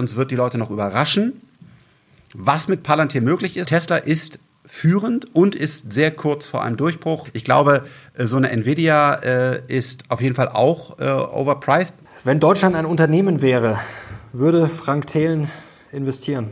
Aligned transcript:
uns 0.00 0.16
wird 0.16 0.32
die 0.32 0.36
Leute 0.36 0.58
noch 0.58 0.70
überraschen, 0.70 1.40
was 2.34 2.66
mit 2.66 2.82
Palantir 2.82 3.22
möglich 3.22 3.56
ist. 3.56 3.68
Tesla 3.68 3.96
ist 3.96 4.40
führend 4.66 5.34
und 5.34 5.54
ist 5.54 5.92
sehr 5.92 6.10
kurz 6.10 6.46
vor 6.46 6.64
einem 6.64 6.76
Durchbruch. 6.76 7.28
Ich 7.32 7.44
glaube, 7.44 7.84
äh, 8.14 8.24
so 8.24 8.36
eine 8.36 8.50
Nvidia 8.50 9.14
äh, 9.14 9.62
ist 9.68 10.04
auf 10.08 10.20
jeden 10.20 10.34
Fall 10.34 10.48
auch 10.48 10.98
äh, 10.98 11.10
overpriced. 11.10 11.94
Wenn 12.24 12.40
Deutschland 12.40 12.76
ein 12.76 12.86
Unternehmen 12.86 13.42
wäre, 13.42 13.78
würde 14.32 14.68
Frank 14.68 15.06
Thelen 15.06 15.50
investieren? 15.92 16.50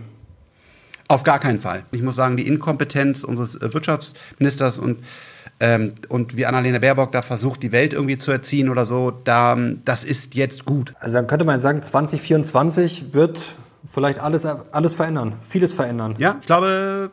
Auf 1.07 1.23
gar 1.23 1.39
keinen 1.39 1.61
Fall. 1.61 1.85
Ich 1.91 2.03
muss 2.03 2.17
sagen, 2.17 2.37
die 2.37 2.46
Inkompetenz 2.46 3.25
unseres 3.25 3.55
äh, 3.55 3.73
Wirtschaftsministers 3.73 4.79
und 4.79 4.99
ähm, 5.61 5.95
und 6.09 6.36
wie 6.36 6.46
Annalena 6.46 6.79
Baerbock 6.79 7.12
da 7.12 7.22
versucht, 7.22 7.62
die 7.62 7.72
Welt 7.72 7.93
irgendwie 7.93 8.16
zu 8.16 8.30
erziehen 8.30 8.68
oder 8.68 8.84
so, 8.84 9.11
da, 9.11 9.56
das 9.84 10.04
ist 10.04 10.34
jetzt 10.34 10.64
gut. 10.64 10.95
Also 11.00 11.16
dann 11.16 11.27
könnte 11.27 11.45
man 11.45 11.59
sagen, 11.59 11.82
2024 11.82 13.12
wird 13.12 13.41
vielleicht 13.91 14.20
alles, 14.20 14.46
alles 14.46 14.95
verändern, 14.95 15.34
vieles 15.41 15.74
verändern. 15.74 16.14
Ja, 16.19 16.36
ich 16.41 16.47
glaube, 16.47 17.10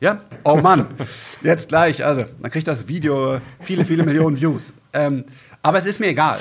ja, 0.00 0.20
oh 0.44 0.56
Mann, 0.56 0.86
jetzt 1.42 1.68
gleich, 1.68 2.04
also, 2.04 2.24
dann 2.40 2.50
kriegt 2.50 2.68
das 2.68 2.88
Video 2.88 3.40
viele, 3.60 3.84
viele 3.84 4.04
Millionen 4.04 4.40
Views. 4.40 4.72
Ähm, 4.92 5.24
aber 5.62 5.78
es 5.78 5.86
ist 5.86 6.00
mir 6.00 6.08
egal. 6.08 6.38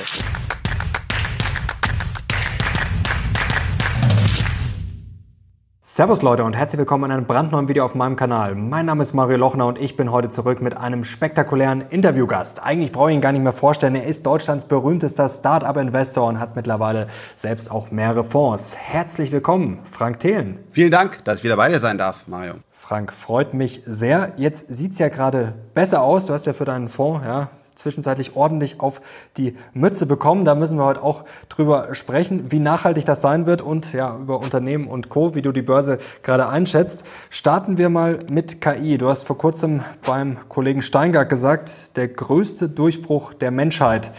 Servus 5.95 6.21
Leute 6.21 6.43
und 6.43 6.57
herzlich 6.57 6.77
willkommen 6.77 7.05
in 7.05 7.11
einem 7.13 7.25
brandneuen 7.25 7.69
Video 7.69 7.85
auf 7.85 7.95
meinem 7.95 8.17
Kanal. 8.17 8.53
Mein 8.53 8.85
Name 8.85 9.01
ist 9.01 9.13
Mario 9.13 9.37
Lochner 9.37 9.65
und 9.65 9.79
ich 9.79 9.95
bin 9.95 10.11
heute 10.11 10.27
zurück 10.27 10.61
mit 10.61 10.75
einem 10.75 11.05
spektakulären 11.05 11.79
Interviewgast. 11.79 12.61
Eigentlich 12.61 12.91
brauche 12.91 13.11
ich 13.11 13.15
ihn 13.15 13.21
gar 13.21 13.31
nicht 13.31 13.43
mehr 13.43 13.53
vorstellen. 13.53 13.95
Er 13.95 14.05
ist 14.05 14.25
Deutschlands 14.25 14.65
berühmtester 14.65 15.29
Startup-Investor 15.29 16.27
und 16.27 16.37
hat 16.37 16.57
mittlerweile 16.57 17.07
selbst 17.37 17.71
auch 17.71 17.91
mehrere 17.91 18.25
Fonds. 18.25 18.75
Herzlich 18.75 19.31
willkommen, 19.31 19.79
Frank 19.89 20.19
Thelen. 20.19 20.59
Vielen 20.71 20.91
Dank, 20.91 21.23
dass 21.23 21.37
ich 21.37 21.45
wieder 21.45 21.55
bei 21.55 21.69
dir 21.69 21.79
sein 21.79 21.97
darf, 21.97 22.27
Mario. 22.27 22.55
Frank, 22.73 23.13
freut 23.13 23.53
mich 23.53 23.81
sehr. 23.85 24.33
Jetzt 24.35 24.75
sieht's 24.75 24.99
ja 24.99 25.07
gerade 25.07 25.53
besser 25.75 26.01
aus. 26.01 26.25
Du 26.25 26.33
hast 26.33 26.45
ja 26.45 26.51
für 26.51 26.65
deinen 26.65 26.89
Fonds, 26.89 27.25
ja, 27.25 27.47
zwischenzeitlich 27.75 28.35
ordentlich 28.35 28.79
auf 28.79 29.01
die 29.37 29.55
Mütze 29.73 30.05
bekommen. 30.05 30.45
Da 30.45 30.55
müssen 30.55 30.77
wir 30.77 30.85
heute 30.85 31.03
auch 31.03 31.25
drüber 31.49 31.93
sprechen, 31.93 32.51
wie 32.51 32.59
nachhaltig 32.59 33.05
das 33.05 33.21
sein 33.21 33.45
wird 33.45 33.61
und 33.61 33.93
ja, 33.93 34.17
über 34.17 34.39
Unternehmen 34.39 34.87
und 34.87 35.09
Co., 35.09 35.35
wie 35.35 35.41
du 35.41 35.51
die 35.51 35.61
Börse 35.61 35.97
gerade 36.23 36.49
einschätzt. 36.49 37.05
Starten 37.29 37.77
wir 37.77 37.89
mal 37.89 38.19
mit 38.29 38.61
KI. 38.61 38.97
Du 38.97 39.09
hast 39.09 39.27
vor 39.27 39.37
kurzem 39.37 39.81
beim 40.05 40.37
Kollegen 40.49 40.81
Steingart 40.81 41.29
gesagt, 41.29 41.97
der 41.97 42.07
größte 42.07 42.69
Durchbruch 42.69 43.33
der 43.33 43.51
Menschheit. 43.51 44.11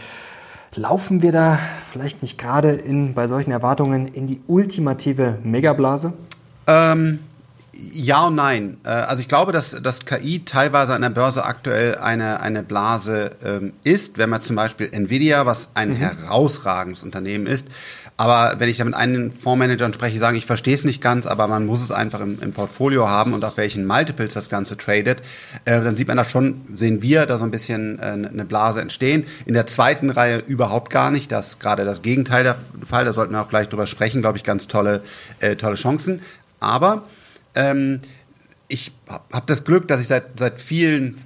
Laufen 0.75 1.23
wir 1.23 1.31
da 1.31 1.57
vielleicht 1.91 2.21
nicht 2.21 2.37
gerade 2.37 2.71
in, 2.71 3.15
bei 3.15 3.27
solchen 3.27 3.51
Erwartungen 3.51 4.07
in 4.07 4.27
die 4.27 4.41
ultimative 4.45 5.39
Megablase? 5.43 6.13
Ähm, 6.67 7.19
ja 7.93 8.27
und 8.27 8.35
nein. 8.35 8.77
Äh, 8.83 8.89
also 8.89 9.21
ich 9.21 9.27
glaube, 9.27 9.51
dass, 9.51 9.71
dass 9.81 10.05
KI 10.05 10.43
teilweise 10.45 10.93
an 10.93 11.01
der 11.01 11.09
Börse 11.09 11.45
aktuell 11.45 11.95
eine, 11.95 12.39
eine 12.41 12.63
Blase 12.63 13.31
ähm, 13.43 13.73
ist, 13.83 14.17
wenn 14.17 14.29
man 14.29 14.41
zum 14.41 14.55
Beispiel 14.55 14.89
Nvidia, 14.91 15.45
was 15.45 15.69
ein 15.73 15.91
mhm. 15.91 15.95
herausragendes 15.97 17.03
Unternehmen 17.03 17.45
ist. 17.45 17.67
Aber 18.19 18.55
wenn 18.57 18.67
ich 18.67 18.79
da 18.79 18.83
mit 18.83 18.95
einem 18.95 19.31
Fondsmanagern 19.31 19.93
spreche, 19.93 20.17
sagen, 20.17 20.37
ich 20.37 20.47
verstehe 20.47 20.73
es 20.73 20.83
nicht 20.83 21.01
ganz, 21.01 21.27
aber 21.27 21.47
man 21.47 21.67
muss 21.67 21.83
es 21.83 21.91
einfach 21.91 22.19
im, 22.19 22.39
im 22.41 22.51
Portfolio 22.51 23.07
haben 23.07 23.33
und 23.33 23.45
auf 23.45 23.57
welchen 23.57 23.85
Multiples 23.85 24.33
das 24.33 24.49
Ganze 24.49 24.75
tradet, 24.75 25.19
äh, 25.65 25.81
dann 25.81 25.95
sieht 25.95 26.07
man 26.07 26.17
da 26.17 26.25
schon, 26.25 26.61
sehen 26.73 27.03
wir 27.03 27.27
da 27.27 27.37
so 27.37 27.43
ein 27.43 27.51
bisschen 27.51 27.99
äh, 27.99 28.01
eine 28.01 28.43
Blase 28.43 28.81
entstehen. 28.81 29.25
In 29.45 29.53
der 29.53 29.67
zweiten 29.67 30.09
Reihe 30.09 30.39
überhaupt 30.47 30.89
gar 30.89 31.11
nicht. 31.11 31.31
Das 31.31 31.49
ist 31.49 31.59
gerade 31.59 31.85
das 31.85 32.01
Gegenteil 32.01 32.43
der 32.43 32.55
Fall. 32.83 33.05
Da 33.05 33.13
sollten 33.13 33.33
wir 33.33 33.41
auch 33.41 33.49
gleich 33.49 33.69
drüber 33.69 33.85
sprechen. 33.85 34.21
Glaube 34.21 34.37
ich, 34.37 34.43
ganz 34.43 34.67
tolle, 34.67 35.03
äh, 35.39 35.55
tolle 35.55 35.75
Chancen. 35.75 36.21
Aber 36.59 37.03
ähm, 37.57 37.99
ich 38.67 38.91
habe 39.07 39.45
das 39.47 39.63
Glück, 39.63 39.87
dass 39.87 40.01
ich 40.01 40.07
seit, 40.07 40.39
seit 40.39 40.59
vielen, 40.59 41.17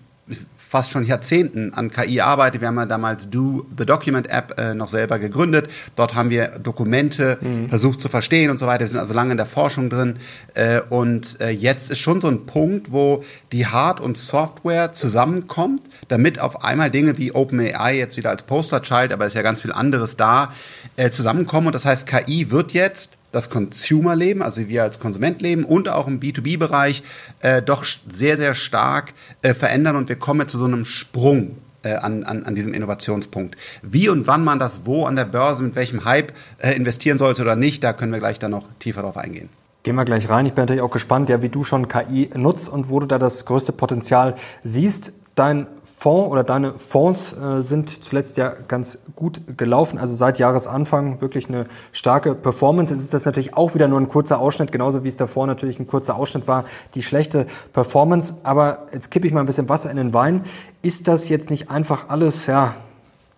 fast 0.56 0.92
schon 0.92 1.04
Jahrzehnten 1.04 1.74
an 1.74 1.92
KI 1.92 2.22
arbeite. 2.22 2.62
Wir 2.62 2.70
haben 2.70 2.78
ja 2.78 2.86
damals 2.86 3.30
Do 3.30 3.66
the 3.78 3.86
Document 3.86 4.30
App 4.30 4.58
äh, 4.58 4.74
noch 4.74 4.88
selber 4.88 5.20
gegründet. 5.20 5.70
Dort 5.98 6.16
haben 6.16 6.30
wir 6.30 6.60
Dokumente 6.60 7.38
mhm. 7.42 7.68
versucht 7.68 8.00
zu 8.00 8.08
verstehen 8.08 8.50
und 8.50 8.58
so 8.58 8.68
weiter. 8.68 8.82
Wir 8.82 8.88
sind 8.88 9.00
also 9.00 9.14
lange 9.14 9.32
in 9.32 9.38
der 9.38 9.46
Forschung 9.46 9.90
drin. 9.90 10.18
Äh, 10.54 10.80
und 10.90 11.42
äh, 11.42 11.50
jetzt 11.50 11.92
ist 11.92 12.00
schon 12.00 12.22
so 12.22 12.30
ein 12.30 12.46
Punkt, 12.46 12.92
wo 12.92 13.24
die 13.52 13.68
Hard- 13.68 14.00
und 14.00 14.18
Software 14.18 14.94
zusammenkommt, 14.94 15.82
damit 16.08 16.40
auf 16.40 16.64
einmal 16.64 16.90
Dinge 16.90 17.18
wie 17.18 17.34
OpenAI 17.34 17.98
jetzt 17.98 18.16
wieder 18.16 18.30
als 18.30 18.44
Posterchild, 18.44 19.12
aber 19.12 19.26
ist 19.26 19.36
ja 19.36 19.42
ganz 19.42 19.62
viel 19.62 19.74
anderes 19.74 20.16
da, 20.16 20.54
äh, 20.96 21.10
zusammenkommen. 21.10 21.68
Und 21.68 21.74
das 21.74 21.86
heißt, 21.86 22.08
KI 22.08 22.52
wird 22.52 22.72
jetzt 22.72 23.18
das 23.32 23.50
Consumer-Leben, 23.50 24.42
also 24.42 24.68
wir 24.68 24.84
als 24.84 25.00
Konsument 25.00 25.42
leben 25.42 25.64
und 25.64 25.90
auch 25.90 26.08
im 26.08 26.20
B2B-Bereich 26.20 27.04
äh, 27.42 27.62
doch 27.62 27.86
sehr, 28.10 28.38
sehr 28.38 28.56
stark 28.56 29.14
äh, 29.42 29.54
verändern 29.54 29.96
und 29.96 30.10
wir 30.10 30.18
kommen 30.18 30.48
zu 30.48 30.58
so 30.58 30.66
einem 30.66 30.86
Sprung 30.86 31.58
äh, 31.84 31.96
an, 31.96 32.24
an, 32.24 32.46
an 32.46 32.56
diesem 32.56 32.74
Innovationspunkt. 32.74 33.56
Wie 33.82 34.10
und 34.10 34.28
wann 34.28 34.44
man 34.44 34.60
das 34.60 34.86
wo 34.86 35.06
an 35.06 35.16
der 35.16 35.26
Börse, 35.26 35.64
mit 35.64 35.76
welchem 35.76 36.06
Hype 36.06 36.34
äh, 36.60 36.76
investieren 36.76 37.18
sollte 37.18 37.42
oder 37.42 37.56
nicht, 37.56 37.84
da 37.84 37.94
können 37.94 38.12
wir 38.12 38.20
gleich 38.20 38.40
dann 38.40 38.52
noch 38.52 38.68
tiefer 38.80 39.02
drauf 39.02 39.18
eingehen. 39.18 39.50
Gehen 39.84 39.96
wir 39.96 40.06
gleich 40.06 40.30
rein. 40.30 40.46
Ich 40.46 40.54
bin 40.54 40.62
natürlich 40.62 40.84
auch 40.84 40.92
gespannt, 40.92 41.30
ja, 41.30 41.42
wie 41.42 41.50
du 41.50 41.64
schon 41.64 41.88
KI 41.88 42.30
nutzt 42.36 42.70
und 42.70 42.90
wo 42.90 43.00
du 43.00 43.08
da 43.08 43.18
das 43.18 43.46
größte 43.46 43.72
Potenzial 43.72 44.36
siehst. 44.64 45.14
Dein 45.34 45.66
Fonds 46.02 46.32
oder 46.32 46.44
deine 46.44 46.74
Fonds 46.74 47.34
äh, 47.34 47.62
sind 47.62 48.04
zuletzt 48.04 48.36
ja 48.36 48.56
ganz 48.68 48.98
gut 49.16 49.56
gelaufen. 49.56 50.00
Also 50.00 50.16
seit 50.16 50.40
Jahresanfang 50.40 51.22
wirklich 51.22 51.48
eine 51.48 51.68
starke 51.92 52.34
Performance. 52.34 52.92
Jetzt 52.92 53.04
ist 53.04 53.14
das 53.14 53.26
natürlich 53.26 53.54
auch 53.54 53.76
wieder 53.76 53.88
nur 53.88 54.00
ein 54.00 54.08
kurzer 54.08 54.40
Ausschnitt, 54.40 54.72
genauso 54.72 55.04
wie 55.04 55.10
es 55.10 55.16
davor 55.16 55.46
natürlich 55.46 55.80
ein 55.80 55.86
kurzer 55.86 56.16
Ausschnitt 56.16 56.48
war, 56.48 56.66
die 56.96 57.04
schlechte 57.04 57.46
Performance. 57.72 58.34
Aber 58.42 58.88
jetzt 58.92 59.12
kippe 59.12 59.28
ich 59.28 59.34
mal 59.34 59.42
ein 59.42 59.46
bisschen 59.46 59.70
Wasser 59.70 59.92
in 59.92 59.98
den 59.98 60.12
Wein. 60.12 60.44
Ist 60.82 61.08
das 61.08 61.30
jetzt 61.30 61.52
nicht 61.52 61.70
einfach 61.70 62.10
alles, 62.10 62.48
ja, 62.48 62.74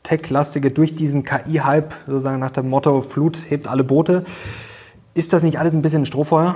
Tech-lastige 0.03 0.71
durch 0.71 0.95
diesen 0.95 1.25
KI-Hype, 1.25 1.93
sozusagen 2.07 2.39
nach 2.39 2.51
dem 2.51 2.69
Motto 2.69 3.01
Flut 3.01 3.49
hebt 3.49 3.67
alle 3.67 3.83
Boote? 3.83 4.23
Ist 5.13 5.33
das 5.33 5.43
nicht 5.43 5.59
alles 5.59 5.73
ein 5.73 5.81
bisschen 5.81 6.05
Strohfeuer? 6.05 6.55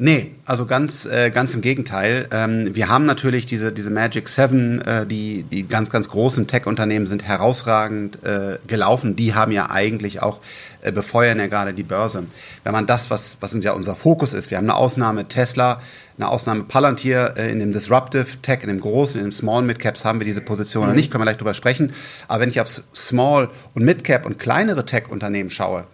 Nee, 0.00 0.36
also 0.44 0.64
ganz, 0.64 1.06
äh, 1.06 1.32
ganz 1.32 1.54
im 1.54 1.60
Gegenteil. 1.60 2.28
Ähm, 2.30 2.72
wir 2.72 2.88
haben 2.88 3.04
natürlich 3.04 3.46
diese, 3.46 3.72
diese 3.72 3.90
Magic 3.90 4.28
Seven, 4.28 4.80
äh, 4.82 5.04
die, 5.04 5.42
die 5.42 5.66
ganz, 5.66 5.90
ganz 5.90 6.08
großen 6.08 6.46
Tech-Unternehmen 6.46 7.06
sind 7.06 7.24
herausragend 7.24 8.24
äh, 8.24 8.58
gelaufen. 8.68 9.16
Die 9.16 9.34
haben 9.34 9.50
ja 9.50 9.70
eigentlich 9.70 10.22
auch, 10.22 10.38
äh, 10.82 10.92
befeuern 10.92 11.40
ja 11.40 11.48
gerade 11.48 11.74
die 11.74 11.82
Börse. 11.82 12.26
Wenn 12.62 12.72
man 12.72 12.86
das, 12.86 13.10
was, 13.10 13.38
was 13.40 13.52
uns 13.52 13.64
ja 13.64 13.72
unser 13.72 13.96
Fokus 13.96 14.34
ist, 14.34 14.52
wir 14.52 14.58
haben 14.58 14.66
eine 14.66 14.76
Ausnahme 14.76 15.26
Tesla, 15.26 15.80
eine 16.16 16.28
Ausnahme 16.28 16.62
Palantir 16.62 17.34
äh, 17.36 17.50
in 17.50 17.58
dem 17.58 17.72
Disruptive 17.72 18.40
Tech, 18.40 18.60
in 18.62 18.68
dem 18.68 18.80
großen, 18.80 19.18
in 19.18 19.26
dem 19.26 19.32
Small 19.32 19.62
Mid 19.62 19.80
Caps 19.80 20.04
haben 20.04 20.20
wir 20.20 20.24
diese 20.24 20.42
Position 20.42 20.84
mhm. 20.84 20.90
oder 20.90 20.96
nicht, 20.96 21.10
können 21.10 21.22
wir 21.22 21.26
gleich 21.26 21.38
drüber 21.38 21.54
sprechen. 21.54 21.92
Aber 22.28 22.42
wenn 22.42 22.50
ich 22.50 22.60
auf 22.60 22.82
Small 22.94 23.50
und 23.74 23.82
Mid 23.82 24.04
Cap 24.04 24.26
und 24.26 24.38
kleinere 24.38 24.86
Tech-Unternehmen 24.86 25.50
schaue, 25.50 25.86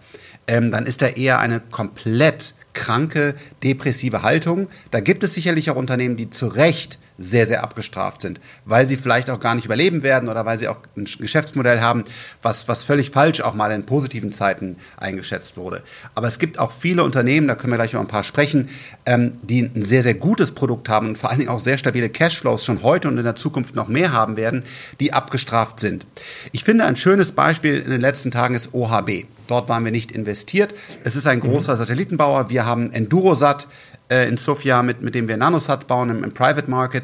ähm, 0.45 0.69
dann 0.69 0.85
ist 0.85 1.01
da 1.01 1.07
eher 1.07 1.39
eine 1.39 1.59
komplett 1.59 2.53
kranke, 2.75 3.33
depressive 3.63 4.21
Haltung. 4.21 4.67
Da 4.91 4.99
gibt 4.99 5.23
es 5.23 5.33
sicherlich 5.33 5.71
auch 5.71 5.75
Unternehmen, 5.75 6.17
die 6.17 6.29
zu 6.29 6.47
Recht 6.47 6.99
sehr, 7.17 7.47
sehr 7.47 7.63
abgestraft 7.63 8.21
sind, 8.21 8.39
weil 8.65 8.87
sie 8.87 8.97
vielleicht 8.97 9.29
auch 9.29 9.39
gar 9.39 9.55
nicht 9.55 9.65
überleben 9.65 10.03
werden 10.03 10.29
oder 10.29 10.45
weil 10.45 10.59
sie 10.59 10.67
auch 10.67 10.77
ein 10.97 11.05
Geschäftsmodell 11.05 11.81
haben, 11.81 12.03
was, 12.41 12.67
was 12.67 12.83
völlig 12.83 13.11
falsch 13.11 13.41
auch 13.41 13.53
mal 13.53 13.71
in 13.71 13.85
positiven 13.85 14.31
Zeiten 14.33 14.77
eingeschätzt 14.97 15.57
wurde. 15.57 15.81
Aber 16.13 16.27
es 16.27 16.39
gibt 16.39 16.59
auch 16.59 16.71
viele 16.71 17.03
Unternehmen, 17.03 17.47
da 17.47 17.55
können 17.55 17.71
wir 17.71 17.77
gleich 17.77 17.93
über 17.93 18.01
ein 18.01 18.07
paar 18.07 18.23
sprechen, 18.23 18.69
ähm, 19.05 19.37
die 19.43 19.61
ein 19.61 19.83
sehr, 19.83 20.03
sehr 20.03 20.15
gutes 20.15 20.51
Produkt 20.51 20.89
haben 20.89 21.09
und 21.09 21.17
vor 21.17 21.29
allen 21.29 21.39
Dingen 21.39 21.51
auch 21.51 21.59
sehr 21.59 21.77
stabile 21.77 22.09
Cashflows 22.09 22.65
schon 22.65 22.83
heute 22.83 23.07
und 23.07 23.17
in 23.17 23.23
der 23.23 23.35
Zukunft 23.35 23.75
noch 23.75 23.87
mehr 23.87 24.11
haben 24.11 24.37
werden, 24.37 24.63
die 24.99 25.13
abgestraft 25.13 25.79
sind. 25.79 26.05
Ich 26.51 26.63
finde, 26.63 26.85
ein 26.85 26.95
schönes 26.95 27.31
Beispiel 27.31 27.79
in 27.79 27.91
den 27.91 28.01
letzten 28.01 28.31
Tagen 28.31 28.55
ist 28.55 28.73
OHB. 28.73 29.25
Dort 29.47 29.69
waren 29.69 29.85
wir 29.85 29.91
nicht 29.91 30.11
investiert. 30.11 30.73
Es 31.03 31.15
ist 31.15 31.27
ein 31.27 31.39
großer 31.39 31.75
mhm. 31.75 31.77
Satellitenbauer. 31.77 32.49
Wir 32.49 32.65
haben 32.65 32.91
Endurosat 32.91 33.67
äh, 34.09 34.27
in 34.27 34.37
Sofia, 34.37 34.81
mit, 34.81 35.01
mit 35.01 35.15
dem 35.15 35.27
wir 35.27 35.37
Nanosat 35.37 35.87
bauen 35.87 36.09
im, 36.09 36.23
im 36.23 36.33
Private 36.33 36.69
Market. 36.69 37.03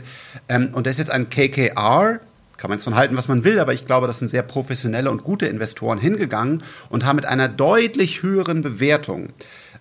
Ähm, 0.50 0.70
und 0.74 0.88
das 0.88 0.94
ist 0.94 1.00
jetzt 1.00 1.12
ein 1.12 1.30
KKR. 1.30 2.20
Kann 2.58 2.70
man 2.70 2.78
jetzt 2.78 2.84
von 2.84 2.96
halten, 2.96 3.18
was 3.18 3.28
man 3.28 3.44
will, 3.44 3.60
aber 3.60 3.74
ich 3.74 3.88
glaube, 3.88 4.06
das 4.06 4.20
sind 4.20 4.30
sehr 4.30 4.44
professionelle 4.44 5.10
und 5.10 5.24
gute 5.24 5.48
Investoren 5.48 5.98
hingegangen 5.98 6.62
und 6.90 7.06
haben 7.06 7.16
mit 7.16 7.26
einer 7.26 7.48
deutlich 7.48 8.22
höheren 8.22 8.62
Bewertung 8.62 9.30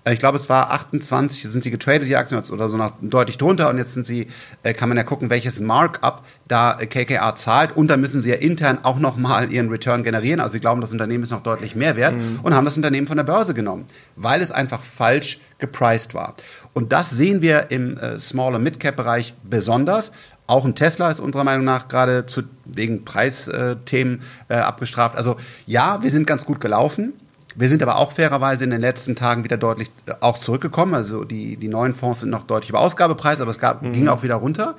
äh, 0.04 0.12
ich 0.12 0.18
glaube, 0.18 0.38
es 0.38 0.48
war 0.48 0.70
28, 0.70 1.42
sind 1.42 1.62
sie 1.62 1.70
getradet, 1.70 2.08
die 2.08 2.16
Aktien, 2.16 2.42
oder 2.50 2.68
so 2.68 2.76
noch 2.76 2.92
deutlich 3.00 3.38
drunter. 3.38 3.68
Und 3.70 3.78
jetzt 3.78 3.94
sind 3.94 4.06
sie, 4.06 4.28
äh, 4.62 4.74
kann 4.74 4.88
man 4.88 4.98
ja 4.98 5.04
gucken, 5.04 5.30
welches 5.30 5.60
Markup 5.60 6.24
da 6.48 6.74
KKR 6.74 7.36
zahlt. 7.36 7.76
Und 7.76 7.88
dann 7.88 8.00
müssen 8.00 8.20
sie 8.20 8.30
ja 8.30 8.36
intern 8.36 8.78
auch 8.82 8.98
nochmal 8.98 9.52
ihren 9.52 9.68
Return 9.68 10.02
generieren. 10.02 10.40
Also 10.40 10.52
sie 10.52 10.60
glauben, 10.60 10.80
das 10.80 10.92
Unternehmen 10.92 11.24
ist 11.24 11.30
noch 11.30 11.42
deutlich 11.42 11.74
mehr 11.74 11.96
wert 11.96 12.14
mhm. 12.14 12.40
und 12.42 12.54
haben 12.54 12.64
das 12.64 12.76
Unternehmen 12.76 13.06
von 13.06 13.16
der 13.16 13.24
Börse 13.24 13.54
genommen, 13.54 13.86
weil 14.16 14.40
es 14.40 14.50
einfach 14.50 14.82
falsch 14.82 15.40
gepriced 15.58 16.14
war. 16.14 16.34
Und 16.72 16.92
das 16.92 17.10
sehen 17.10 17.42
wir 17.42 17.70
im 17.70 17.96
äh, 17.96 18.18
Small- 18.18 18.54
und 18.54 18.62
Mid-Cap-Bereich 18.62 19.34
besonders. 19.42 20.12
Auch 20.46 20.64
ein 20.64 20.74
Tesla 20.74 21.10
ist 21.10 21.20
unserer 21.20 21.44
Meinung 21.44 21.64
nach 21.64 21.88
gerade 21.88 22.26
zu, 22.26 22.42
wegen 22.64 23.04
Preisthemen 23.04 24.22
äh, 24.48 24.54
abgestraft. 24.54 25.16
Also 25.16 25.36
ja, 25.66 26.02
wir 26.02 26.10
sind 26.10 26.26
ganz 26.26 26.44
gut 26.44 26.60
gelaufen. 26.60 27.12
Wir 27.56 27.68
sind 27.68 27.82
aber 27.82 27.98
auch 27.98 28.12
fairerweise 28.12 28.64
in 28.64 28.70
den 28.70 28.80
letzten 28.80 29.16
Tagen 29.16 29.44
wieder 29.44 29.56
deutlich 29.56 29.90
äh, 30.06 30.12
auch 30.20 30.38
zurückgekommen. 30.38 30.94
Also 30.94 31.24
die, 31.24 31.56
die 31.56 31.68
neuen 31.68 31.94
Fonds 31.94 32.20
sind 32.20 32.30
noch 32.30 32.44
deutlich 32.44 32.70
über 32.70 32.80
Ausgabepreis, 32.80 33.40
aber 33.40 33.50
es 33.50 33.58
gab, 33.58 33.82
mhm. 33.82 33.92
ging 33.92 34.08
auch 34.08 34.22
wieder 34.22 34.36
runter. 34.36 34.76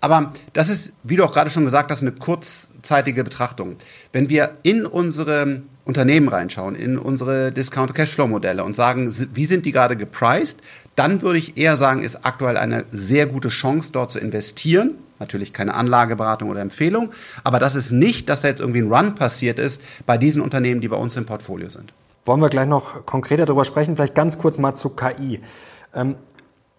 Aber 0.00 0.32
das 0.52 0.68
ist, 0.68 0.92
wie 1.02 1.16
du 1.16 1.24
auch 1.24 1.32
gerade 1.32 1.50
schon 1.50 1.64
gesagt 1.64 1.90
hast, 1.90 2.02
eine 2.02 2.12
kurzzeitige 2.12 3.24
Betrachtung. 3.24 3.76
Wenn 4.12 4.28
wir 4.28 4.52
in 4.62 4.86
unsere 4.86 5.62
Unternehmen 5.84 6.28
reinschauen, 6.28 6.76
in 6.76 6.98
unsere 6.98 7.50
Discount-Cashflow-Modelle 7.50 8.62
und 8.62 8.76
sagen, 8.76 9.12
wie 9.34 9.46
sind 9.46 9.66
die 9.66 9.72
gerade 9.72 9.96
gepriced, 9.96 10.58
dann 10.98 11.22
würde 11.22 11.38
ich 11.38 11.56
eher 11.56 11.76
sagen, 11.76 12.02
ist 12.02 12.24
aktuell 12.26 12.56
eine 12.56 12.84
sehr 12.90 13.26
gute 13.26 13.48
Chance, 13.48 13.92
dort 13.92 14.10
zu 14.10 14.18
investieren. 14.18 14.94
Natürlich 15.20 15.52
keine 15.52 15.74
Anlageberatung 15.74 16.50
oder 16.50 16.60
Empfehlung, 16.60 17.10
aber 17.42 17.58
das 17.58 17.74
ist 17.74 17.90
nicht, 17.90 18.28
dass 18.28 18.42
da 18.42 18.48
jetzt 18.48 18.60
irgendwie 18.60 18.82
ein 18.82 18.92
Run 18.92 19.14
passiert 19.16 19.58
ist 19.58 19.80
bei 20.06 20.16
diesen 20.16 20.40
Unternehmen, 20.40 20.80
die 20.80 20.88
bei 20.88 20.96
uns 20.96 21.16
im 21.16 21.26
Portfolio 21.26 21.68
sind. 21.70 21.92
Wollen 22.24 22.40
wir 22.40 22.50
gleich 22.50 22.68
noch 22.68 23.04
konkreter 23.06 23.46
darüber 23.46 23.64
sprechen? 23.64 23.96
Vielleicht 23.96 24.14
ganz 24.14 24.38
kurz 24.38 24.58
mal 24.58 24.74
zu 24.74 24.90
KI. 24.90 25.40
Ähm, 25.94 26.16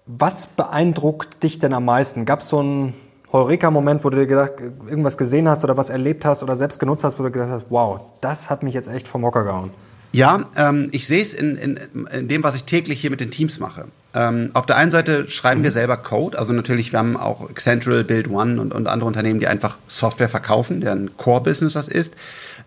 was 0.05 0.47
beeindruckt 0.47 1.43
dich 1.43 1.59
denn 1.59 1.73
am 1.73 1.85
meisten? 1.85 2.25
Gab 2.25 2.41
es 2.41 2.47
so 2.47 2.59
einen 2.59 2.93
Heureka-Moment, 3.31 4.03
wo 4.03 4.09
du 4.09 4.17
dir 4.17 4.27
gedacht, 4.27 4.53
irgendwas 4.87 5.17
gesehen 5.17 5.47
hast 5.47 5.63
oder 5.63 5.77
was 5.77 5.89
erlebt 5.89 6.25
hast 6.25 6.41
oder 6.41 6.55
selbst 6.55 6.79
genutzt 6.79 7.03
hast, 7.03 7.19
wo 7.19 7.23
du 7.23 7.31
gedacht 7.31 7.49
hast, 7.49 7.65
wow, 7.69 8.01
das 8.21 8.49
hat 8.49 8.63
mich 8.63 8.73
jetzt 8.73 8.89
echt 8.89 9.07
vom 9.07 9.23
Hocker 9.23 9.43
gehauen? 9.43 9.71
Ja, 10.11 10.45
ähm, 10.55 10.89
ich 10.91 11.05
sehe 11.07 11.21
es 11.21 11.33
in, 11.33 11.55
in, 11.57 11.79
in 12.11 12.27
dem, 12.27 12.43
was 12.43 12.55
ich 12.55 12.63
täglich 12.63 13.01
hier 13.01 13.11
mit 13.11 13.19
den 13.19 13.31
Teams 13.31 13.59
mache. 13.59 13.85
Ähm, 14.15 14.49
auf 14.53 14.65
der 14.65 14.77
einen 14.77 14.91
Seite 14.91 15.29
schreiben 15.29 15.61
wir 15.63 15.69
mhm. 15.69 15.73
selber 15.73 15.97
Code, 15.97 16.37
also 16.39 16.53
natürlich, 16.53 16.91
wir 16.91 16.99
haben 16.99 17.15
auch 17.15 17.53
Central, 17.55 18.03
Build 18.03 18.27
One 18.29 18.59
und, 18.59 18.73
und 18.73 18.87
andere 18.87 19.07
Unternehmen, 19.07 19.39
die 19.39 19.47
einfach 19.47 19.77
Software 19.87 20.29
verkaufen, 20.29 20.81
deren 20.81 21.15
Core-Business 21.15 21.73
das 21.73 21.87
ist. 21.87 22.13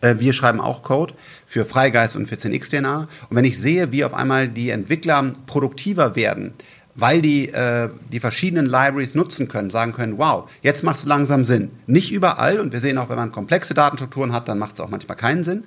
Äh, 0.02 0.16
wir 0.18 0.32
schreiben 0.32 0.60
auch 0.60 0.82
Code 0.82 1.14
für 1.46 1.64
Freigeist 1.64 2.14
und 2.14 2.28
für 2.28 2.36
10xDNA. 2.36 3.08
Und 3.28 3.36
wenn 3.36 3.44
ich 3.44 3.58
sehe, 3.58 3.90
wie 3.90 4.04
auf 4.04 4.14
einmal 4.14 4.48
die 4.48 4.70
Entwickler 4.70 5.32
produktiver 5.46 6.14
werden, 6.14 6.52
weil 6.94 7.22
die 7.22 7.48
äh, 7.48 7.88
die 8.12 8.20
verschiedenen 8.20 8.66
Libraries 8.66 9.14
nutzen 9.14 9.48
können, 9.48 9.70
sagen 9.70 9.92
können, 9.92 10.18
wow, 10.18 10.48
jetzt 10.60 10.84
macht 10.84 10.98
es 10.98 11.04
langsam 11.06 11.44
Sinn. 11.44 11.70
Nicht 11.86 12.12
überall, 12.12 12.60
und 12.60 12.72
wir 12.72 12.80
sehen 12.80 12.98
auch, 12.98 13.08
wenn 13.08 13.16
man 13.16 13.32
komplexe 13.32 13.74
Datenstrukturen 13.74 14.32
hat, 14.32 14.46
dann 14.48 14.58
macht 14.58 14.74
es 14.74 14.80
auch 14.80 14.90
manchmal 14.90 15.16
keinen 15.16 15.42
Sinn. 15.42 15.64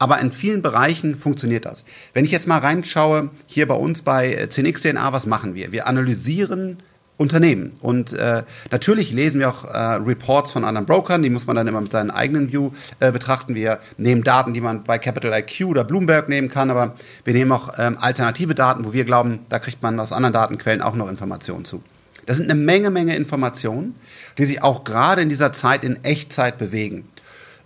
Aber 0.00 0.18
in 0.18 0.32
vielen 0.32 0.62
Bereichen 0.62 1.16
funktioniert 1.16 1.66
das. 1.66 1.84
Wenn 2.14 2.24
ich 2.24 2.30
jetzt 2.30 2.48
mal 2.48 2.58
reinschaue, 2.58 3.28
hier 3.46 3.68
bei 3.68 3.74
uns 3.74 4.00
bei 4.00 4.44
10xDNA, 4.44 5.12
was 5.12 5.26
machen 5.26 5.54
wir? 5.54 5.72
Wir 5.72 5.86
analysieren 5.86 6.78
Unternehmen. 7.18 7.72
Und 7.82 8.14
äh, 8.14 8.44
natürlich 8.70 9.12
lesen 9.12 9.40
wir 9.40 9.50
auch 9.50 9.66
äh, 9.66 9.76
Reports 9.96 10.52
von 10.52 10.64
anderen 10.64 10.86
Brokern, 10.86 11.22
die 11.22 11.28
muss 11.28 11.46
man 11.46 11.54
dann 11.54 11.66
immer 11.66 11.82
mit 11.82 11.92
seinen 11.92 12.10
eigenen 12.10 12.50
View 12.50 12.70
äh, 12.98 13.12
betrachten. 13.12 13.54
Wir 13.54 13.78
nehmen 13.98 14.24
Daten, 14.24 14.54
die 14.54 14.62
man 14.62 14.84
bei 14.84 14.98
Capital 14.98 15.38
IQ 15.38 15.66
oder 15.66 15.84
Bloomberg 15.84 16.30
nehmen 16.30 16.48
kann, 16.48 16.70
aber 16.70 16.94
wir 17.24 17.34
nehmen 17.34 17.52
auch 17.52 17.74
ähm, 17.76 17.98
alternative 18.00 18.54
Daten, 18.54 18.86
wo 18.86 18.94
wir 18.94 19.04
glauben, 19.04 19.40
da 19.50 19.58
kriegt 19.58 19.82
man 19.82 20.00
aus 20.00 20.12
anderen 20.12 20.32
Datenquellen 20.32 20.80
auch 20.80 20.94
noch 20.94 21.10
Informationen 21.10 21.66
zu. 21.66 21.82
Das 22.24 22.38
sind 22.38 22.50
eine 22.50 22.58
Menge, 22.58 22.90
Menge 22.90 23.14
Informationen, 23.16 23.96
die 24.38 24.44
sich 24.44 24.62
auch 24.62 24.84
gerade 24.84 25.20
in 25.20 25.28
dieser 25.28 25.52
Zeit 25.52 25.84
in 25.84 26.02
Echtzeit 26.04 26.56
bewegen. 26.56 27.09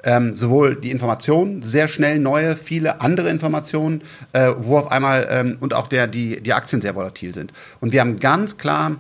Ähm, 0.07 0.37
sowohl 0.37 0.77
die 0.77 0.91
Informationen, 0.91 1.63
sehr 1.63 1.89
schnell 1.89 2.19
neue, 2.19 2.57
viele 2.57 3.01
andere 3.01 3.31
Informationen, 3.31 4.03
äh, 4.33 4.51
wo 4.59 4.79
auf 4.79 4.93
einmal 4.93 5.27
ähm, 5.31 5.57
und 5.61 5.73
auch 5.73 5.89
der, 5.89 6.07
die, 6.07 6.43
die 6.43 6.53
Aktien 6.53 6.83
sehr 6.83 6.95
volatil 6.95 7.35
sind. 7.35 7.53
Und 7.81 7.93
wir 7.93 8.01
haben 8.01 8.19
ganz 8.19 8.59
klar 8.59 8.97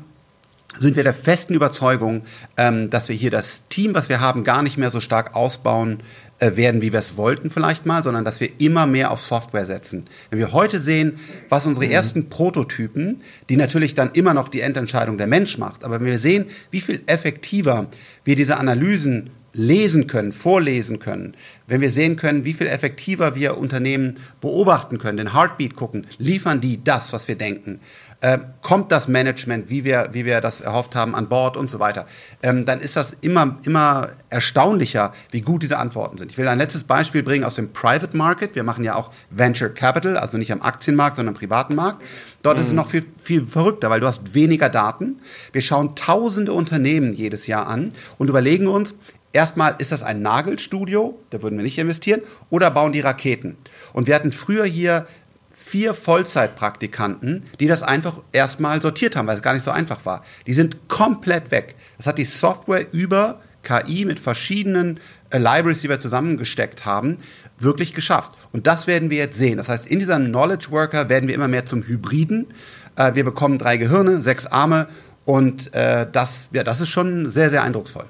sind 0.79 0.97
wir 0.97 1.05
der 1.05 1.15
festen 1.15 1.55
Überzeugung, 1.55 2.23
ähm, 2.57 2.91
dass 2.91 3.09
wir 3.09 3.15
hier 3.15 3.31
das 3.31 3.63
Team, 3.69 3.95
was 3.95 4.09
wir 4.09 4.21
haben, 4.21 4.45
gar 4.45 4.63
nicht 4.63 4.77
mehr 4.77 4.91
so 4.91 5.01
stark 5.01 5.37
ausbauen 5.37 6.03
äh, 6.41 6.57
werden, 6.57 6.83
wie 6.83 6.93
wir 6.93 6.99
es 6.99 7.17
wollten 7.17 7.51
vielleicht 7.51 7.87
mal, 7.87 8.03
sondern 8.03 8.25
dass 8.25 8.41
wir 8.41 8.49
immer 8.59 8.87
mehr 8.87 9.11
auf 9.11 9.23
Software 9.23 9.67
setzen. 9.67 10.07
Wenn 10.31 10.39
wir 10.39 10.53
heute 10.53 10.81
sehen, 10.81 11.19
was 11.49 11.67
unsere 11.67 11.87
mhm. 11.87 11.93
ersten 11.93 12.29
Prototypen, 12.29 13.23
die 13.49 13.57
natürlich 13.57 13.95
dann 13.95 14.11
immer 14.13 14.35
noch 14.35 14.49
die 14.49 14.61
Endentscheidung 14.61 15.17
der 15.17 15.29
Mensch 15.29 15.59
macht, 15.59 15.85
aber 15.85 16.01
wenn 16.01 16.07
wir 16.07 16.19
sehen, 16.19 16.47
wie 16.71 16.81
viel 16.81 17.03
effektiver 17.07 17.87
wir 18.25 18.37
diese 18.37 18.57
Analysen 18.59 19.31
lesen 19.55 20.07
können, 20.07 20.33
vorlesen 20.33 20.99
können, 20.99 21.37
wenn 21.67 21.81
wir 21.81 21.91
sehen 21.91 22.17
können, 22.17 22.45
wie 22.45 22.53
viel 22.53 22.67
effektiver 22.67 23.35
wir 23.35 23.57
Unternehmen 23.57 24.19
beobachten 24.41 24.99
können, 24.99 25.17
den 25.17 25.33
Heartbeat 25.33 25.77
gucken, 25.77 26.07
liefern 26.19 26.61
die 26.61 26.83
das, 26.83 27.13
was 27.13 27.27
wir 27.29 27.37
denken, 27.37 27.81
äh, 28.21 28.39
kommt 28.63 28.91
das 28.91 29.07
Management, 29.07 29.71
wie 29.71 29.85
wir, 29.85 30.09
wie 30.13 30.25
wir 30.25 30.41
das 30.41 30.61
erhofft 30.61 30.95
haben, 30.97 31.15
an 31.15 31.29
Bord 31.29 31.57
und 31.57 31.71
so 31.71 31.79
weiter, 31.79 32.07
ähm, 32.43 32.65
dann 32.65 32.81
ist 32.81 32.97
das 32.97 33.17
immer, 33.21 33.59
immer 33.65 34.09
erstaunlicher, 34.31 35.13
wie 35.31 35.41
gut 35.43 35.63
diese 35.63 35.79
Antworten 35.79 36.19
sind. 36.19 36.33
Ich 36.33 36.39
will 36.39 36.49
ein 36.49 36.59
letztes 36.59 36.85
Beispiel 36.85 37.23
bringen 37.23 37.45
aus 37.45 37.55
dem 37.55 37.73
Private 37.73 38.17
Market. 38.17 38.55
Wir 38.55 38.65
machen 38.65 38.83
ja 38.83 38.95
auch 38.95 39.11
Venture 39.31 39.69
Capital, 39.69 40.17
also 40.17 40.39
nicht 40.39 40.53
am 40.53 40.63
Aktienmarkt, 40.63 41.17
sondern 41.17 41.35
am 41.35 41.39
privaten 41.39 41.75
Markt. 41.75 42.03
Dort 42.43 42.57
mhm. 42.57 42.61
ist 42.61 42.67
es 42.67 42.73
mhm. 42.73 42.77
noch 42.77 42.89
viel, 42.89 43.05
viel 43.23 43.47
verrückter, 43.47 43.91
weil 43.91 44.01
du 44.01 44.07
hast 44.07 44.35
weniger 44.35 44.69
Daten. 44.71 45.21
Wir 45.53 45.63
schauen 45.63 45.95
tausende 45.95 46.53
Unternehmen 46.53 47.13
jedes 47.13 47.47
Jahr 47.47 47.67
an 47.67 47.91
und 48.19 48.31
überlegen 48.31 48.69
uns, 48.69 48.95
Erstmal 49.35 49.75
ist 49.79 49.91
das 49.91 50.05
ein 50.05 50.23
Nagelstudio, 50.23 51.19
da 51.31 51.43
würden 51.43 51.59
wir 51.59 51.65
nicht 51.65 51.77
investieren, 51.77 52.23
oder 52.51 52.71
bauen 52.71 52.93
die 52.93 53.01
Raketen. 53.01 53.57
Und 53.93 54.07
wir 54.07 54.15
hatten 54.15 54.31
früher 54.31 54.65
hier 54.65 55.09
vier 55.51 55.93
Vollzeitpraktikanten, 55.93 57.43
die 57.59 57.67
das 57.67 57.83
einfach 57.83 58.23
erstmal 58.31 58.81
sortiert 58.81 59.17
haben, 59.17 59.27
weil 59.27 59.35
es 59.35 59.43
gar 59.43 59.55
nicht 59.55 59.65
so 59.65 59.73
einfach 59.73 60.05
war. 60.05 60.25
Die 60.47 60.55
sind 60.55 60.89
komplett 60.89 61.51
weg. 61.51 61.75
Das 61.97 62.07
hat 62.07 62.19
die 62.19 62.25
Software 62.25 62.87
über 62.93 63.41
KI 63.65 64.05
mit 64.05 64.21
verschiedenen 64.21 65.01
äh, 65.31 65.39
Libraries, 65.39 65.81
die 65.81 65.89
wir 65.89 65.99
zusammengesteckt 65.99 66.87
haben, 66.87 67.17
wirklich 67.59 67.93
geschafft. 67.93 68.33
Und 68.53 68.69
das 68.69 68.87
werden 68.87 69.11
wir 69.11 69.19
jetzt 69.19 69.37
sehen. 69.37 69.57
Das 69.57 69.69
heißt, 69.69 69.87
in 69.87 69.99
dieser 69.99 70.19
Knowledge 70.21 70.71
Worker 70.71 71.09
werden 71.09 71.27
wir 71.27 71.35
immer 71.35 71.49
mehr 71.49 71.67
zum 71.67 71.83
Hybriden. 71.83 72.47
Äh, 72.95 73.17
wir 73.17 73.25
bekommen 73.25 73.59
drei 73.59 73.79
Gehirne, 73.79 74.21
sechs 74.21 74.47
Arme 74.47 74.87
und 75.25 75.75
äh, 75.75 76.07
das, 76.13 76.51
ja, 76.53 76.63
das 76.63 76.81
ist 76.81 76.91
schon 76.91 77.31
sehr, 77.33 77.51
sehr 77.51 77.65
eindrucksvoll. 77.65 78.05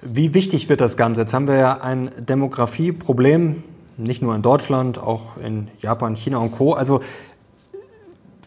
Wie 0.00 0.32
wichtig 0.32 0.68
wird 0.68 0.80
das 0.80 0.96
Ganze? 0.96 1.22
Jetzt 1.22 1.34
haben 1.34 1.48
wir 1.48 1.56
ja 1.56 1.80
ein 1.80 2.10
Demografieproblem 2.20 3.64
nicht 3.96 4.22
nur 4.22 4.32
in 4.36 4.42
Deutschland, 4.42 4.96
auch 4.96 5.36
in 5.42 5.66
Japan, 5.80 6.14
China 6.14 6.38
und 6.38 6.52
Co. 6.52 6.72
Also 6.72 7.00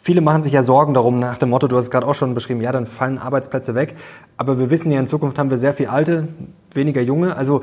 viele 0.01 0.21
machen 0.21 0.41
sich 0.41 0.53
ja 0.53 0.63
Sorgen 0.63 0.93
darum 0.93 1.19
nach 1.19 1.37
dem 1.37 1.49
Motto, 1.49 1.67
du 1.67 1.75
hast 1.75 1.85
es 1.85 1.91
gerade 1.91 2.07
auch 2.07 2.15
schon 2.15 2.33
beschrieben, 2.33 2.61
ja, 2.61 2.71
dann 2.71 2.85
fallen 2.85 3.17
Arbeitsplätze 3.17 3.75
weg. 3.75 3.95
Aber 4.37 4.59
wir 4.59 4.69
wissen 4.69 4.93
ja, 4.93 4.99
in 5.01 5.07
Zukunft 5.07 5.37
haben 5.37 5.49
wir 5.49 5.57
sehr 5.57 5.73
viel 5.73 5.87
Alte, 5.87 6.29
weniger 6.73 7.01
Junge. 7.01 7.35
Also 7.35 7.61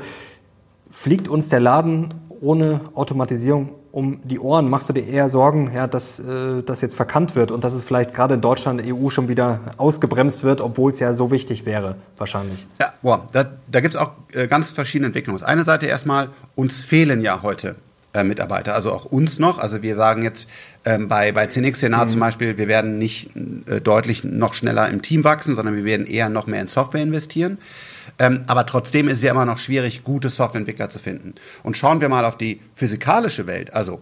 fliegt 0.91 1.27
uns 1.27 1.49
der 1.49 1.59
Laden 1.59 2.09
ohne 2.41 2.81
Automatisierung 2.93 3.69
um 3.91 4.19
die 4.23 4.39
Ohren? 4.39 4.69
Machst 4.69 4.89
du 4.89 4.93
dir 4.93 5.05
eher 5.05 5.29
Sorgen, 5.29 5.71
ja, 5.73 5.87
dass 5.87 6.19
äh, 6.19 6.61
das 6.63 6.81
jetzt 6.81 6.95
verkannt 6.95 7.35
wird 7.35 7.51
und 7.51 7.63
dass 7.63 7.73
es 7.73 7.83
vielleicht 7.83 8.13
gerade 8.13 8.35
in 8.35 8.41
Deutschland, 8.41 8.81
EU 8.85 9.09
schon 9.09 9.27
wieder 9.27 9.61
ausgebremst 9.77 10.43
wird, 10.43 10.61
obwohl 10.61 10.91
es 10.91 10.99
ja 10.99 11.13
so 11.13 11.31
wichtig 11.31 11.65
wäre, 11.65 11.95
wahrscheinlich? 12.17 12.65
Ja, 12.79 12.93
boah, 13.01 13.27
da, 13.31 13.45
da 13.67 13.79
gibt 13.81 13.95
es 13.95 13.99
auch 13.99 14.11
äh, 14.33 14.47
ganz 14.47 14.71
verschiedene 14.71 15.07
Entwicklungen. 15.07 15.41
Auf 15.41 15.47
einer 15.47 15.65
Seite 15.65 15.87
erstmal, 15.87 16.29
uns 16.55 16.79
fehlen 16.81 17.21
ja 17.21 17.41
heute 17.41 17.75
äh, 18.13 18.23
Mitarbeiter, 18.23 18.73
also 18.73 18.91
auch 18.91 19.05
uns 19.05 19.37
noch. 19.39 19.59
Also 19.59 19.81
wir 19.81 19.95
sagen 19.95 20.23
jetzt 20.23 20.47
ähm, 20.85 21.07
bei, 21.07 21.31
bei 21.31 21.47
CNX-CNA 21.47 22.05
mhm. 22.05 22.09
zum 22.09 22.19
Beispiel, 22.19 22.57
wir 22.57 22.67
werden 22.67 22.97
nicht 22.97 23.29
äh, 23.67 23.81
deutlich 23.81 24.23
noch 24.23 24.53
schneller 24.53 24.89
im 24.89 25.01
Team 25.01 25.23
wachsen, 25.23 25.55
sondern 25.55 25.75
wir 25.75 25.85
werden 25.85 26.07
eher 26.07 26.29
noch 26.29 26.47
mehr 26.47 26.61
in 26.61 26.67
Software 26.67 27.01
investieren. 27.01 27.59
Ähm, 28.19 28.43
aber 28.47 28.65
trotzdem 28.65 29.07
ist 29.07 29.17
es 29.17 29.23
ja 29.23 29.31
immer 29.31 29.45
noch 29.45 29.57
schwierig, 29.57 30.03
gute 30.03 30.29
Softwareentwickler 30.29 30.89
zu 30.89 30.99
finden. 30.99 31.35
Und 31.63 31.77
schauen 31.77 32.01
wir 32.01 32.09
mal 32.09 32.25
auf 32.25 32.37
die 32.37 32.61
physikalische 32.75 33.47
Welt, 33.47 33.73
also 33.73 34.01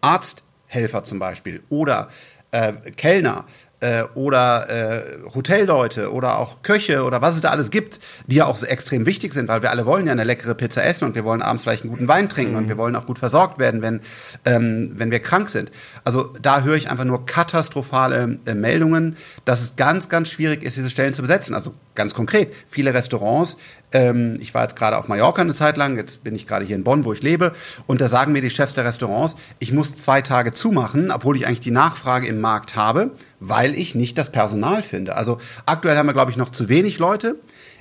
Arzthelfer 0.00 1.04
zum 1.04 1.18
Beispiel 1.18 1.62
oder 1.68 2.08
äh, 2.50 2.72
Kellner 2.96 3.44
äh, 3.80 4.02
oder 4.14 4.68
äh, 4.68 5.02
Hotelleute 5.34 6.12
oder 6.12 6.38
auch 6.38 6.62
Köche 6.62 7.04
oder 7.04 7.22
was 7.22 7.36
es 7.36 7.40
da 7.40 7.50
alles 7.50 7.70
gibt, 7.70 8.00
die 8.26 8.36
ja 8.36 8.46
auch 8.46 8.56
so 8.56 8.66
extrem 8.66 9.06
wichtig 9.06 9.34
sind, 9.34 9.48
weil 9.48 9.62
wir 9.62 9.70
alle 9.70 9.86
wollen 9.86 10.06
ja 10.06 10.12
eine 10.12 10.24
leckere 10.24 10.54
Pizza 10.54 10.84
essen 10.84 11.04
und 11.04 11.14
wir 11.14 11.24
wollen 11.24 11.42
abends 11.42 11.62
vielleicht 11.62 11.82
einen 11.82 11.90
guten 11.90 12.08
Wein 12.08 12.28
trinken 12.28 12.52
mhm. 12.52 12.58
und 12.58 12.68
wir 12.68 12.76
wollen 12.76 12.96
auch 12.96 13.06
gut 13.06 13.18
versorgt 13.18 13.58
werden, 13.58 13.82
wenn, 13.82 14.00
ähm, 14.44 14.92
wenn 14.94 15.10
wir 15.10 15.20
krank 15.20 15.50
sind. 15.50 15.70
Also 16.04 16.32
da 16.40 16.62
höre 16.62 16.76
ich 16.76 16.90
einfach 16.90 17.04
nur 17.04 17.26
katastrophale 17.26 18.38
äh, 18.46 18.54
Meldungen, 18.54 19.16
dass 19.44 19.60
es 19.60 19.76
ganz, 19.76 20.08
ganz 20.08 20.28
schwierig 20.28 20.62
ist, 20.62 20.76
diese 20.76 20.90
Stellen 20.90 21.14
zu 21.14 21.22
besetzen. 21.22 21.54
Also 21.54 21.74
ganz 21.94 22.14
konkret, 22.14 22.52
viele 22.68 22.94
Restaurants 22.94 23.56
ähm, 23.92 24.36
ich 24.40 24.54
war 24.54 24.62
jetzt 24.62 24.76
gerade 24.76 24.98
auf 24.98 25.08
Mallorca 25.08 25.40
eine 25.40 25.54
Zeit 25.54 25.76
lang, 25.76 25.96
jetzt 25.96 26.22
bin 26.24 26.34
ich 26.34 26.46
gerade 26.46 26.64
hier 26.64 26.76
in 26.76 26.84
Bonn, 26.84 27.04
wo 27.04 27.12
ich 27.12 27.22
lebe, 27.22 27.54
und 27.86 28.00
da 28.00 28.08
sagen 28.08 28.32
mir 28.32 28.42
die 28.42 28.50
Chefs 28.50 28.74
der 28.74 28.84
Restaurants, 28.84 29.36
ich 29.58 29.72
muss 29.72 29.96
zwei 29.96 30.20
Tage 30.20 30.52
zumachen, 30.52 31.10
obwohl 31.10 31.36
ich 31.36 31.46
eigentlich 31.46 31.60
die 31.60 31.70
Nachfrage 31.70 32.26
im 32.26 32.40
Markt 32.40 32.76
habe, 32.76 33.12
weil 33.40 33.74
ich 33.74 33.94
nicht 33.94 34.18
das 34.18 34.30
Personal 34.30 34.82
finde. 34.82 35.16
Also 35.16 35.38
aktuell 35.66 35.96
haben 35.96 36.06
wir, 36.06 36.12
glaube 36.12 36.30
ich, 36.30 36.36
noch 36.36 36.50
zu 36.50 36.68
wenig 36.68 36.98
Leute. 36.98 37.36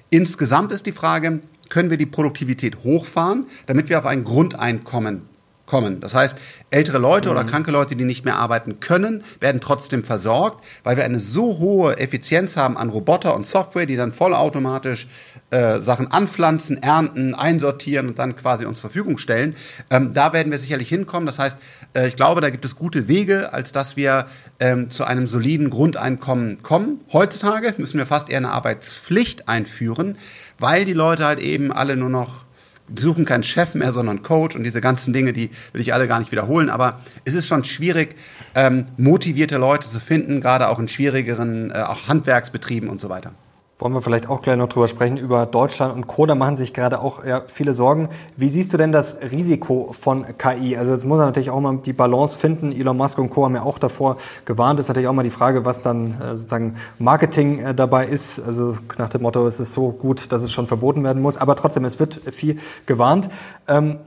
Insgesamt 0.09 0.71
ist 0.71 0.85
die 0.85 0.91
Frage, 0.91 1.41
können 1.69 1.89
wir 1.89 1.97
die 1.97 2.05
Produktivität 2.05 2.83
hochfahren, 2.83 3.45
damit 3.65 3.89
wir 3.89 3.99
auf 3.99 4.05
ein 4.05 4.23
Grundeinkommen 4.23 5.23
kommen. 5.65 5.99
Das 5.99 6.15
heißt, 6.15 6.35
ältere 6.71 6.97
Leute 6.97 7.27
mhm. 7.27 7.35
oder 7.35 7.43
kranke 7.43 7.71
Leute, 7.71 7.95
die 7.95 8.05
nicht 8.05 8.25
mehr 8.25 8.37
arbeiten 8.37 8.79
können, 8.79 9.23
werden 9.39 9.61
trotzdem 9.61 10.03
versorgt, 10.03 10.63
weil 10.83 10.97
wir 10.97 11.03
eine 11.03 11.19
so 11.19 11.59
hohe 11.59 11.97
Effizienz 11.97 12.57
haben 12.57 12.77
an 12.77 12.89
Roboter 12.89 13.35
und 13.35 13.45
Software, 13.45 13.85
die 13.85 13.97
dann 13.97 14.13
vollautomatisch 14.13 15.07
äh, 15.49 15.79
Sachen 15.79 16.11
anpflanzen, 16.11 16.81
ernten, 16.83 17.33
einsortieren 17.33 18.09
und 18.09 18.19
dann 18.19 18.35
quasi 18.35 18.65
uns 18.65 18.81
zur 18.81 18.89
Verfügung 18.89 19.17
stellen. 19.17 19.55
Ähm, 19.89 20.13
da 20.13 20.33
werden 20.33 20.51
wir 20.51 20.59
sicherlich 20.59 20.89
hinkommen. 20.89 21.25
Das 21.25 21.39
heißt, 21.39 21.57
äh, 21.93 22.09
ich 22.09 22.17
glaube, 22.17 22.41
da 22.41 22.49
gibt 22.49 22.65
es 22.65 22.75
gute 22.75 23.07
Wege, 23.07 23.53
als 23.53 23.71
dass 23.71 23.95
wir 23.95 24.27
ähm, 24.59 24.89
zu 24.89 25.05
einem 25.05 25.25
soliden 25.25 25.69
Grundeinkommen 25.69 26.61
kommen. 26.63 26.99
Heutzutage 27.13 27.73
müssen 27.77 27.97
wir 27.97 28.05
fast 28.05 28.29
eher 28.29 28.39
eine 28.39 28.51
Arbeitspflicht 28.51 29.47
einführen, 29.47 30.17
weil 30.59 30.83
die 30.83 30.93
Leute 30.93 31.25
halt 31.25 31.39
eben 31.39 31.71
alle 31.71 31.95
nur 31.95 32.09
noch 32.09 32.45
suchen 32.93 33.25
keinen 33.25 33.43
Chef 33.43 33.73
mehr, 33.73 33.91
sondern 33.93 34.23
Coach 34.23 34.55
und 34.55 34.63
diese 34.63 34.81
ganzen 34.81 35.13
Dinge, 35.13 35.33
die 35.33 35.49
will 35.73 35.81
ich 35.81 35.93
alle 35.93 36.07
gar 36.07 36.19
nicht 36.19 36.31
wiederholen. 36.31 36.69
Aber 36.69 37.01
es 37.25 37.33
ist 37.33 37.47
schon 37.47 37.63
schwierig, 37.63 38.15
ähm, 38.55 38.87
motivierte 38.97 39.57
Leute 39.57 39.87
zu 39.87 39.99
finden, 39.99 40.41
gerade 40.41 40.69
auch 40.69 40.79
in 40.79 40.87
schwierigeren, 40.87 41.71
äh, 41.71 41.83
auch 41.83 42.07
Handwerksbetrieben 42.07 42.89
und 42.89 42.99
so 42.99 43.09
weiter. 43.09 43.33
Wollen 43.79 43.93
wir 43.93 44.01
vielleicht 44.01 44.27
auch 44.27 44.41
gleich 44.41 44.57
noch 44.57 44.69
drüber 44.69 44.87
sprechen, 44.87 45.17
über 45.17 45.45
Deutschland 45.45 45.93
und 45.93 46.07
Co. 46.07 46.25
Da 46.25 46.33
machen 46.33 46.55
sich 46.55 46.73
gerade 46.73 46.99
auch 46.99 47.23
ja, 47.23 47.43
viele 47.45 47.75
Sorgen. 47.75 48.09
Wie 48.35 48.49
siehst 48.49 48.73
du 48.73 48.77
denn 48.77 48.91
das 48.91 49.19
Risiko 49.21 49.91
von 49.91 50.25
KI? 50.39 50.75
Also 50.75 50.93
jetzt 50.93 51.05
muss 51.05 51.19
man 51.19 51.27
natürlich 51.27 51.51
auch 51.51 51.61
mal 51.61 51.77
die 51.77 51.93
Balance 51.93 52.39
finden. 52.39 52.71
Elon 52.71 52.97
Musk 52.97 53.19
und 53.19 53.29
Co. 53.29 53.45
haben 53.45 53.53
ja 53.53 53.61
auch 53.61 53.77
davor 53.77 54.17
gewarnt. 54.45 54.79
Das 54.79 54.85
ist 54.85 54.89
natürlich 54.89 55.07
auch 55.07 55.13
mal 55.13 55.21
die 55.21 55.29
Frage, 55.29 55.63
was 55.63 55.81
dann 55.81 56.19
äh, 56.19 56.29
sozusagen 56.35 56.77
Marketing 56.97 57.59
äh, 57.59 57.75
dabei 57.75 58.07
ist. 58.07 58.39
Also 58.39 58.79
nach 58.97 59.09
dem 59.09 59.21
Motto, 59.21 59.45
es 59.45 59.59
ist 59.59 59.73
so 59.73 59.91
gut, 59.91 60.31
dass 60.31 60.41
es 60.41 60.51
schon 60.51 60.65
verboten 60.65 61.03
werden 61.03 61.21
muss. 61.21 61.37
Aber 61.37 61.55
trotzdem, 61.55 61.85
es 61.85 61.99
wird 61.99 62.15
viel 62.33 62.57
gewarnt. 62.87 63.29
Ähm, 63.67 63.99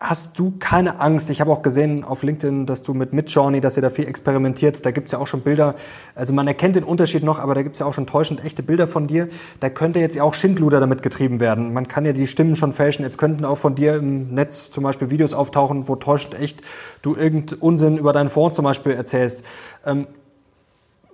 Hast 0.00 0.38
du 0.38 0.52
keine 0.60 1.00
Angst? 1.00 1.28
Ich 1.28 1.40
habe 1.40 1.50
auch 1.50 1.60
gesehen 1.60 2.04
auf 2.04 2.22
LinkedIn, 2.22 2.66
dass 2.66 2.84
du 2.84 2.94
mit 2.94 3.12
Midjourney, 3.12 3.60
dass 3.60 3.76
ihr 3.76 3.82
da 3.82 3.90
viel 3.90 4.06
experimentiert. 4.06 4.86
Da 4.86 4.92
gibt's 4.92 5.10
ja 5.10 5.18
auch 5.18 5.26
schon 5.26 5.40
Bilder. 5.40 5.74
Also 6.14 6.32
man 6.32 6.46
erkennt 6.46 6.76
den 6.76 6.84
Unterschied 6.84 7.24
noch, 7.24 7.40
aber 7.40 7.56
da 7.56 7.62
gibt's 7.64 7.80
ja 7.80 7.86
auch 7.86 7.94
schon 7.94 8.06
täuschend 8.06 8.44
echte 8.44 8.62
Bilder 8.62 8.86
von 8.86 9.08
dir. 9.08 9.26
Da 9.58 9.70
könnte 9.70 9.98
jetzt 9.98 10.14
ja 10.14 10.22
auch 10.22 10.34
Schindluder 10.34 10.78
damit 10.78 11.02
getrieben 11.02 11.40
werden. 11.40 11.72
Man 11.72 11.88
kann 11.88 12.06
ja 12.06 12.12
die 12.12 12.28
Stimmen 12.28 12.54
schon 12.54 12.72
fälschen. 12.72 13.04
Jetzt 13.04 13.18
könnten 13.18 13.44
auch 13.44 13.58
von 13.58 13.74
dir 13.74 13.96
im 13.96 14.32
Netz 14.32 14.70
zum 14.70 14.84
Beispiel 14.84 15.10
Videos 15.10 15.34
auftauchen, 15.34 15.88
wo 15.88 15.96
täuschend 15.96 16.38
echt 16.38 16.60
du 17.02 17.16
irgendeinen 17.16 17.60
Unsinn 17.60 17.98
über 17.98 18.12
deinen 18.12 18.28
Fonds 18.28 18.54
zum 18.54 18.66
Beispiel 18.66 18.92
erzählst. 18.92 19.44
Ähm, 19.84 20.06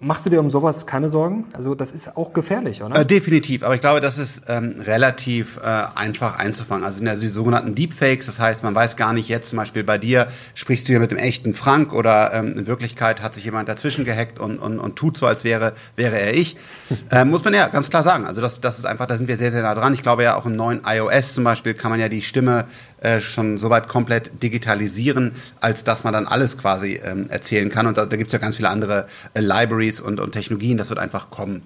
Machst 0.04 0.26
du 0.26 0.30
dir 0.30 0.40
um 0.40 0.50
sowas 0.50 0.86
keine 0.86 1.08
Sorgen? 1.08 1.46
Also 1.54 1.74
das 1.74 1.92
ist 1.94 2.14
auch 2.18 2.34
gefährlich, 2.34 2.82
oder? 2.82 3.00
Äh, 3.00 3.06
definitiv, 3.06 3.62
aber 3.62 3.74
ich 3.74 3.80
glaube, 3.80 4.02
das 4.02 4.18
ist 4.18 4.42
ähm, 4.48 4.74
relativ 4.80 5.56
äh, 5.56 5.84
einfach 5.94 6.38
einzufangen. 6.38 6.84
Also 6.84 7.02
ja 7.02 7.16
die 7.16 7.28
sogenannten 7.28 7.74
Deepfakes, 7.74 8.26
das 8.26 8.38
heißt, 8.38 8.62
man 8.62 8.74
weiß 8.74 8.96
gar 8.96 9.14
nicht 9.14 9.30
jetzt 9.30 9.48
zum 9.48 9.56
Beispiel 9.56 9.82
bei 9.82 9.96
dir, 9.96 10.28
sprichst 10.54 10.86
du 10.86 10.92
hier 10.92 11.00
mit 11.00 11.10
dem 11.10 11.16
echten 11.16 11.54
Frank 11.54 11.94
oder 11.94 12.34
ähm, 12.34 12.54
in 12.58 12.66
Wirklichkeit 12.66 13.22
hat 13.22 13.34
sich 13.34 13.44
jemand 13.44 13.70
dazwischen 13.70 14.04
gehackt 14.04 14.38
und, 14.38 14.58
und, 14.58 14.78
und 14.78 14.96
tut 14.96 15.16
so, 15.16 15.26
als 15.26 15.42
wäre, 15.42 15.72
wäre 15.96 16.20
er 16.20 16.34
ich. 16.34 16.58
äh, 17.10 17.24
muss 17.24 17.42
man 17.42 17.54
ja 17.54 17.68
ganz 17.68 17.88
klar 17.88 18.02
sagen. 18.02 18.26
Also 18.26 18.42
das, 18.42 18.60
das 18.60 18.78
ist 18.78 18.84
einfach, 18.84 19.06
da 19.06 19.16
sind 19.16 19.28
wir 19.28 19.38
sehr, 19.38 19.52
sehr 19.52 19.62
nah 19.62 19.74
dran. 19.74 19.94
Ich 19.94 20.02
glaube 20.02 20.22
ja 20.22 20.36
auch 20.36 20.44
im 20.44 20.54
neuen 20.54 20.82
iOS 20.84 21.32
zum 21.32 21.44
Beispiel 21.44 21.72
kann 21.72 21.90
man 21.90 21.98
ja 21.98 22.10
die 22.10 22.20
Stimme 22.20 22.66
äh, 23.04 23.20
schon 23.20 23.58
soweit 23.58 23.86
komplett 23.86 24.42
digitalisieren, 24.42 25.32
als 25.60 25.84
dass 25.84 26.04
man 26.04 26.14
dann 26.14 26.26
alles 26.26 26.56
quasi 26.56 27.00
ähm, 27.04 27.28
erzählen 27.28 27.68
kann. 27.68 27.86
Und 27.86 27.98
da, 27.98 28.06
da 28.06 28.16
gibt 28.16 28.28
es 28.28 28.32
ja 28.32 28.38
ganz 28.38 28.56
viele 28.56 28.70
andere 28.70 29.06
äh, 29.34 29.40
Libraries 29.40 30.00
und, 30.00 30.20
und 30.20 30.32
Technologien, 30.32 30.78
das 30.78 30.88
wird 30.88 30.98
einfach 30.98 31.28
kommen. 31.30 31.62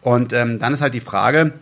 Und 0.00 0.32
ähm, 0.32 0.60
dann 0.60 0.72
ist 0.72 0.80
halt 0.80 0.94
die 0.94 1.00
Frage, 1.00 1.52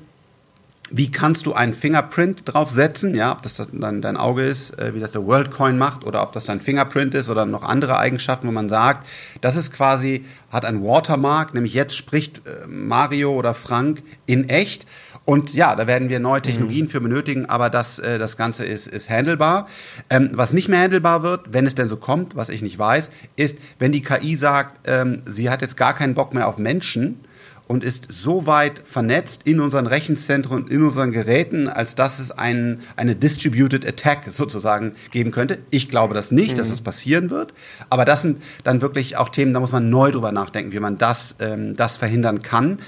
wie 0.91 1.11
kannst 1.11 1.47
du 1.47 1.53
einen 1.53 1.75
Fingerprint 1.75 2.43
draufsetzen? 2.45 3.15
Ja, 3.15 3.33
ob 3.33 3.43
das 3.43 3.55
dann 3.55 4.01
dein 4.01 4.17
Auge 4.17 4.43
ist, 4.43 4.79
äh, 4.79 4.95
wie 4.95 5.01
das 5.01 5.13
der 5.13 5.27
WorldCoin 5.27 5.77
macht, 5.77 6.05
oder 6.05 6.23
ob 6.23 6.33
das 6.33 6.45
dein 6.45 6.61
Fingerprint 6.61 7.15
ist 7.15 7.29
oder 7.29 7.47
noch 7.47 7.63
andere 7.63 7.99
Eigenschaften, 7.99 8.49
wo 8.49 8.53
man 8.53 8.69
sagt, 8.69 9.07
das 9.41 9.57
ist 9.57 9.73
quasi, 9.73 10.25
hat 10.51 10.65
ein 10.65 10.83
Watermark, 10.83 11.55
nämlich 11.55 11.75
jetzt 11.75 11.97
spricht 11.97 12.39
äh, 12.47 12.67
Mario 12.67 13.33
oder 13.33 13.55
Frank 13.55 14.03
in 14.27 14.49
echt. 14.49 14.87
Und 15.29 15.53
ja, 15.53 15.77
da 15.77 15.87
werden 15.87 16.09
wir 16.09 16.21
neue 16.21 16.41
Technologien 16.41 16.87
mhm. 16.87 16.89
für 16.89 17.03
benötigen, 17.03 17.45
aber 17.45 17.69
das, 17.69 17.99
äh, 17.99 18.19
das 18.19 18.39
Ganze 18.39 18.65
ist, 18.65 18.87
ist 18.87 19.11
handelbar. 19.11 19.69
Ähm, 20.09 20.31
was 20.33 20.55
nicht 20.55 20.71
mehr 20.71 20.81
handelbar 20.81 21.23
wird, 21.23 21.53
wenn 21.53 21.67
es 21.67 21.75
denn 21.75 21.91
so 21.91 21.99
kommt, 21.99 22.35
was 22.35 22.49
ich 22.49 22.63
nicht 22.63 22.79
weiß, 22.79 23.11
ist, 23.37 23.59
wenn 23.79 23.93
die 23.93 24.01
KI 24.01 24.37
sagt, 24.37 24.89
ähm, 24.89 25.21
sie 25.27 25.51
hat 25.51 25.61
jetzt 25.61 25.77
gar 25.77 25.95
keinen 25.95 26.15
Bock 26.15 26.33
mehr 26.33 26.49
auf 26.49 26.57
Menschen 26.57 27.21
und 27.67 27.85
ist 27.85 28.07
so 28.09 28.47
weit 28.47 28.81
vernetzt 28.87 29.43
in 29.45 29.61
unseren 29.61 29.87
Rechenzentren 29.87 30.63
und 30.63 30.71
in 30.71 30.83
unseren 30.83 31.13
Geräten, 31.13 31.69
als 31.69 31.95
dass 31.95 32.21
es 32.21 32.31
ein, 32.31 32.81
eine 32.97 33.15
Distributed 33.15 33.87
Attack 33.87 34.29
sozusagen 34.31 34.95
geben 35.11 35.31
könnte. 35.31 35.59
Ich 35.69 35.91
glaube 35.91 36.15
das 36.15 36.31
nicht, 36.31 36.53
mhm. 36.53 36.57
dass 36.57 36.71
das 36.71 36.81
passieren 36.81 37.29
wird. 37.29 37.53
Aber 37.91 38.07
das 38.07 38.23
sind 38.23 38.43
dann 38.65 38.81
wirklich 38.81 39.19
auch 39.19 39.29
Themen, 39.29 39.53
da 39.53 39.61
muss 39.61 39.73
man 39.73 39.91
neu 39.91 40.11
drüber 40.11 40.33
nachdenken, 40.33 40.73
wie 40.73 40.81
man 40.81 40.97
das, 40.97 41.37
ähm, 41.41 41.77
das 41.77 41.99
verhindern 41.99 42.41
kann. 42.41 42.79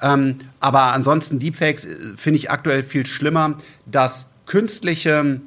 Ähm, 0.00 0.36
aber 0.60 0.92
ansonsten 0.92 1.38
Deepfakes 1.38 1.84
äh, 1.84 1.96
finde 2.16 2.38
ich 2.38 2.50
aktuell 2.50 2.82
viel 2.82 3.06
schlimmer, 3.06 3.56
dass 3.86 4.26
künstliche 4.46 5.40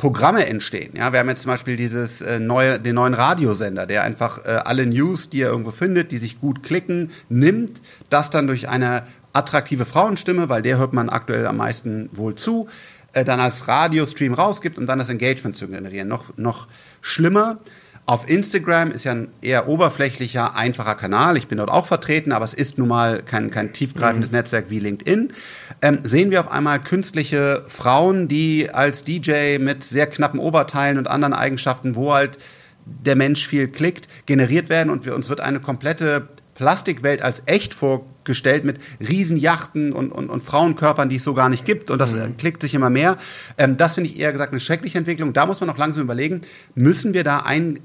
Programme 0.00 0.46
entstehen. 0.46 0.94
Ja, 0.96 1.12
wir 1.12 1.18
haben 1.18 1.28
jetzt 1.28 1.42
zum 1.42 1.50
Beispiel 1.50 1.76
dieses 1.76 2.22
äh, 2.22 2.40
neue, 2.40 2.80
den 2.80 2.94
neuen 2.94 3.12
Radiosender, 3.12 3.86
der 3.86 4.02
einfach 4.02 4.44
äh, 4.46 4.48
alle 4.64 4.86
News, 4.86 5.28
die 5.28 5.42
er 5.42 5.50
irgendwo 5.50 5.72
findet, 5.72 6.10
die 6.10 6.18
sich 6.18 6.40
gut 6.40 6.62
klicken, 6.62 7.10
nimmt, 7.28 7.82
das 8.08 8.30
dann 8.30 8.46
durch 8.46 8.68
eine 8.68 9.02
attraktive 9.34 9.84
Frauenstimme, 9.84 10.48
weil 10.48 10.62
der 10.62 10.78
hört 10.78 10.94
man 10.94 11.10
aktuell 11.10 11.46
am 11.46 11.58
meisten 11.58 12.08
wohl 12.12 12.34
zu, 12.34 12.68
äh, 13.12 13.24
dann 13.24 13.40
als 13.40 13.68
Radiostream 13.68 14.32
rausgibt, 14.32 14.78
um 14.78 14.86
dann 14.86 14.98
das 14.98 15.10
Engagement 15.10 15.56
zu 15.56 15.68
generieren. 15.68 16.08
Noch, 16.08 16.36
noch 16.38 16.66
schlimmer, 17.02 17.58
auf 18.10 18.28
Instagram 18.28 18.90
ist 18.90 19.04
ja 19.04 19.12
ein 19.12 19.28
eher 19.40 19.68
oberflächlicher, 19.68 20.56
einfacher 20.56 20.96
Kanal. 20.96 21.36
Ich 21.36 21.46
bin 21.46 21.58
dort 21.58 21.70
auch 21.70 21.86
vertreten, 21.86 22.32
aber 22.32 22.44
es 22.44 22.54
ist 22.54 22.76
nun 22.76 22.88
mal 22.88 23.22
kein, 23.22 23.52
kein 23.52 23.72
tiefgreifendes 23.72 24.32
mhm. 24.32 24.38
Netzwerk 24.38 24.64
wie 24.68 24.80
LinkedIn. 24.80 25.32
Ähm, 25.80 26.00
sehen 26.02 26.32
wir 26.32 26.40
auf 26.40 26.50
einmal 26.50 26.80
künstliche 26.80 27.62
Frauen, 27.68 28.26
die 28.26 28.68
als 28.68 29.04
DJ 29.04 29.58
mit 29.58 29.84
sehr 29.84 30.08
knappen 30.08 30.40
Oberteilen 30.40 30.98
und 30.98 31.08
anderen 31.08 31.34
Eigenschaften, 31.34 31.94
wo 31.94 32.12
halt 32.12 32.38
der 32.84 33.14
Mensch 33.14 33.46
viel 33.46 33.68
klickt, 33.68 34.08
generiert 34.26 34.70
werden 34.70 34.90
und 34.90 35.06
wir, 35.06 35.14
uns 35.14 35.28
wird 35.28 35.40
eine 35.40 35.60
komplette 35.60 36.26
Plastikwelt 36.56 37.22
als 37.22 37.44
echt 37.46 37.74
vorgestellt 37.74 38.10
mit 38.64 38.78
Riesenjachten 39.00 39.92
und, 39.92 40.12
und, 40.12 40.30
und 40.30 40.42
Frauenkörpern, 40.42 41.08
die 41.08 41.16
es 41.16 41.24
so 41.24 41.34
gar 41.34 41.48
nicht 41.48 41.64
gibt. 41.64 41.90
Und 41.90 41.98
das 41.98 42.12
mhm. 42.12 42.36
klickt 42.36 42.62
sich 42.62 42.74
immer 42.74 42.90
mehr. 42.90 43.16
Ähm, 43.58 43.76
das 43.76 43.94
finde 43.94 44.10
ich 44.10 44.18
eher 44.18 44.32
gesagt 44.32 44.52
eine 44.52 44.60
schreckliche 44.60 44.98
Entwicklung. 44.98 45.32
Da 45.32 45.46
muss 45.46 45.60
man 45.60 45.68
noch 45.68 45.78
langsam 45.78 46.02
überlegen, 46.02 46.42
müssen 46.74 47.14
wir 47.14 47.24
da 47.24 47.38
einen 47.38 47.76
äh, 47.76 47.80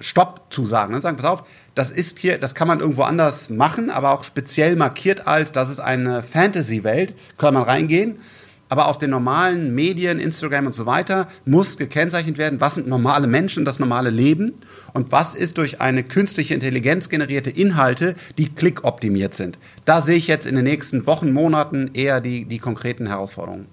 Stopp 0.00 0.46
zusagen? 0.50 0.94
Ne? 0.94 1.00
Sagen, 1.00 1.16
pass 1.16 1.26
auf, 1.26 1.44
das 1.74 1.90
ist 1.90 2.18
hier, 2.18 2.38
das 2.38 2.54
kann 2.54 2.66
man 2.66 2.80
irgendwo 2.80 3.02
anders 3.02 3.50
machen, 3.50 3.90
aber 3.90 4.10
auch 4.12 4.24
speziell 4.24 4.74
markiert 4.76 5.26
als, 5.26 5.52
das 5.52 5.70
ist 5.70 5.80
eine 5.80 6.22
Fantasy-Welt, 6.22 7.14
kann 7.36 7.54
man 7.54 7.62
reingehen 7.62 8.18
aber 8.68 8.88
auf 8.88 8.98
den 8.98 9.10
normalen 9.10 9.74
Medien, 9.74 10.18
Instagram 10.18 10.66
und 10.66 10.74
so 10.74 10.86
weiter, 10.86 11.28
muss 11.44 11.76
gekennzeichnet 11.76 12.38
werden, 12.38 12.60
was 12.60 12.74
sind 12.74 12.86
normale 12.86 13.26
Menschen, 13.26 13.64
das 13.64 13.78
normale 13.78 14.10
Leben 14.10 14.54
und 14.94 15.12
was 15.12 15.34
ist 15.34 15.58
durch 15.58 15.80
eine 15.80 16.04
künstliche 16.04 16.54
Intelligenz 16.54 17.08
generierte 17.08 17.50
Inhalte, 17.50 18.14
die 18.36 18.48
klickoptimiert 18.48 19.34
sind. 19.34 19.58
Da 19.84 20.00
sehe 20.00 20.16
ich 20.16 20.26
jetzt 20.26 20.46
in 20.46 20.56
den 20.56 20.64
nächsten 20.64 21.06
Wochen, 21.06 21.32
Monaten 21.32 21.90
eher 21.94 22.20
die, 22.20 22.44
die 22.44 22.58
konkreten 22.58 23.06
Herausforderungen. 23.06 23.66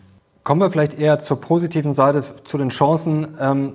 Kommen 0.44 0.62
wir 0.62 0.70
vielleicht 0.70 1.00
eher 1.00 1.20
zur 1.20 1.42
positiven 1.42 1.94
Seite, 1.94 2.24
zu 2.44 2.58
den 2.58 2.70
Chancen. 2.70 3.28
Ähm 3.40 3.74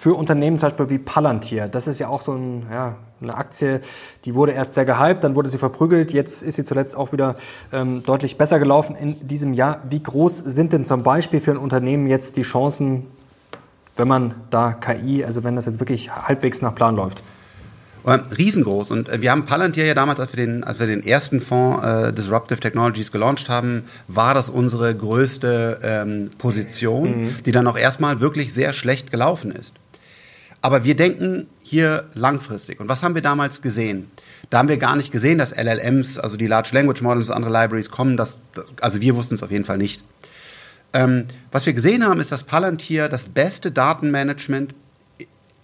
für 0.00 0.14
Unternehmen 0.14 0.58
zum 0.58 0.70
Beispiel 0.70 0.88
wie 0.88 0.98
Palantir. 0.98 1.68
Das 1.68 1.86
ist 1.86 2.00
ja 2.00 2.08
auch 2.08 2.22
so 2.22 2.32
ein, 2.32 2.66
ja, 2.70 2.96
eine 3.20 3.36
Aktie, 3.36 3.80
die 4.24 4.34
wurde 4.34 4.52
erst 4.52 4.74
sehr 4.74 4.84
gehypt, 4.84 5.24
dann 5.24 5.34
wurde 5.34 5.48
sie 5.48 5.58
verprügelt, 5.58 6.12
jetzt 6.12 6.42
ist 6.42 6.56
sie 6.56 6.64
zuletzt 6.64 6.96
auch 6.96 7.12
wieder 7.12 7.36
ähm, 7.72 8.02
deutlich 8.02 8.38
besser 8.38 8.58
gelaufen 8.58 8.96
in 8.96 9.26
diesem 9.26 9.54
Jahr. 9.54 9.80
Wie 9.88 10.02
groß 10.02 10.38
sind 10.38 10.72
denn 10.72 10.84
zum 10.84 11.02
Beispiel 11.02 11.40
für 11.40 11.52
ein 11.52 11.56
Unternehmen 11.56 12.06
jetzt 12.06 12.36
die 12.36 12.42
Chancen, 12.42 13.06
wenn 13.96 14.08
man 14.08 14.34
da 14.50 14.72
KI, 14.72 15.24
also 15.24 15.44
wenn 15.44 15.56
das 15.56 15.66
jetzt 15.66 15.80
wirklich 15.80 16.10
halbwegs 16.10 16.62
nach 16.62 16.74
Plan 16.74 16.96
läuft? 16.96 17.22
Riesengroß. 18.06 18.90
Und 18.92 19.08
äh, 19.08 19.20
wir 19.20 19.30
haben 19.30 19.46
Palantir 19.46 19.86
ja 19.86 19.94
damals, 19.94 20.20
als 20.20 20.32
wir 20.32 20.44
den, 20.44 20.64
als 20.64 20.80
wir 20.80 20.86
den 20.86 21.02
ersten 21.02 21.40
Fonds 21.40 21.84
äh, 21.84 22.12
Disruptive 22.12 22.60
Technologies 22.60 23.12
gelauncht 23.12 23.48
haben, 23.48 23.84
war 24.08 24.34
das 24.34 24.48
unsere 24.48 24.94
größte 24.94 25.80
ähm, 25.82 26.30
Position, 26.38 27.24
mhm. 27.24 27.36
die 27.44 27.52
dann 27.52 27.66
auch 27.66 27.76
erstmal 27.76 28.20
wirklich 28.20 28.52
sehr 28.54 28.72
schlecht 28.72 29.10
gelaufen 29.10 29.52
ist. 29.52 29.74
Aber 30.62 30.84
wir 30.84 30.94
denken 30.94 31.46
hier 31.62 32.08
langfristig. 32.14 32.80
Und 32.80 32.88
was 32.88 33.02
haben 33.02 33.14
wir 33.14 33.22
damals 33.22 33.62
gesehen? 33.62 34.10
Da 34.50 34.58
haben 34.58 34.68
wir 34.68 34.78
gar 34.78 34.96
nicht 34.96 35.12
gesehen, 35.12 35.38
dass 35.38 35.52
LLMs, 35.52 36.18
also 36.18 36.36
die 36.36 36.46
Large 36.46 36.70
Language 36.72 37.02
Models 37.02 37.28
und 37.28 37.36
andere 37.36 37.52
Libraries 37.52 37.90
kommen. 37.90 38.16
Das, 38.16 38.38
also 38.80 39.00
wir 39.00 39.14
wussten 39.14 39.34
es 39.34 39.42
auf 39.42 39.50
jeden 39.50 39.64
Fall 39.64 39.78
nicht. 39.78 40.02
Ähm, 40.92 41.26
was 41.52 41.66
wir 41.66 41.72
gesehen 41.72 42.04
haben, 42.04 42.20
ist, 42.20 42.32
dass 42.32 42.42
Palantir 42.42 43.08
das 43.08 43.26
beste 43.26 43.70
Datenmanagement 43.70 44.74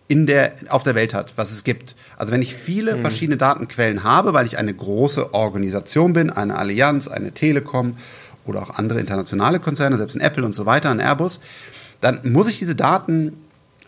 in 0.08 0.26
der, 0.26 0.52
auf 0.68 0.84
der 0.84 0.94
Welt 0.94 1.14
hat, 1.14 1.32
was 1.36 1.50
es 1.50 1.64
gibt. 1.64 1.96
Also 2.16 2.32
wenn 2.32 2.42
ich 2.42 2.54
viele 2.54 2.96
mhm. 2.96 3.00
verschiedene 3.00 3.36
Datenquellen 3.36 4.04
habe, 4.04 4.34
weil 4.34 4.46
ich 4.46 4.56
eine 4.56 4.72
große 4.72 5.34
Organisation 5.34 6.12
bin, 6.12 6.30
eine 6.30 6.56
Allianz, 6.56 7.08
eine 7.08 7.32
Telekom 7.32 7.96
oder 8.44 8.62
auch 8.62 8.70
andere 8.70 9.00
internationale 9.00 9.58
Konzerne, 9.58 9.96
selbst 9.96 10.14
ein 10.14 10.20
Apple 10.20 10.44
und 10.44 10.54
so 10.54 10.64
weiter, 10.64 10.90
ein 10.90 11.00
Airbus, 11.00 11.40
dann 12.00 12.20
muss 12.22 12.48
ich 12.48 12.58
diese 12.58 12.76
Daten 12.76 13.32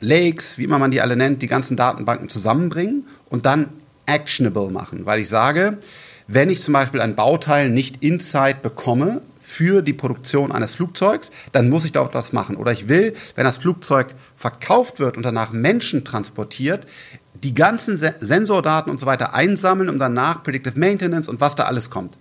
Lakes, 0.00 0.58
wie 0.58 0.64
immer 0.64 0.78
man 0.78 0.90
die 0.90 1.00
alle 1.00 1.16
nennt, 1.16 1.42
die 1.42 1.48
ganzen 1.48 1.76
Datenbanken 1.76 2.28
zusammenbringen 2.28 3.06
und 3.28 3.46
dann 3.46 3.68
actionable 4.06 4.70
machen, 4.70 5.06
weil 5.06 5.20
ich 5.20 5.28
sage, 5.28 5.78
wenn 6.26 6.50
ich 6.50 6.62
zum 6.62 6.74
Beispiel 6.74 7.00
ein 7.00 7.16
Bauteil 7.16 7.70
nicht 7.70 8.02
inside 8.04 8.58
bekomme 8.62 9.22
für 9.40 9.80
die 9.80 9.94
Produktion 9.94 10.52
eines 10.52 10.74
Flugzeugs, 10.74 11.30
dann 11.52 11.70
muss 11.70 11.86
ich 11.86 11.92
doch 11.92 12.10
das 12.10 12.34
machen. 12.34 12.56
Oder 12.56 12.72
ich 12.72 12.86
will, 12.86 13.14
wenn 13.34 13.44
das 13.44 13.56
Flugzeug 13.56 14.08
verkauft 14.36 15.00
wird 15.00 15.16
und 15.16 15.22
danach 15.22 15.52
Menschen 15.52 16.04
transportiert, 16.04 16.86
die 17.32 17.54
ganzen 17.54 17.96
Sensordaten 17.96 18.90
und 18.90 19.00
so 19.00 19.06
weiter 19.06 19.32
einsammeln 19.34 19.88
und 19.88 19.98
danach 19.98 20.42
Predictive 20.42 20.78
Maintenance 20.78 21.28
und 21.28 21.40
was 21.40 21.56
da 21.56 21.64
alles 21.64 21.88
kommt. 21.88 22.18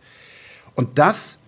Und 0.76 1.00
das 1.00 1.40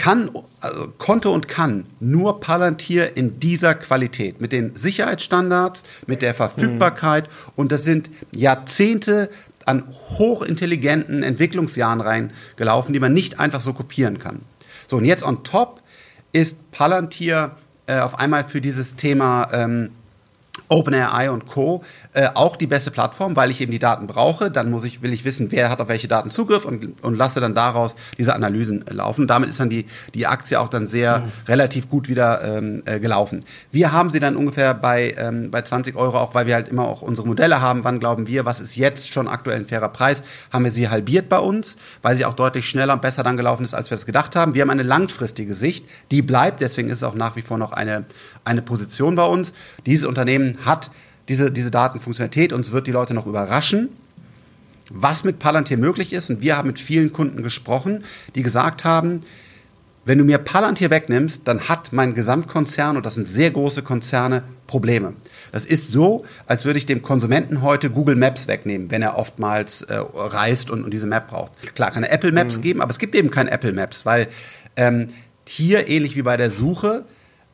kann, 0.00 0.30
also 0.62 0.88
konnte 0.96 1.28
und 1.28 1.46
kann 1.46 1.84
nur 2.00 2.40
Palantir 2.40 3.18
in 3.18 3.38
dieser 3.38 3.74
Qualität, 3.74 4.40
mit 4.40 4.50
den 4.50 4.74
Sicherheitsstandards, 4.74 5.84
mit 6.06 6.22
der 6.22 6.32
Verfügbarkeit 6.32 7.24
mhm. 7.24 7.52
und 7.56 7.70
das 7.70 7.84
sind 7.84 8.08
Jahrzehnte 8.34 9.28
an 9.66 9.84
hochintelligenten 10.18 11.22
Entwicklungsjahren 11.22 12.00
reingelaufen, 12.00 12.94
die 12.94 12.98
man 12.98 13.12
nicht 13.12 13.40
einfach 13.40 13.60
so 13.60 13.74
kopieren 13.74 14.18
kann. 14.18 14.40
So, 14.86 14.96
und 14.96 15.04
jetzt 15.04 15.22
on 15.22 15.44
top 15.44 15.82
ist 16.32 16.70
Palantir 16.72 17.56
äh, 17.84 17.98
auf 17.98 18.18
einmal 18.18 18.44
für 18.44 18.62
dieses 18.62 18.96
Thema 18.96 19.50
ähm, 19.52 19.90
OpenAI 20.70 21.30
und 21.30 21.46
Co. 21.46 21.84
Äh, 22.12 22.30
auch 22.34 22.56
die 22.56 22.66
beste 22.66 22.90
Plattform, 22.90 23.36
weil 23.36 23.50
ich 23.50 23.60
eben 23.60 23.70
die 23.70 23.78
Daten 23.78 24.08
brauche. 24.08 24.50
Dann 24.50 24.68
muss 24.68 24.82
ich, 24.82 25.00
will 25.00 25.12
ich 25.12 25.24
wissen, 25.24 25.52
wer 25.52 25.70
hat 25.70 25.78
auf 25.80 25.88
welche 25.88 26.08
Daten 26.08 26.32
Zugriff 26.32 26.64
und, 26.64 27.00
und 27.04 27.14
lasse 27.16 27.38
dann 27.38 27.54
daraus 27.54 27.94
diese 28.18 28.34
Analysen 28.34 28.84
laufen. 28.90 29.28
Damit 29.28 29.48
ist 29.48 29.60
dann 29.60 29.70
die, 29.70 29.86
die 30.12 30.26
Aktie 30.26 30.58
auch 30.58 30.66
dann 30.66 30.88
sehr 30.88 31.20
mhm. 31.20 31.30
relativ 31.46 31.88
gut 31.88 32.08
wieder 32.08 32.42
ähm, 32.42 32.82
äh, 32.84 32.98
gelaufen. 32.98 33.44
Wir 33.70 33.92
haben 33.92 34.10
sie 34.10 34.18
dann 34.18 34.34
ungefähr 34.34 34.74
bei, 34.74 35.14
ähm, 35.18 35.52
bei 35.52 35.62
20 35.62 35.94
Euro, 35.94 36.16
auch 36.18 36.34
weil 36.34 36.46
wir 36.46 36.54
halt 36.54 36.68
immer 36.68 36.88
auch 36.88 37.00
unsere 37.00 37.28
Modelle 37.28 37.60
haben. 37.60 37.84
Wann 37.84 38.00
glauben 38.00 38.26
wir, 38.26 38.44
was 38.44 38.58
ist 38.58 38.74
jetzt 38.74 39.12
schon 39.12 39.28
aktuell 39.28 39.60
ein 39.60 39.66
fairer 39.66 39.90
Preis? 39.90 40.24
Haben 40.52 40.64
wir 40.64 40.72
sie 40.72 40.88
halbiert 40.88 41.28
bei 41.28 41.38
uns, 41.38 41.76
weil 42.02 42.16
sie 42.16 42.24
auch 42.24 42.34
deutlich 42.34 42.68
schneller 42.68 42.94
und 42.94 43.02
besser 43.02 43.22
dann 43.22 43.36
gelaufen 43.36 43.64
ist, 43.64 43.72
als 43.72 43.88
wir 43.88 43.94
es 43.94 44.04
gedacht 44.04 44.34
haben. 44.34 44.54
Wir 44.54 44.62
haben 44.62 44.70
eine 44.70 44.82
langfristige 44.82 45.54
Sicht, 45.54 45.86
die 46.10 46.22
bleibt. 46.22 46.60
Deswegen 46.60 46.88
ist 46.88 46.96
es 46.96 47.04
auch 47.04 47.14
nach 47.14 47.36
wie 47.36 47.42
vor 47.42 47.56
noch 47.56 47.70
eine, 47.70 48.04
eine 48.44 48.62
Position 48.62 49.14
bei 49.14 49.26
uns. 49.26 49.52
Dieses 49.86 50.06
Unternehmen 50.06 50.58
hat 50.64 50.90
diese, 51.30 51.50
diese 51.50 51.70
Datenfunktionalität. 51.70 52.52
Uns 52.52 52.72
wird 52.72 52.86
die 52.86 52.90
Leute 52.90 53.14
noch 53.14 53.26
überraschen, 53.26 53.88
was 54.90 55.24
mit 55.24 55.38
Palantir 55.38 55.78
möglich 55.78 56.12
ist. 56.12 56.28
Und 56.28 56.42
wir 56.42 56.56
haben 56.56 56.66
mit 56.66 56.78
vielen 56.78 57.12
Kunden 57.12 57.42
gesprochen, 57.42 58.04
die 58.34 58.42
gesagt 58.42 58.84
haben, 58.84 59.22
wenn 60.04 60.18
du 60.18 60.24
mir 60.24 60.38
Palantir 60.38 60.90
wegnimmst, 60.90 61.42
dann 61.44 61.68
hat 61.68 61.92
mein 61.92 62.14
Gesamtkonzern, 62.14 62.96
und 62.96 63.06
das 63.06 63.14
sind 63.14 63.28
sehr 63.28 63.50
große 63.50 63.82
Konzerne, 63.82 64.42
Probleme. 64.66 65.14
Das 65.52 65.66
ist 65.66 65.92
so, 65.92 66.24
als 66.46 66.64
würde 66.64 66.78
ich 66.78 66.86
dem 66.86 67.02
Konsumenten 67.02 67.62
heute 67.62 67.90
Google 67.90 68.16
Maps 68.16 68.48
wegnehmen, 68.48 68.90
wenn 68.90 69.02
er 69.02 69.18
oftmals 69.18 69.82
äh, 69.82 70.00
reist 70.14 70.70
und, 70.70 70.84
und, 70.84 70.92
diese 70.92 71.06
Map 71.06 71.28
braucht. 71.28 71.52
Klar, 71.74 71.90
kann 71.90 72.02
er 72.02 72.12
Apple 72.12 72.32
Maps 72.32 72.56
mhm. 72.56 72.62
geben, 72.62 72.80
aber 72.80 72.90
es 72.90 72.98
gibt 72.98 73.14
eben 73.14 73.30
kein 73.30 73.46
Apple 73.46 73.72
Maps, 73.72 74.06
weil 74.06 74.28
ähm, 74.76 75.08
hier, 75.46 75.88
ähnlich 75.88 76.16
wie 76.16 76.22
bei 76.22 76.36
der 76.36 76.50
Suche, 76.50 77.04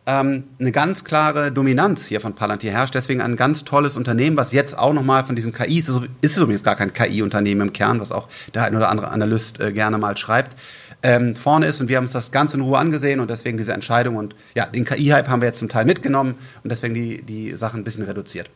ähm, 0.07 0.45
eine 0.59 0.73
ganz 0.73 1.05
klare 1.05 1.51
Dominanz 1.51 2.07
hier 2.07 2.21
von 2.21 2.35
Palantir 2.35 2.71
herrscht. 2.71 2.95
Deswegen 2.95 3.21
ein 3.21 3.37
ganz 3.37 3.65
tolles 3.65 3.97
Unternehmen, 3.97 4.37
was 4.37 4.53
jetzt 4.53 4.79
auch 4.79 4.93
nochmal 4.93 5.25
von 5.25 5.35
diesem 5.35 5.53
KI, 5.53 5.81
ist, 5.81 5.91
ist 6.21 6.37
übrigens 6.37 6.63
gar 6.63 6.77
kein 6.77 6.93
KI-Unternehmen 6.93 7.63
im 7.69 7.73
Kern, 7.73 8.01
was 8.01 8.13
auch 8.13 8.29
der 8.55 8.65
ein 8.65 8.77
oder 8.77 8.91
andere 8.91 9.09
Analyst 9.09 9.61
äh, 9.61 9.73
gerne 9.73 9.99
mal 9.99 10.17
schreibt, 10.17 10.57
ähm, 11.03 11.35
vorne 11.35 11.67
ist. 11.67 11.81
Und 11.81 11.89
wir 11.89 11.97
haben 11.97 12.05
uns 12.05 12.13
das 12.13 12.31
ganz 12.31 12.55
in 12.55 12.61
Ruhe 12.61 12.79
angesehen 12.79 13.21
und 13.21 13.31
deswegen 13.31 13.59
diese 13.59 13.73
Entscheidung. 13.73 14.17
Und 14.17 14.37
ja, 14.55 14.67
den 14.67 14.85
KI-Hype 14.85 15.29
haben 15.29 15.43
wir 15.43 15.49
jetzt 15.49 15.59
zum 15.59 15.69
Teil 15.69 15.85
mitgenommen 15.85 16.37
und 16.63 16.71
deswegen 16.71 16.95
die, 16.95 17.23
die 17.23 17.51
Sachen 17.53 17.81
ein 17.81 17.85
bisschen 17.85 18.05
reduziert. 18.05 18.49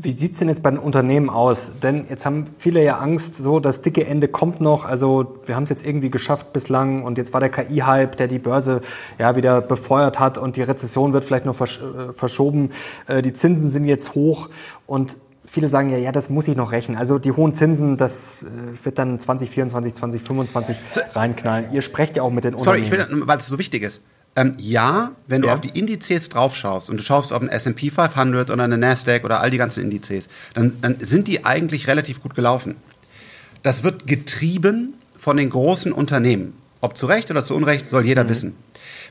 Wie 0.00 0.12
sieht 0.12 0.32
es 0.32 0.38
denn 0.38 0.48
jetzt 0.48 0.62
bei 0.62 0.70
den 0.70 0.78
Unternehmen 0.78 1.28
aus? 1.28 1.72
Denn 1.82 2.06
jetzt 2.08 2.24
haben 2.24 2.44
viele 2.56 2.84
ja 2.84 2.98
Angst, 2.98 3.34
so 3.34 3.58
das 3.58 3.82
dicke 3.82 4.06
Ende 4.06 4.28
kommt 4.28 4.60
noch. 4.60 4.84
Also 4.84 5.40
wir 5.44 5.56
haben 5.56 5.64
es 5.64 5.70
jetzt 5.70 5.84
irgendwie 5.84 6.08
geschafft 6.08 6.52
bislang 6.52 7.02
und 7.02 7.18
jetzt 7.18 7.32
war 7.32 7.40
der 7.40 7.48
KI-Hype, 7.48 8.16
der 8.16 8.28
die 8.28 8.38
Börse 8.38 8.80
ja 9.18 9.34
wieder 9.34 9.60
befeuert 9.60 10.20
hat 10.20 10.38
und 10.38 10.56
die 10.56 10.62
Rezession 10.62 11.12
wird 11.12 11.24
vielleicht 11.24 11.46
noch 11.46 11.54
versch 11.54 11.80
äh, 11.80 12.12
verschoben. 12.12 12.70
Äh, 13.08 13.22
die 13.22 13.32
Zinsen 13.32 13.68
sind 13.68 13.86
jetzt 13.86 14.14
hoch 14.14 14.48
und 14.86 15.16
viele 15.44 15.68
sagen 15.68 15.90
ja, 15.90 15.98
ja, 15.98 16.12
das 16.12 16.30
muss 16.30 16.46
ich 16.46 16.56
noch 16.56 16.70
rechnen. 16.70 16.96
Also 16.96 17.18
die 17.18 17.32
hohen 17.32 17.54
Zinsen, 17.54 17.96
das 17.96 18.42
äh, 18.42 18.84
wird 18.84 18.98
dann 18.98 19.18
2024, 19.18 19.94
2025 19.94 20.76
reinknallen. 21.14 21.72
Ihr 21.72 21.82
sprecht 21.82 22.16
ja 22.16 22.22
auch 22.22 22.30
mit 22.30 22.44
den 22.44 22.56
Sorry, 22.56 22.82
Unternehmen. 22.82 23.08
Sorry, 23.08 23.26
weil 23.26 23.38
es 23.38 23.46
so 23.46 23.58
wichtig 23.58 23.82
ist. 23.82 24.02
Ähm, 24.38 24.54
ja, 24.56 25.16
wenn 25.26 25.42
du 25.42 25.48
ja. 25.48 25.54
auf 25.54 25.60
die 25.60 25.76
Indizes 25.76 26.28
drauf 26.28 26.54
schaust 26.54 26.90
und 26.90 26.98
du 26.98 27.02
schaust 27.02 27.32
auf 27.32 27.40
einen 27.40 27.50
S&P 27.50 27.90
500 27.90 28.50
oder 28.50 28.62
eine 28.62 28.78
Nasdaq 28.78 29.24
oder 29.24 29.40
all 29.40 29.50
die 29.50 29.58
ganzen 29.58 29.82
Indizes, 29.82 30.28
dann, 30.54 30.80
dann 30.80 31.00
sind 31.00 31.26
die 31.26 31.44
eigentlich 31.44 31.88
relativ 31.88 32.22
gut 32.22 32.36
gelaufen. 32.36 32.76
Das 33.64 33.82
wird 33.82 34.06
getrieben 34.06 34.94
von 35.16 35.38
den 35.38 35.50
großen 35.50 35.90
Unternehmen. 35.90 36.52
Ob 36.80 36.96
zu 36.96 37.06
Recht 37.06 37.32
oder 37.32 37.42
zu 37.42 37.56
Unrecht, 37.56 37.88
soll 37.88 38.06
jeder 38.06 38.22
mhm. 38.22 38.28
wissen. 38.28 38.56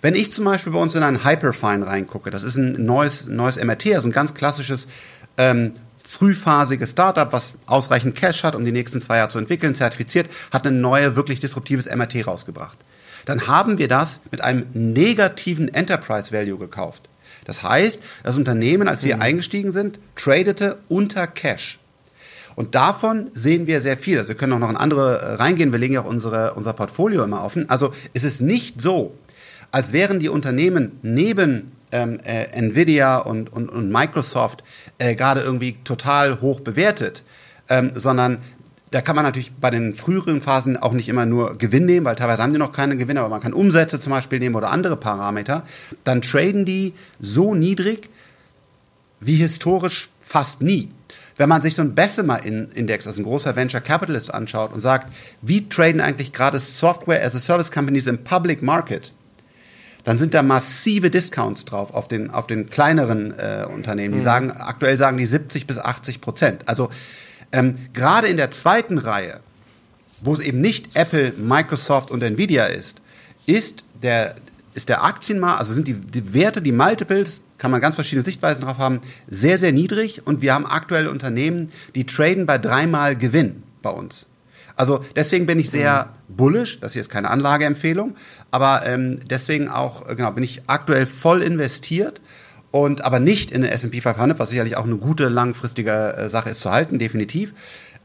Wenn 0.01 0.15
ich 0.15 0.31
zum 0.31 0.45
Beispiel 0.45 0.71
bei 0.71 0.79
uns 0.79 0.95
in 0.95 1.03
einen 1.03 1.25
Hyperfine 1.25 1.85
reingucke, 1.85 2.29
das 2.29 2.43
ist 2.43 2.55
ein 2.55 2.85
neues, 2.85 3.25
neues 3.25 3.61
MRT, 3.61 3.95
also 3.95 4.07
ein 4.07 4.13
ganz 4.13 4.33
klassisches 4.33 4.87
ähm, 5.35 5.73
frühphasiges 6.07 6.91
Startup, 6.91 7.33
was 7.33 7.51
ausreichend 7.65 8.15
Cash 8.15 8.43
hat, 8.43 8.55
um 8.55 8.63
die 8.63 8.71
nächsten 8.71 9.01
zwei 9.01 9.17
Jahre 9.17 9.29
zu 9.29 9.39
entwickeln, 9.39 9.75
zertifiziert, 9.75 10.29
hat 10.53 10.65
ein 10.65 10.79
neues, 10.79 11.17
wirklich 11.17 11.41
disruptives 11.41 11.85
MRT 11.93 12.25
rausgebracht 12.25 12.77
dann 13.27 13.45
haben 13.45 13.77
wir 13.77 13.89
das 13.89 14.21
mit 14.31 14.41
einem 14.41 14.65
negativen 14.73 15.67
Enterprise 15.73 16.31
Value 16.31 16.57
gekauft. 16.57 17.09
Das 17.43 17.61
heißt, 17.61 17.99
das 18.23 18.37
Unternehmen, 18.37 18.87
als 18.87 19.03
wir 19.03 19.17
mhm. 19.17 19.21
eingestiegen 19.21 19.71
sind, 19.73 19.99
tradete 20.15 20.77
unter 20.87 21.27
Cash. 21.27 21.77
Und 22.55 22.73
davon 22.73 23.29
sehen 23.33 23.67
wir 23.67 23.81
sehr 23.81 23.97
viel. 23.97 24.17
Also 24.17 24.29
wir 24.29 24.35
können 24.35 24.53
auch 24.53 24.59
noch 24.59 24.69
in 24.69 24.77
andere 24.77 25.19
äh, 25.19 25.33
reingehen. 25.33 25.73
Wir 25.73 25.79
legen 25.79 25.95
ja 25.95 26.01
auch 26.01 26.07
unsere, 26.07 26.53
unser 26.53 26.71
Portfolio 26.71 27.23
immer 27.25 27.43
offen. 27.43 27.69
Also 27.69 27.93
es 28.13 28.23
ist 28.23 28.39
nicht 28.39 28.81
so, 28.81 29.13
als 29.71 29.91
wären 29.91 30.21
die 30.21 30.29
Unternehmen 30.29 30.97
neben 31.01 31.73
ähm, 31.91 32.19
äh, 32.23 32.45
Nvidia 32.53 33.17
und, 33.17 33.51
und, 33.51 33.67
und 33.67 33.91
Microsoft 33.91 34.63
äh, 34.99 35.15
gerade 35.15 35.41
irgendwie 35.41 35.77
total 35.83 36.39
hoch 36.39 36.61
bewertet, 36.61 37.23
ähm, 37.67 37.91
sondern 37.93 38.37
da 38.91 39.01
kann 39.01 39.15
man 39.15 39.25
natürlich 39.25 39.51
bei 39.53 39.69
den 39.69 39.95
früheren 39.95 40.41
Phasen 40.41 40.77
auch 40.77 40.93
nicht 40.93 41.09
immer 41.09 41.25
nur 41.25 41.57
Gewinn 41.57 41.85
nehmen, 41.85 42.05
weil 42.05 42.15
teilweise 42.15 42.41
haben 42.41 42.53
die 42.53 42.59
noch 42.59 42.71
keine 42.71 42.95
Gewinne, 42.95 43.19
aber 43.19 43.29
man 43.29 43.41
kann 43.41 43.53
Umsätze 43.53 43.99
zum 43.99 44.11
Beispiel 44.11 44.39
nehmen 44.39 44.55
oder 44.55 44.71
andere 44.71 44.95
Parameter. 44.95 45.63
Dann 46.05 46.21
traden 46.21 46.63
die 46.63 46.93
so 47.19 47.53
niedrig 47.53 48.09
wie 49.19 49.35
historisch 49.35 50.09
fast 50.21 50.61
nie. 50.61 50.91
Wenn 51.35 51.49
man 51.49 51.61
sich 51.61 51.75
so 51.75 51.81
einen 51.81 51.95
Bessemer-Index, 51.95 53.05
also 53.05 53.21
ein 53.21 53.25
großer 53.25 53.55
Venture 53.55 53.81
Capitalist 53.81 54.33
anschaut 54.33 54.73
und 54.73 54.79
sagt, 54.79 55.13
wie 55.41 55.69
traden 55.69 56.01
eigentlich 56.01 56.33
gerade 56.33 56.59
Software 56.59 57.23
as 57.23 57.35
a 57.35 57.39
Service 57.39 57.71
Companies 57.71 58.07
im 58.07 58.23
Public 58.23 58.63
Market, 58.63 59.13
dann 60.03 60.17
sind 60.17 60.33
da 60.33 60.41
massive 60.41 61.11
Discounts 61.11 61.65
drauf 61.65 61.93
auf 61.93 62.07
den, 62.07 62.31
auf 62.31 62.47
den 62.47 62.69
kleineren 62.69 63.37
äh, 63.37 63.65
Unternehmen. 63.65 64.13
Die 64.13 64.21
mhm. 64.21 64.23
sagen, 64.23 64.51
aktuell 64.51 64.97
sagen 64.97 65.17
die 65.17 65.25
70 65.25 65.67
bis 65.67 65.77
80 65.77 66.21
Prozent. 66.21 66.61
Also 66.65 66.89
ähm, 67.51 67.77
Gerade 67.93 68.27
in 68.27 68.37
der 68.37 68.51
zweiten 68.51 68.97
Reihe, 68.97 69.39
wo 70.21 70.33
es 70.33 70.39
eben 70.39 70.61
nicht 70.61 70.95
Apple, 70.95 71.33
Microsoft 71.37 72.11
und 72.11 72.23
Nvidia 72.23 72.65
ist, 72.65 73.01
ist 73.45 73.83
der, 74.01 74.35
ist 74.73 74.89
der 74.89 75.03
Aktienmarkt, 75.03 75.59
also 75.59 75.73
sind 75.73 75.87
die, 75.87 75.93
die 75.93 76.33
Werte, 76.33 76.61
die 76.61 76.71
Multiples, 76.71 77.41
kann 77.57 77.71
man 77.71 77.81
ganz 77.81 77.95
verschiedene 77.95 78.23
Sichtweisen 78.23 78.61
drauf 78.61 78.77
haben, 78.77 79.01
sehr, 79.27 79.57
sehr 79.57 79.71
niedrig 79.71 80.25
und 80.25 80.41
wir 80.41 80.53
haben 80.53 80.65
aktuelle 80.65 81.09
Unternehmen, 81.09 81.71
die 81.95 82.05
traden 82.05 82.45
bei 82.45 82.57
dreimal 82.57 83.15
Gewinn 83.15 83.63
bei 83.81 83.89
uns. 83.89 84.27
Also 84.75 85.03
deswegen 85.15 85.47
bin 85.47 85.59
ich 85.59 85.71
sehr 85.71 86.13
bullish, 86.27 86.79
das 86.79 86.93
hier 86.93 87.01
ist 87.01 87.09
keine 87.09 87.31
Anlageempfehlung, 87.31 88.15
aber 88.51 88.85
ähm, 88.85 89.19
deswegen 89.27 89.69
auch, 89.69 90.07
äh, 90.07 90.15
genau, 90.15 90.31
bin 90.31 90.43
ich 90.43 90.61
aktuell 90.67 91.07
voll 91.07 91.41
investiert 91.41 92.21
und 92.83 93.03
aber 93.03 93.19
nicht 93.19 93.49
in 93.49 93.63
den 93.63 93.71
S&P 93.71 94.01
500, 94.01 94.37
was 94.37 94.51
sicherlich 94.51 94.77
auch 94.77 94.85
eine 94.85 94.97
gute 94.97 95.29
langfristige 95.29 96.15
äh, 96.15 96.29
Sache 96.29 96.51
ist 96.51 96.61
zu 96.61 96.71
halten, 96.71 96.99
definitiv, 96.99 97.53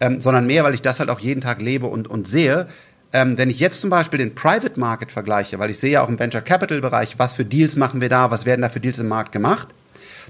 ähm, 0.00 0.22
sondern 0.22 0.46
mehr, 0.46 0.64
weil 0.64 0.74
ich 0.74 0.80
das 0.80 0.98
halt 0.98 1.10
auch 1.10 1.20
jeden 1.20 1.42
Tag 1.42 1.60
lebe 1.60 1.86
und, 1.86 2.08
und 2.08 2.26
sehe. 2.26 2.66
Ähm, 3.12 3.36
wenn 3.36 3.50
ich 3.50 3.60
jetzt 3.60 3.82
zum 3.82 3.90
Beispiel 3.90 4.18
den 4.18 4.34
Private 4.34 4.80
Market 4.80 5.12
vergleiche, 5.12 5.58
weil 5.58 5.70
ich 5.70 5.78
sehe 5.78 5.90
ja 5.90 6.02
auch 6.02 6.08
im 6.08 6.18
Venture 6.18 6.40
Capital 6.40 6.80
Bereich, 6.80 7.18
was 7.18 7.34
für 7.34 7.44
Deals 7.44 7.76
machen 7.76 8.00
wir 8.00 8.08
da, 8.08 8.30
was 8.30 8.46
werden 8.46 8.62
da 8.62 8.70
für 8.70 8.80
Deals 8.80 8.98
im 8.98 9.08
Markt 9.08 9.32
gemacht, 9.32 9.68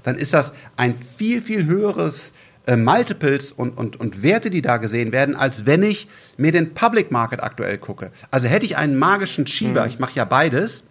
dann 0.03 0.15
ist 0.15 0.33
das 0.33 0.51
ein 0.75 0.95
viel, 1.17 1.41
viel 1.41 1.65
höheres 1.65 2.33
äh, 2.67 2.75
Multiples 2.75 3.53
und, 3.53 3.77
und, 3.77 3.97
und 3.97 4.23
Werte, 4.23 4.49
die 4.49 4.61
da 4.61 4.75
gesehen 4.75 5.13
werden, 5.13 5.37
als 5.37 5.65
wenn 5.65 5.83
ich 5.83 6.09
mir 6.35 6.51
den 6.51 6.73
Public 6.73 7.11
Market 7.11 7.41
aktuell 7.41 7.77
gucke. 7.77 8.11
Also 8.29 8.49
hätte 8.49 8.65
ich 8.65 8.75
einen 8.75 8.97
magischen 8.97 9.47
Schieber, 9.47 9.83
mhm. 9.83 9.89
ich 9.89 9.99
mache 9.99 10.15
ja 10.15 10.25
beides, 10.25 10.83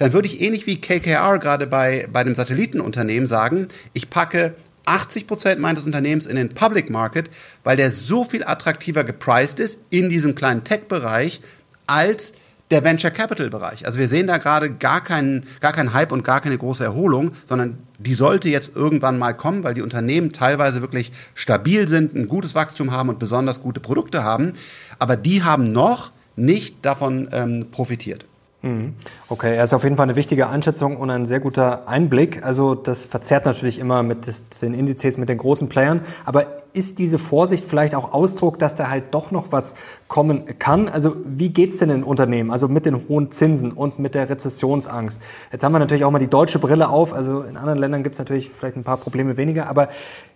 dann 0.00 0.14
würde 0.14 0.28
ich 0.28 0.40
ähnlich 0.40 0.66
wie 0.66 0.80
KKR 0.80 1.38
gerade 1.38 1.66
bei, 1.66 2.08
bei 2.10 2.24
dem 2.24 2.34
Satellitenunternehmen 2.34 3.28
sagen, 3.28 3.68
ich 3.92 4.08
packe 4.08 4.54
80 4.86 5.26
Prozent 5.26 5.60
meines 5.60 5.84
Unternehmens 5.84 6.24
in 6.24 6.36
den 6.36 6.54
Public 6.54 6.88
Market, 6.88 7.28
weil 7.64 7.76
der 7.76 7.90
so 7.90 8.24
viel 8.24 8.42
attraktiver 8.42 9.04
gepriced 9.04 9.60
ist 9.60 9.78
in 9.90 10.08
diesem 10.08 10.34
kleinen 10.34 10.64
Tech-Bereich 10.64 11.42
als 11.86 12.32
der 12.70 12.82
Venture 12.82 13.10
Capital 13.10 13.50
Bereich. 13.50 13.84
Also 13.84 13.98
wir 13.98 14.08
sehen 14.08 14.26
da 14.26 14.38
gerade 14.38 14.70
gar 14.70 15.04
keinen, 15.04 15.44
gar 15.60 15.74
keinen 15.74 15.92
Hype 15.92 16.12
und 16.12 16.24
gar 16.24 16.40
keine 16.40 16.56
große 16.56 16.82
Erholung, 16.82 17.32
sondern 17.44 17.76
die 17.98 18.14
sollte 18.14 18.48
jetzt 18.48 18.74
irgendwann 18.74 19.18
mal 19.18 19.34
kommen, 19.34 19.64
weil 19.64 19.74
die 19.74 19.82
Unternehmen 19.82 20.32
teilweise 20.32 20.80
wirklich 20.80 21.12
stabil 21.34 21.86
sind, 21.88 22.14
ein 22.14 22.26
gutes 22.26 22.54
Wachstum 22.54 22.90
haben 22.90 23.10
und 23.10 23.18
besonders 23.18 23.60
gute 23.60 23.80
Produkte 23.80 24.24
haben. 24.24 24.54
Aber 24.98 25.16
die 25.16 25.42
haben 25.42 25.64
noch 25.64 26.10
nicht 26.36 26.86
davon 26.86 27.28
ähm, 27.32 27.66
profitiert. 27.70 28.24
Mhm. 28.62 28.94
Okay, 29.28 29.56
er 29.56 29.64
ist 29.64 29.72
auf 29.72 29.84
jeden 29.84 29.96
Fall 29.96 30.04
eine 30.04 30.16
wichtige 30.16 30.48
Einschätzung 30.48 30.98
und 30.98 31.08
ein 31.08 31.24
sehr 31.24 31.40
guter 31.40 31.88
Einblick. 31.88 32.44
Also 32.44 32.74
das 32.74 33.06
verzerrt 33.06 33.46
natürlich 33.46 33.78
immer 33.78 34.02
mit 34.02 34.26
den 34.60 34.74
Indizes, 34.74 35.16
mit 35.16 35.30
den 35.30 35.38
großen 35.38 35.70
Playern. 35.70 36.02
Aber 36.26 36.46
ist 36.74 36.98
diese 36.98 37.18
Vorsicht 37.18 37.64
vielleicht 37.64 37.94
auch 37.94 38.12
Ausdruck, 38.12 38.58
dass 38.58 38.76
da 38.76 38.90
halt 38.90 39.14
doch 39.14 39.30
noch 39.30 39.50
was 39.50 39.74
kommen 40.08 40.58
kann? 40.58 40.90
Also 40.90 41.16
wie 41.24 41.48
geht's 41.48 41.78
denn 41.78 41.88
in 41.88 42.04
Unternehmen? 42.04 42.50
Also 42.50 42.68
mit 42.68 42.84
den 42.84 43.08
hohen 43.08 43.30
Zinsen 43.30 43.72
und 43.72 43.98
mit 43.98 44.14
der 44.14 44.28
Rezessionsangst. 44.28 45.22
Jetzt 45.50 45.64
haben 45.64 45.72
wir 45.72 45.78
natürlich 45.78 46.04
auch 46.04 46.10
mal 46.10 46.18
die 46.18 46.28
deutsche 46.28 46.58
Brille 46.58 46.90
auf. 46.90 47.14
Also 47.14 47.42
in 47.42 47.56
anderen 47.56 47.78
Ländern 47.78 48.02
gibt's 48.02 48.18
natürlich 48.18 48.50
vielleicht 48.50 48.76
ein 48.76 48.84
paar 48.84 48.98
Probleme 48.98 49.38
weniger. 49.38 49.70
Aber 49.70 49.88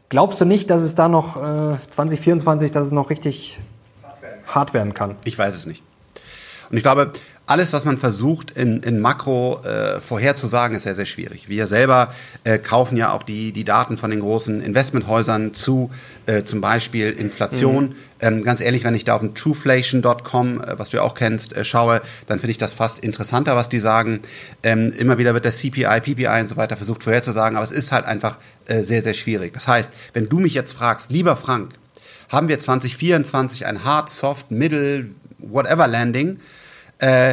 glaubst 0.08 0.40
du 0.40 0.46
nicht, 0.46 0.70
dass 0.70 0.82
es 0.82 0.94
da 0.94 1.10
noch 1.10 1.36
äh, 1.36 1.76
2024, 1.90 2.72
dass 2.72 2.86
es 2.86 2.92
noch 2.92 3.10
richtig 3.10 3.58
hart 4.46 4.72
werden 4.72 4.94
kann? 4.94 5.16
Ich 5.24 5.36
weiß 5.36 5.54
es 5.54 5.66
nicht. 5.66 5.82
Und 6.70 6.78
ich 6.78 6.82
glaube, 6.82 7.12
alles, 7.46 7.72
was 7.74 7.84
man 7.84 7.98
versucht 7.98 8.52
in, 8.52 8.82
in 8.82 9.00
Makro 9.00 9.60
äh, 9.64 10.00
vorherzusagen, 10.00 10.76
ist 10.76 10.84
sehr, 10.84 10.94
sehr 10.94 11.04
schwierig. 11.04 11.48
Wir 11.48 11.66
selber 11.66 12.14
äh, 12.44 12.58
kaufen 12.58 12.96
ja 12.96 13.12
auch 13.12 13.22
die, 13.22 13.52
die 13.52 13.64
Daten 13.64 13.98
von 13.98 14.10
den 14.10 14.20
großen 14.20 14.62
Investmenthäusern 14.62 15.52
zu, 15.52 15.90
äh, 16.24 16.44
zum 16.44 16.62
Beispiel 16.62 17.10
Inflation. 17.10 17.84
Mhm. 17.84 17.94
Ähm, 18.20 18.44
ganz 18.44 18.62
ehrlich, 18.62 18.84
wenn 18.84 18.94
ich 18.94 19.04
da 19.04 19.14
auf 19.14 19.20
den 19.20 19.34
trueflation.com, 19.34 20.62
äh, 20.62 20.78
was 20.78 20.88
du 20.88 20.96
ja 20.96 21.02
auch 21.02 21.14
kennst, 21.14 21.54
äh, 21.54 21.64
schaue, 21.64 22.00
dann 22.26 22.40
finde 22.40 22.52
ich 22.52 22.58
das 22.58 22.72
fast 22.72 23.00
interessanter, 23.00 23.56
was 23.56 23.68
die 23.68 23.78
sagen. 23.78 24.20
Ähm, 24.62 24.92
immer 24.96 25.18
wieder 25.18 25.34
wird 25.34 25.44
der 25.44 25.52
CPI, 25.52 26.00
PPI 26.00 26.40
und 26.40 26.48
so 26.48 26.56
weiter 26.56 26.78
versucht 26.78 27.04
vorherzusagen, 27.04 27.58
aber 27.58 27.66
es 27.66 27.72
ist 27.72 27.92
halt 27.92 28.06
einfach 28.06 28.38
äh, 28.66 28.80
sehr, 28.80 29.02
sehr 29.02 29.14
schwierig. 29.14 29.52
Das 29.52 29.68
heißt, 29.68 29.90
wenn 30.14 30.30
du 30.30 30.38
mich 30.38 30.54
jetzt 30.54 30.72
fragst, 30.72 31.10
lieber 31.10 31.36
Frank, 31.36 31.74
haben 32.30 32.48
wir 32.48 32.58
2024 32.58 33.66
ein 33.66 33.84
Hard, 33.84 34.08
Soft, 34.08 34.50
Middle, 34.50 35.10
Whatever 35.38 35.86
Landing? 35.86 36.40
Äh, 37.04 37.32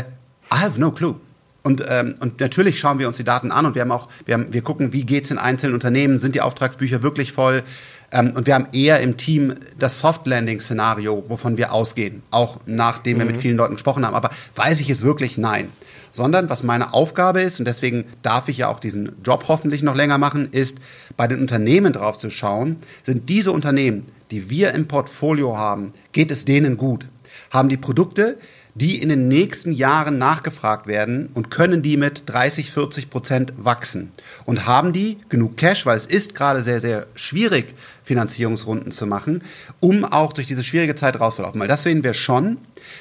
I 0.54 0.58
have 0.60 0.80
no 0.80 0.92
clue. 0.92 1.16
Und, 1.64 1.84
ähm, 1.88 2.16
und 2.20 2.42
natürlich 2.42 2.78
schauen 2.78 3.00
wir 3.00 3.08
uns 3.08 3.18
die 3.18 3.24
Daten 3.24 3.52
an 3.52 3.66
und 3.66 3.76
wir 3.76 3.84
haben 3.84 3.92
auch, 3.92 4.10
wir, 4.26 4.34
haben, 4.34 4.52
wir 4.52 4.64
gucken, 4.64 4.92
wie 4.92 5.06
geht 5.06 5.26
es 5.26 5.32
in 5.32 5.38
einzelnen 5.38 5.76
Unternehmen, 5.76 6.20
sind 6.20 6.36
die 6.36 6.42
Auftragsbücher 6.42 7.04
wirklich 7.04 7.32
voll? 7.32 7.64
Ähm, 8.12 8.34
und 8.36 8.48
wir 8.48 8.56
haben 8.56 8.68
eher 8.74 9.00
im 9.00 9.16
Team 9.16 9.54
das 9.80 10.00
Soft-Landing-Szenario, 10.00 11.24
wovon 11.30 11.56
wir 11.56 11.72
ausgehen, 11.72 12.22
auch 12.32 12.60
nachdem 12.66 13.16
mhm. 13.16 13.20
wir 13.20 13.26
mit 13.28 13.36
mhm. 13.38 13.42
vielen 13.42 13.58
Leuten 13.58 13.76
gesprochen 13.76 14.06
haben. 14.06 14.16
Aber 14.16 14.32
weiß 14.56 14.82
ich 14.82 14.90
es 14.90 15.04
wirklich? 15.04 15.38
Nein. 15.38 15.70
Sondern 16.12 16.50
was 16.50 16.64
meine 16.64 16.94
Aufgabe 16.94 17.42
ist, 17.42 17.60
und 17.60 17.68
deswegen 17.68 18.06
darf 18.24 18.50
ich 18.50 18.58
ja 18.58 18.68
auch 18.68 18.82
diesen 18.82 19.14
Job 19.24 19.46
hoffentlich 19.48 19.84
noch 19.84 19.96
länger 19.96 20.18
machen, 20.18 20.50
ist, 20.52 20.80
bei 21.16 21.28
den 21.28 21.40
Unternehmen 21.40 21.94
drauf 21.94 22.18
zu 22.18 22.30
schauen, 22.30 22.76
sind 23.04 23.30
diese 23.30 23.54
Unternehmen, 23.54 24.04
die 24.32 24.50
wir 24.50 24.74
im 24.74 24.90
Portfolio 24.90 25.58
haben, 25.58 25.94
geht 26.12 26.32
es 26.32 26.44
denen 26.44 26.76
gut? 26.76 27.06
Haben 27.52 27.70
die 27.70 27.78
Produkte, 27.78 28.38
die 28.76 29.02
in 29.02 29.10
den 29.10 29.28
nächsten 29.28 29.72
Jahren 29.72 30.18
nachgefragt 30.18 30.88
werden 30.88 31.30
und 31.34 31.52
können 31.52 31.82
die 31.82 31.98
mit 31.98 32.24
30, 32.28 32.72
40 32.72 33.10
Prozent 33.10 33.54
wachsen. 33.58 34.12
Und 34.46 34.66
haben 34.66 34.94
die 34.94 35.18
genug 35.30 35.58
Cash, 35.58 35.86
weil 35.86 35.98
es 35.98 36.06
ist 36.06 36.36
gerade 36.36 36.62
sehr, 36.62 36.80
sehr 36.80 37.08
schwierig, 37.16 37.74
Finanzierungsrunden 38.04 38.92
zu 38.92 39.06
machen, 39.06 39.44
um 39.80 40.06
auch 40.06 40.34
durch 40.34 40.48
diese 40.48 40.64
schwierige 40.64 40.96
Zeit 40.96 41.20
rauszulaufen. 41.20 41.60
Weil 41.60 41.68
das 41.68 41.84
sehen 41.84 42.04
wir 42.04 42.14
schon. 42.14 42.58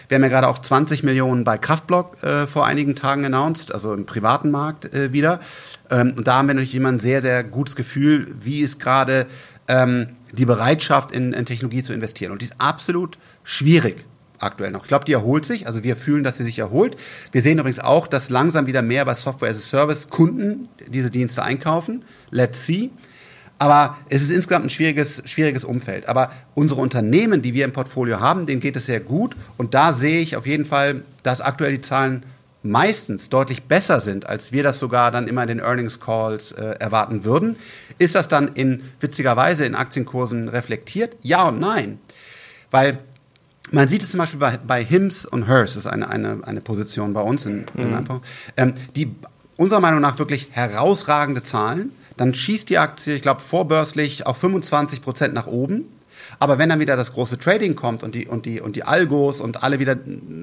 Wir 0.08 0.16
haben 0.16 0.22
ja 0.22 0.28
gerade 0.28 0.48
auch 0.48 0.58
20 0.58 1.02
Millionen 1.02 1.44
bei 1.44 1.56
Kraftblock 1.56 2.22
äh, 2.22 2.46
vor 2.46 2.66
einigen 2.66 2.96
Tagen 2.96 3.24
announced, 3.24 3.72
also 3.72 3.94
im 3.94 4.06
privaten 4.06 4.50
Markt 4.50 4.92
äh, 4.92 5.12
wieder. 5.12 5.40
Ähm, 5.90 6.14
und 6.16 6.26
da 6.26 6.38
haben 6.38 6.48
wir 6.48 6.54
natürlich 6.54 6.74
immer 6.74 6.90
ein 6.90 6.98
sehr, 6.98 7.22
sehr 7.22 7.44
gutes 7.44 7.76
Gefühl, 7.76 8.34
wie 8.40 8.60
ist 8.60 8.78
gerade 8.78 9.26
ähm, 9.68 10.08
die 10.32 10.46
Bereitschaft 10.46 11.12
in, 11.12 11.32
in 11.32 11.46
Technologie 11.46 11.82
zu 11.82 11.92
investieren. 11.92 12.32
Und 12.32 12.42
die 12.42 12.46
ist 12.46 12.60
absolut 12.60 13.18
schwierig 13.42 14.04
aktuell 14.40 14.70
noch. 14.70 14.82
Ich 14.82 14.88
glaube, 14.88 15.04
die 15.04 15.12
erholt 15.12 15.46
sich. 15.46 15.66
Also 15.66 15.82
wir 15.82 15.96
fühlen, 15.96 16.24
dass 16.24 16.38
sie 16.38 16.44
sich 16.44 16.58
erholt. 16.58 16.96
Wir 17.32 17.42
sehen 17.42 17.58
übrigens 17.58 17.78
auch, 17.78 18.06
dass 18.06 18.30
langsam 18.30 18.66
wieder 18.66 18.82
mehr 18.82 19.04
bei 19.04 19.14
Software 19.14 19.50
as 19.50 19.58
a 19.58 19.60
Service 19.60 20.08
Kunden 20.08 20.68
diese 20.88 21.10
Dienste 21.10 21.42
einkaufen. 21.42 22.04
Let's 22.30 22.66
see. 22.66 22.90
Aber 23.58 23.98
es 24.08 24.22
ist 24.22 24.30
insgesamt 24.30 24.66
ein 24.66 24.70
schwieriges, 24.70 25.22
schwieriges 25.26 25.64
Umfeld. 25.64 26.08
Aber 26.08 26.32
unsere 26.54 26.80
Unternehmen, 26.80 27.42
die 27.42 27.52
wir 27.52 27.66
im 27.66 27.72
Portfolio 27.72 28.18
haben, 28.18 28.46
denen 28.46 28.60
geht 28.60 28.74
es 28.74 28.86
sehr 28.86 29.00
gut. 29.00 29.36
Und 29.58 29.74
da 29.74 29.92
sehe 29.92 30.20
ich 30.20 30.36
auf 30.36 30.46
jeden 30.46 30.64
Fall, 30.64 31.02
dass 31.22 31.42
aktuell 31.42 31.72
die 31.72 31.82
Zahlen 31.82 32.24
meistens 32.62 33.28
deutlich 33.28 33.64
besser 33.64 34.00
sind, 34.00 34.26
als 34.26 34.52
wir 34.52 34.62
das 34.62 34.78
sogar 34.78 35.10
dann 35.10 35.28
immer 35.28 35.42
in 35.42 35.48
den 35.48 35.58
Earnings 35.60 36.00
Calls 36.00 36.52
äh, 36.52 36.74
erwarten 36.78 37.24
würden. 37.24 37.56
Ist 37.98 38.14
das 38.14 38.28
dann 38.28 38.48
in 38.48 38.82
witzigerweise 39.00 39.64
in 39.66 39.74
Aktienkursen 39.74 40.48
reflektiert? 40.48 41.16
Ja 41.22 41.48
und 41.48 41.60
nein. 41.60 41.98
Weil 42.70 42.98
man 43.70 43.88
sieht 43.88 44.02
es 44.02 44.10
zum 44.10 44.18
Beispiel 44.18 44.40
bei, 44.40 44.56
bei 44.56 44.84
Hims 44.84 45.24
und 45.24 45.46
Hers, 45.46 45.74
das 45.74 45.84
ist 45.84 45.86
eine, 45.86 46.08
eine, 46.08 46.40
eine 46.44 46.60
Position 46.60 47.12
bei 47.12 47.22
uns 47.22 47.46
in, 47.46 47.64
in 47.76 47.90
mhm. 47.90 47.94
einfach, 47.94 48.20
ähm, 48.56 48.74
die 48.96 49.14
unserer 49.56 49.80
Meinung 49.80 50.00
nach 50.00 50.18
wirklich 50.18 50.48
herausragende 50.52 51.42
Zahlen. 51.42 51.92
Dann 52.16 52.34
schießt 52.34 52.68
die 52.68 52.78
Aktie, 52.78 53.14
ich 53.14 53.22
glaube, 53.22 53.40
vorbörslich 53.40 54.26
auf 54.26 54.38
25 54.38 55.02
Prozent 55.02 55.34
nach 55.34 55.46
oben. 55.46 55.84
Aber 56.38 56.58
wenn 56.58 56.68
dann 56.68 56.80
wieder 56.80 56.96
das 56.96 57.12
große 57.12 57.38
Trading 57.38 57.74
kommt 57.76 58.02
und 58.02 58.14
die, 58.14 58.26
und 58.26 58.46
die, 58.46 58.60
und 58.60 58.76
die 58.76 58.84
Algos 58.84 59.40
und 59.40 59.62
alle 59.62 59.78
wieder 59.78 59.98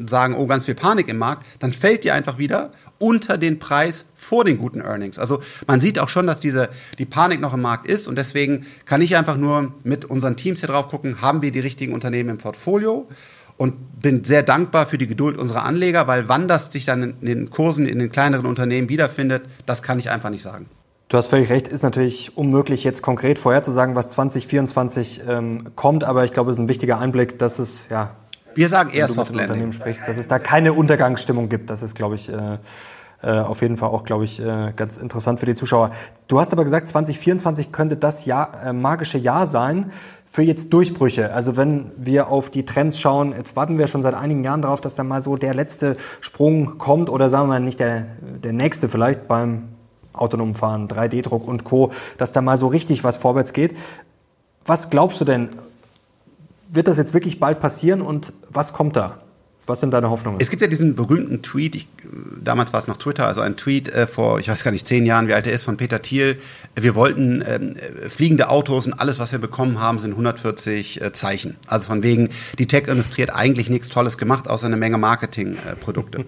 sagen, 0.08 0.36
oh, 0.36 0.46
ganz 0.46 0.66
viel 0.66 0.76
Panik 0.76 1.08
im 1.08 1.18
Markt, 1.18 1.46
dann 1.60 1.74
fällt 1.74 2.04
die 2.04 2.12
einfach 2.12 2.38
wieder 2.38 2.72
unter 3.00 3.38
den 3.38 3.60
Preis 3.60 4.06
vor 4.16 4.44
den 4.44 4.58
guten 4.58 4.82
Earnings. 4.82 5.20
Also 5.20 5.42
man 5.68 5.80
sieht 5.80 6.00
auch 6.00 6.10
schon, 6.10 6.28
dass 6.28 6.40
diese, 6.40 6.70
die 6.98 7.06
Panik 7.06 7.40
noch 7.40 7.54
im 7.54 7.62
Markt 7.62 7.88
ist 7.88 8.08
und 8.08 8.18
deswegen 8.18 8.66
kann 8.86 9.02
ich 9.02 9.16
einfach 9.16 9.38
nur 9.38 9.74
mit 9.84 10.06
unseren 10.06 10.36
Teams 10.36 10.60
hier 10.60 10.70
drauf 10.70 10.90
gucken, 10.90 11.22
haben 11.22 11.42
wir 11.42 11.52
die 11.52 11.60
richtigen 11.60 11.94
Unternehmen 11.94 12.30
im 12.30 12.38
Portfolio 12.38 13.08
und 13.58 14.02
bin 14.02 14.24
sehr 14.24 14.44
dankbar 14.44 14.88
für 14.88 14.98
die 14.98 15.08
Geduld 15.08 15.38
unserer 15.38 15.64
Anleger, 15.64 16.08
weil 16.08 16.30
wann 16.30 16.48
das 16.48 16.72
sich 16.72 16.86
dann 16.86 17.16
in 17.22 17.26
den 17.26 17.50
Kursen 17.50 17.88
in 17.88 18.00
den 18.00 18.12
kleineren 18.12 18.46
Unternehmen 18.46 18.90
wiederfindet, 18.90 19.44
das 19.66 19.84
kann 19.84 20.00
ich 20.00 20.10
einfach 20.12 20.30
nicht 20.30 20.44
sagen. 20.44 20.68
Du 21.10 21.18
hast 21.18 21.30
völlig 21.30 21.50
recht, 21.50 21.70
ist 21.70 21.84
natürlich 21.84 22.36
unmöglich, 22.36 22.84
jetzt 22.84 23.02
konkret 23.02 23.40
vorherzusagen, 23.40 23.96
was 23.96 24.10
2024 24.10 25.22
ähm, 25.26 25.70
kommt, 25.76 26.04
aber 26.04 26.26
ich 26.26 26.34
glaube, 26.34 26.52
es 26.52 26.58
ist 26.58 26.62
ein 26.62 26.68
wichtiger 26.68 27.00
Einblick, 27.00 27.40
dass 27.40 27.60
es, 27.60 27.88
ja, 27.90 28.16
wir 28.58 28.70
sagen 28.70 28.90
eher 28.90 29.08
Soft 29.08 29.34
Landing. 29.34 29.72
Sprichst, 29.72 30.08
dass 30.08 30.18
es 30.18 30.28
da 30.28 30.40
keine 30.40 30.74
Untergangsstimmung 30.74 31.48
gibt. 31.48 31.70
Das 31.70 31.84
ist, 31.84 31.96
glaube 31.96 32.16
ich, 32.16 32.30
äh, 32.30 32.58
äh, 33.24 33.40
auf 33.40 33.62
jeden 33.62 33.78
Fall 33.78 33.90
auch, 33.90 34.04
glaube 34.04 34.26
ich, 34.26 34.40
äh, 34.40 34.74
ganz 34.76 34.98
interessant 34.98 35.40
für 35.40 35.46
die 35.46 35.56
Zuschauer. 35.56 35.92
Du 36.28 36.40
hast 36.40 36.54
aber 36.54 36.64
gesagt, 36.64 36.88
2024 36.88 37.72
könnte 37.72 37.98
das 37.98 38.26
Jahr, 38.26 38.64
äh, 38.64 38.74
magische 38.74 39.18
Jahr 39.18 39.48
sein 39.48 39.92
für 40.26 40.44
jetzt 40.44 40.72
Durchbrüche. 40.72 41.34
Also 41.34 41.58
wenn 41.58 41.92
wir 41.98 42.30
auf 42.30 42.52
die 42.52 42.66
Trends 42.66 43.00
schauen, 43.00 43.34
jetzt 43.36 43.56
warten 43.56 43.80
wir 43.80 43.88
schon 43.88 44.04
seit 44.04 44.14
einigen 44.14 44.44
Jahren 44.44 44.62
darauf, 44.62 44.82
dass 44.82 44.96
da 44.96 45.04
mal 45.04 45.22
so 45.22 45.36
der 45.36 45.54
letzte 45.54 45.98
Sprung 46.22 46.78
kommt 46.78 47.10
oder 47.10 47.30
sagen 47.30 47.46
wir 47.46 47.54
mal 47.54 47.60
nicht 47.60 47.80
der, 47.80 48.06
der 48.44 48.54
nächste 48.54 48.90
vielleicht 48.90 49.28
beim 49.28 49.70
autonomen 50.14 50.56
Fahren, 50.56 50.88
3D-Druck 50.88 51.48
und 51.48 51.64
Co., 51.64 51.92
dass 52.18 52.34
da 52.34 52.42
mal 52.42 52.58
so 52.58 52.68
richtig 52.68 53.04
was 53.04 53.18
vorwärts 53.18 53.54
geht. 53.54 53.76
Was 54.66 54.90
glaubst 54.90 55.22
du 55.22 55.26
denn, 55.26 55.50
wird 56.70 56.88
das 56.88 56.98
jetzt 56.98 57.14
wirklich 57.14 57.40
bald 57.40 57.60
passieren 57.60 58.02
und 58.02 58.34
was 58.50 58.74
kommt 58.74 58.96
da? 58.96 59.22
Was 59.68 59.82
sind 59.82 59.92
deine 59.92 60.10
Hoffnungen? 60.10 60.40
Es 60.40 60.50
gibt 60.50 60.62
ja 60.62 60.70
diesen 60.70 60.96
berühmten 60.96 61.42
Tweet, 61.42 61.76
ich, 61.76 61.90
damals 62.42 62.72
war 62.72 62.80
es 62.80 62.88
noch 62.88 62.96
Twitter, 62.96 63.28
also 63.28 63.42
ein 63.42 63.58
Tweet 63.58 63.90
äh, 63.90 64.08
vor, 64.08 64.40
ich 64.40 64.48
weiß 64.48 64.64
gar 64.64 64.72
nicht, 64.72 64.88
zehn 64.88 65.06
Jahren, 65.06 65.28
wie 65.28 65.34
alt 65.34 65.46
er 65.46 65.52
ist, 65.52 65.64
von 65.64 65.76
Peter 65.76 66.02
Thiel. 66.02 66.40
Wir 66.80 66.96
wollten 66.96 67.44
ähm, 67.46 67.76
fliegende 68.08 68.48
Autos 68.48 68.86
und 68.86 68.94
alles, 68.94 69.20
was 69.20 69.34
wir 69.34 69.40
bekommen 69.40 69.82
haben, 69.82 70.00
sind 70.00 70.12
140 70.12 71.02
äh, 71.02 71.12
Zeichen. 71.12 71.58
Also 71.68 71.86
von 71.86 72.02
wegen, 72.02 72.30
die 72.60 72.66
Tech-Industrie 72.66 73.24
hat 73.24 73.36
eigentlich 73.36 73.70
nichts 73.70 73.90
Tolles 73.90 74.18
gemacht, 74.18 74.50
außer 74.50 74.68
eine 74.68 74.78
Menge 74.78 74.98
Marketingprodukte. 74.98 76.20
Äh, 76.20 76.26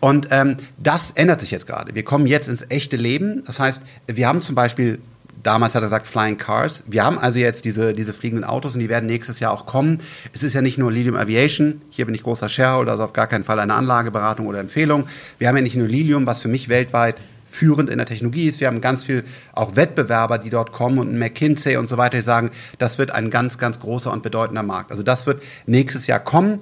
und 0.00 0.28
ähm, 0.30 0.56
das 0.76 1.12
ändert 1.12 1.40
sich 1.40 1.52
jetzt 1.52 1.66
gerade. 1.66 1.94
Wir 1.94 2.02
kommen 2.02 2.26
jetzt 2.26 2.46
ins 2.46 2.66
echte 2.68 2.96
Leben. 2.96 3.42
Das 3.46 3.58
heißt, 3.58 3.80
wir 4.06 4.28
haben 4.28 4.42
zum 4.42 4.54
Beispiel 4.54 4.98
Damals 5.42 5.74
hat 5.74 5.82
er 5.82 5.86
gesagt 5.86 6.06
Flying 6.06 6.38
Cars. 6.38 6.84
Wir 6.86 7.04
haben 7.04 7.18
also 7.18 7.38
jetzt 7.38 7.64
diese, 7.64 7.92
diese 7.92 8.12
fliegenden 8.12 8.44
Autos 8.44 8.74
und 8.74 8.80
die 8.80 8.88
werden 8.88 9.06
nächstes 9.06 9.40
Jahr 9.40 9.52
auch 9.52 9.66
kommen. 9.66 10.00
Es 10.32 10.42
ist 10.42 10.54
ja 10.54 10.62
nicht 10.62 10.78
nur 10.78 10.90
Lilium 10.90 11.16
Aviation. 11.16 11.82
Hier 11.90 12.06
bin 12.06 12.14
ich 12.14 12.22
großer 12.22 12.48
Shareholder, 12.48 12.92
also 12.92 13.04
auf 13.04 13.12
gar 13.12 13.26
keinen 13.26 13.44
Fall 13.44 13.58
eine 13.58 13.74
Anlageberatung 13.74 14.46
oder 14.46 14.58
Empfehlung. 14.58 15.06
Wir 15.38 15.48
haben 15.48 15.56
ja 15.56 15.62
nicht 15.62 15.76
nur 15.76 15.88
Lilium, 15.88 16.26
was 16.26 16.42
für 16.42 16.48
mich 16.48 16.68
weltweit 16.68 17.20
führend 17.48 17.88
in 17.88 17.98
der 17.98 18.06
Technologie 18.06 18.48
ist. 18.48 18.60
Wir 18.60 18.66
haben 18.66 18.80
ganz 18.80 19.04
viel 19.04 19.24
auch 19.52 19.76
Wettbewerber, 19.76 20.38
die 20.38 20.50
dort 20.50 20.72
kommen 20.72 20.98
und 20.98 21.18
McKinsey 21.18 21.76
und 21.76 21.88
so 21.88 21.96
weiter, 21.96 22.18
die 22.18 22.24
sagen, 22.24 22.50
das 22.78 22.98
wird 22.98 23.12
ein 23.12 23.30
ganz, 23.30 23.58
ganz 23.58 23.80
großer 23.80 24.12
und 24.12 24.22
bedeutender 24.22 24.62
Markt. 24.62 24.90
Also 24.90 25.02
das 25.02 25.26
wird 25.26 25.42
nächstes 25.66 26.06
Jahr 26.06 26.20
kommen. 26.20 26.60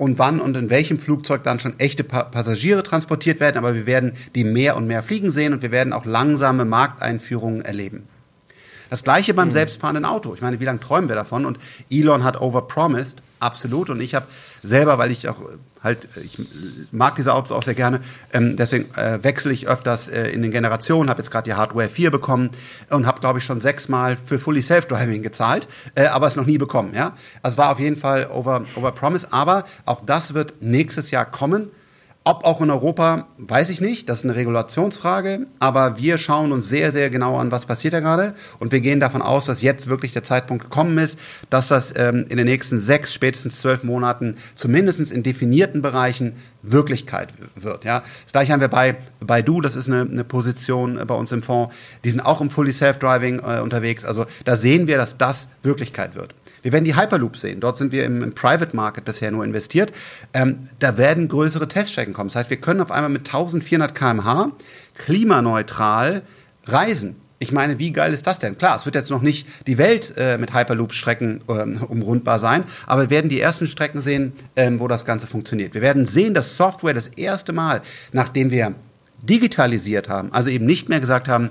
Und 0.00 0.18
wann 0.18 0.40
und 0.40 0.56
in 0.56 0.70
welchem 0.70 0.98
Flugzeug 0.98 1.42
dann 1.42 1.60
schon 1.60 1.78
echte 1.78 2.04
pa 2.04 2.22
Passagiere 2.22 2.82
transportiert 2.82 3.38
werden, 3.38 3.58
aber 3.58 3.74
wir 3.74 3.84
werden 3.84 4.14
die 4.34 4.44
mehr 4.44 4.74
und 4.78 4.86
mehr 4.86 5.02
fliegen 5.02 5.30
sehen 5.30 5.52
und 5.52 5.60
wir 5.60 5.72
werden 5.72 5.92
auch 5.92 6.06
langsame 6.06 6.64
Markteinführungen 6.64 7.60
erleben. 7.60 8.08
Das 8.88 9.04
gleiche 9.04 9.34
beim 9.34 9.48
mhm. 9.48 9.52
selbstfahrenden 9.52 10.06
Auto. 10.06 10.34
Ich 10.34 10.40
meine, 10.40 10.58
wie 10.58 10.64
lange 10.64 10.80
träumen 10.80 11.10
wir 11.10 11.16
davon? 11.16 11.44
Und 11.44 11.58
Elon 11.90 12.24
hat 12.24 12.40
overpromised 12.40 13.18
absolut. 13.40 13.90
Und 13.90 14.00
ich 14.00 14.14
habe 14.14 14.24
selber, 14.62 14.96
weil 14.96 15.10
ich 15.10 15.28
auch 15.28 15.36
halt, 15.82 16.08
ich 16.22 16.38
mag 16.92 17.16
diese 17.16 17.34
Autos 17.34 17.52
auch 17.52 17.62
sehr 17.62 17.74
gerne, 17.74 18.00
ähm, 18.32 18.56
deswegen 18.56 18.94
äh, 18.94 19.22
wechsle 19.22 19.52
ich 19.52 19.68
öfters 19.68 20.08
äh, 20.08 20.30
in 20.30 20.42
den 20.42 20.50
Generationen, 20.50 21.08
habe 21.08 21.20
jetzt 21.20 21.30
gerade 21.30 21.48
die 21.48 21.54
Hardware 21.54 21.88
4 21.88 22.10
bekommen 22.10 22.50
und 22.90 23.06
habe, 23.06 23.20
glaube 23.20 23.38
ich, 23.38 23.44
schon 23.44 23.60
sechsmal 23.60 24.16
für 24.16 24.38
Fully 24.38 24.62
Self-Driving 24.62 25.22
gezahlt, 25.22 25.68
äh, 25.94 26.06
aber 26.06 26.26
es 26.26 26.36
noch 26.36 26.46
nie 26.46 26.58
bekommen. 26.58 26.92
Ja? 26.94 27.16
Also 27.42 27.58
war 27.58 27.70
auf 27.72 27.78
jeden 27.78 27.96
Fall 27.96 28.28
over, 28.32 28.62
over 28.76 28.92
promise, 28.92 29.26
aber 29.30 29.64
auch 29.86 30.04
das 30.04 30.34
wird 30.34 30.54
nächstes 30.60 31.10
Jahr 31.10 31.24
kommen. 31.24 31.70
Ob 32.22 32.44
auch 32.44 32.60
in 32.60 32.68
Europa, 32.68 33.28
weiß 33.38 33.70
ich 33.70 33.80
nicht. 33.80 34.10
Das 34.10 34.18
ist 34.18 34.24
eine 34.24 34.36
Regulationsfrage. 34.36 35.46
Aber 35.58 35.96
wir 35.96 36.18
schauen 36.18 36.52
uns 36.52 36.68
sehr, 36.68 36.92
sehr 36.92 37.08
genau 37.08 37.38
an, 37.38 37.50
was 37.50 37.64
passiert 37.64 37.94
da 37.94 38.00
gerade. 38.00 38.34
Und 38.58 38.72
wir 38.72 38.80
gehen 38.80 39.00
davon 39.00 39.22
aus, 39.22 39.46
dass 39.46 39.62
jetzt 39.62 39.88
wirklich 39.88 40.12
der 40.12 40.22
Zeitpunkt 40.22 40.64
gekommen 40.64 40.98
ist, 40.98 41.18
dass 41.48 41.68
das 41.68 41.94
ähm, 41.96 42.26
in 42.28 42.36
den 42.36 42.44
nächsten 42.46 42.78
sechs, 42.78 43.14
spätestens 43.14 43.60
zwölf 43.60 43.84
Monaten 43.84 44.36
zumindest 44.54 45.10
in 45.10 45.22
definierten 45.22 45.80
Bereichen 45.80 46.36
Wirklichkeit 46.62 47.32
wird. 47.56 47.84
Ja, 47.84 48.02
das 48.24 48.32
gleiche 48.32 48.52
haben 48.52 48.60
wir 48.60 48.68
bei 48.68 48.96
bei 49.20 49.40
Du. 49.40 49.62
Das 49.62 49.74
ist 49.74 49.88
eine, 49.88 50.02
eine 50.02 50.24
Position 50.24 51.00
bei 51.06 51.14
uns 51.14 51.32
im 51.32 51.42
Fonds. 51.42 51.74
Die 52.04 52.10
sind 52.10 52.20
auch 52.20 52.42
im 52.42 52.50
Fully 52.50 52.72
Self-Driving 52.72 53.38
äh, 53.40 53.60
unterwegs. 53.60 54.04
Also 54.04 54.26
da 54.44 54.56
sehen 54.56 54.86
wir, 54.86 54.98
dass 54.98 55.16
das 55.16 55.48
Wirklichkeit 55.62 56.14
wird. 56.14 56.34
Wir 56.62 56.72
werden 56.72 56.84
die 56.84 56.96
Hyperloops 56.96 57.40
sehen. 57.40 57.60
Dort 57.60 57.76
sind 57.76 57.92
wir 57.92 58.04
im, 58.04 58.22
im 58.22 58.34
Private 58.34 58.74
Market 58.74 59.04
bisher 59.04 59.30
nur 59.30 59.44
investiert. 59.44 59.92
Ähm, 60.34 60.68
da 60.78 60.98
werden 60.98 61.28
größere 61.28 61.68
Teststrecken 61.68 62.12
kommen. 62.12 62.28
Das 62.28 62.36
heißt, 62.36 62.50
wir 62.50 62.58
können 62.58 62.80
auf 62.80 62.90
einmal 62.90 63.10
mit 63.10 63.28
1400 63.28 63.94
km/h 63.94 64.52
klimaneutral 64.94 66.22
reisen. 66.66 67.16
Ich 67.42 67.52
meine, 67.52 67.78
wie 67.78 67.90
geil 67.90 68.12
ist 68.12 68.26
das 68.26 68.38
denn? 68.38 68.58
Klar, 68.58 68.76
es 68.76 68.84
wird 68.84 68.96
jetzt 68.96 69.10
noch 69.10 69.22
nicht 69.22 69.46
die 69.66 69.78
Welt 69.78 70.12
äh, 70.18 70.36
mit 70.36 70.52
Hyperloop-Strecken 70.52 71.40
ähm, 71.48 71.82
umrundbar 71.88 72.38
sein, 72.38 72.64
aber 72.86 73.04
wir 73.04 73.10
werden 73.10 73.30
die 73.30 73.40
ersten 73.40 73.66
Strecken 73.66 74.02
sehen, 74.02 74.34
ähm, 74.56 74.78
wo 74.78 74.88
das 74.88 75.06
Ganze 75.06 75.26
funktioniert. 75.26 75.72
Wir 75.72 75.80
werden 75.80 76.04
sehen, 76.04 76.34
dass 76.34 76.58
Software 76.58 76.92
das 76.92 77.08
erste 77.08 77.54
Mal, 77.54 77.80
nachdem 78.12 78.50
wir 78.50 78.74
digitalisiert 79.22 80.10
haben, 80.10 80.30
also 80.32 80.50
eben 80.50 80.66
nicht 80.66 80.90
mehr 80.90 81.00
gesagt 81.00 81.28
haben, 81.28 81.48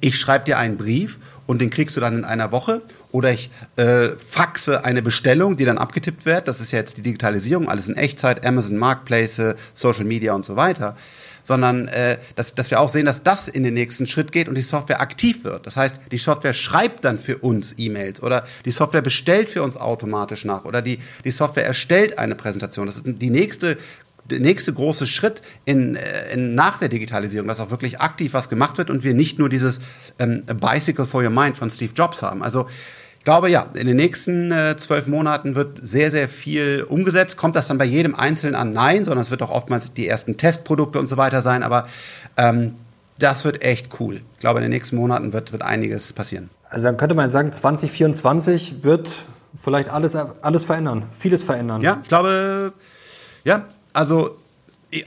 ich 0.00 0.20
schreibe 0.20 0.44
dir 0.44 0.56
einen 0.56 0.76
Brief 0.76 1.18
und 1.46 1.60
den 1.60 1.70
kriegst 1.70 1.96
du 1.96 2.00
dann 2.00 2.18
in 2.18 2.24
einer 2.24 2.52
Woche 2.52 2.82
oder 3.12 3.32
ich 3.32 3.50
äh, 3.76 4.08
faxe 4.16 4.84
eine 4.84 5.02
Bestellung, 5.02 5.56
die 5.56 5.64
dann 5.64 5.78
abgetippt 5.78 6.26
wird. 6.26 6.48
Das 6.48 6.60
ist 6.60 6.72
ja 6.72 6.78
jetzt 6.78 6.96
die 6.96 7.02
Digitalisierung, 7.02 7.68
alles 7.68 7.88
in 7.88 7.96
Echtzeit, 7.96 8.44
Amazon 8.46 8.76
Marketplace, 8.76 9.54
Social 9.74 10.04
Media 10.04 10.34
und 10.34 10.44
so 10.44 10.56
weiter. 10.56 10.96
Sondern 11.42 11.86
äh, 11.88 12.18
dass, 12.34 12.54
dass 12.54 12.70
wir 12.72 12.80
auch 12.80 12.90
sehen, 12.90 13.06
dass 13.06 13.22
das 13.22 13.46
in 13.46 13.62
den 13.62 13.74
nächsten 13.74 14.08
Schritt 14.08 14.32
geht 14.32 14.48
und 14.48 14.56
die 14.56 14.62
Software 14.62 15.00
aktiv 15.00 15.44
wird. 15.44 15.64
Das 15.64 15.76
heißt, 15.76 16.00
die 16.10 16.18
Software 16.18 16.54
schreibt 16.54 17.04
dann 17.04 17.20
für 17.20 17.38
uns 17.38 17.74
E-Mails 17.76 18.20
oder 18.20 18.44
die 18.64 18.72
Software 18.72 19.02
bestellt 19.02 19.48
für 19.48 19.62
uns 19.62 19.76
automatisch 19.76 20.44
nach 20.44 20.64
oder 20.64 20.82
die, 20.82 20.98
die 21.24 21.30
Software 21.30 21.64
erstellt 21.64 22.18
eine 22.18 22.34
Präsentation. 22.34 22.86
Das 22.86 22.96
ist 22.96 23.04
die 23.06 23.30
nächste 23.30 23.78
der 24.30 24.40
nächste 24.40 24.72
große 24.72 25.06
Schritt 25.06 25.42
in, 25.64 25.96
äh, 25.96 26.32
in, 26.32 26.54
nach 26.54 26.78
der 26.78 26.88
Digitalisierung, 26.88 27.48
dass 27.48 27.60
auch 27.60 27.70
wirklich 27.70 28.00
aktiv 28.00 28.34
was 28.34 28.48
gemacht 28.48 28.78
wird 28.78 28.90
und 28.90 29.04
wir 29.04 29.14
nicht 29.14 29.38
nur 29.38 29.48
dieses 29.48 29.80
ähm, 30.18 30.42
Bicycle 30.44 31.06
for 31.06 31.22
Your 31.22 31.30
Mind 31.30 31.56
von 31.56 31.70
Steve 31.70 31.92
Jobs 31.94 32.22
haben. 32.22 32.42
Also 32.42 32.66
glaube 33.26 33.50
ja, 33.50 33.66
in 33.74 33.88
den 33.88 33.96
nächsten 33.96 34.52
äh, 34.52 34.76
zwölf 34.78 35.08
Monaten 35.08 35.56
wird 35.56 35.80
sehr, 35.82 36.10
sehr 36.10 36.28
viel 36.28 36.86
umgesetzt. 36.88 37.36
Kommt 37.36 37.56
das 37.56 37.66
dann 37.66 37.76
bei 37.76 37.84
jedem 37.84 38.14
Einzelnen 38.14 38.54
an? 38.54 38.72
Nein, 38.72 39.04
sondern 39.04 39.22
es 39.22 39.30
wird 39.30 39.42
auch 39.42 39.50
oftmals 39.50 39.92
die 39.92 40.06
ersten 40.06 40.36
Testprodukte 40.36 41.00
und 41.00 41.08
so 41.08 41.16
weiter 41.16 41.42
sein. 41.42 41.64
Aber 41.64 41.88
ähm, 42.36 42.76
das 43.18 43.44
wird 43.44 43.62
echt 43.62 44.00
cool. 44.00 44.20
Ich 44.34 44.40
glaube, 44.40 44.60
in 44.60 44.62
den 44.62 44.70
nächsten 44.70 44.96
Monaten 44.96 45.32
wird, 45.32 45.50
wird 45.50 45.62
einiges 45.62 46.12
passieren. 46.12 46.50
Also 46.70 46.86
dann 46.86 46.96
könnte 46.96 47.16
man 47.16 47.28
sagen, 47.28 47.52
2024 47.52 48.84
wird 48.84 49.10
vielleicht 49.60 49.88
alles, 49.88 50.14
alles 50.14 50.64
verändern, 50.64 51.04
vieles 51.10 51.42
verändern. 51.42 51.80
Ja, 51.80 51.98
ich 52.02 52.08
glaube, 52.08 52.72
ja, 53.44 53.64
also 53.96 54.36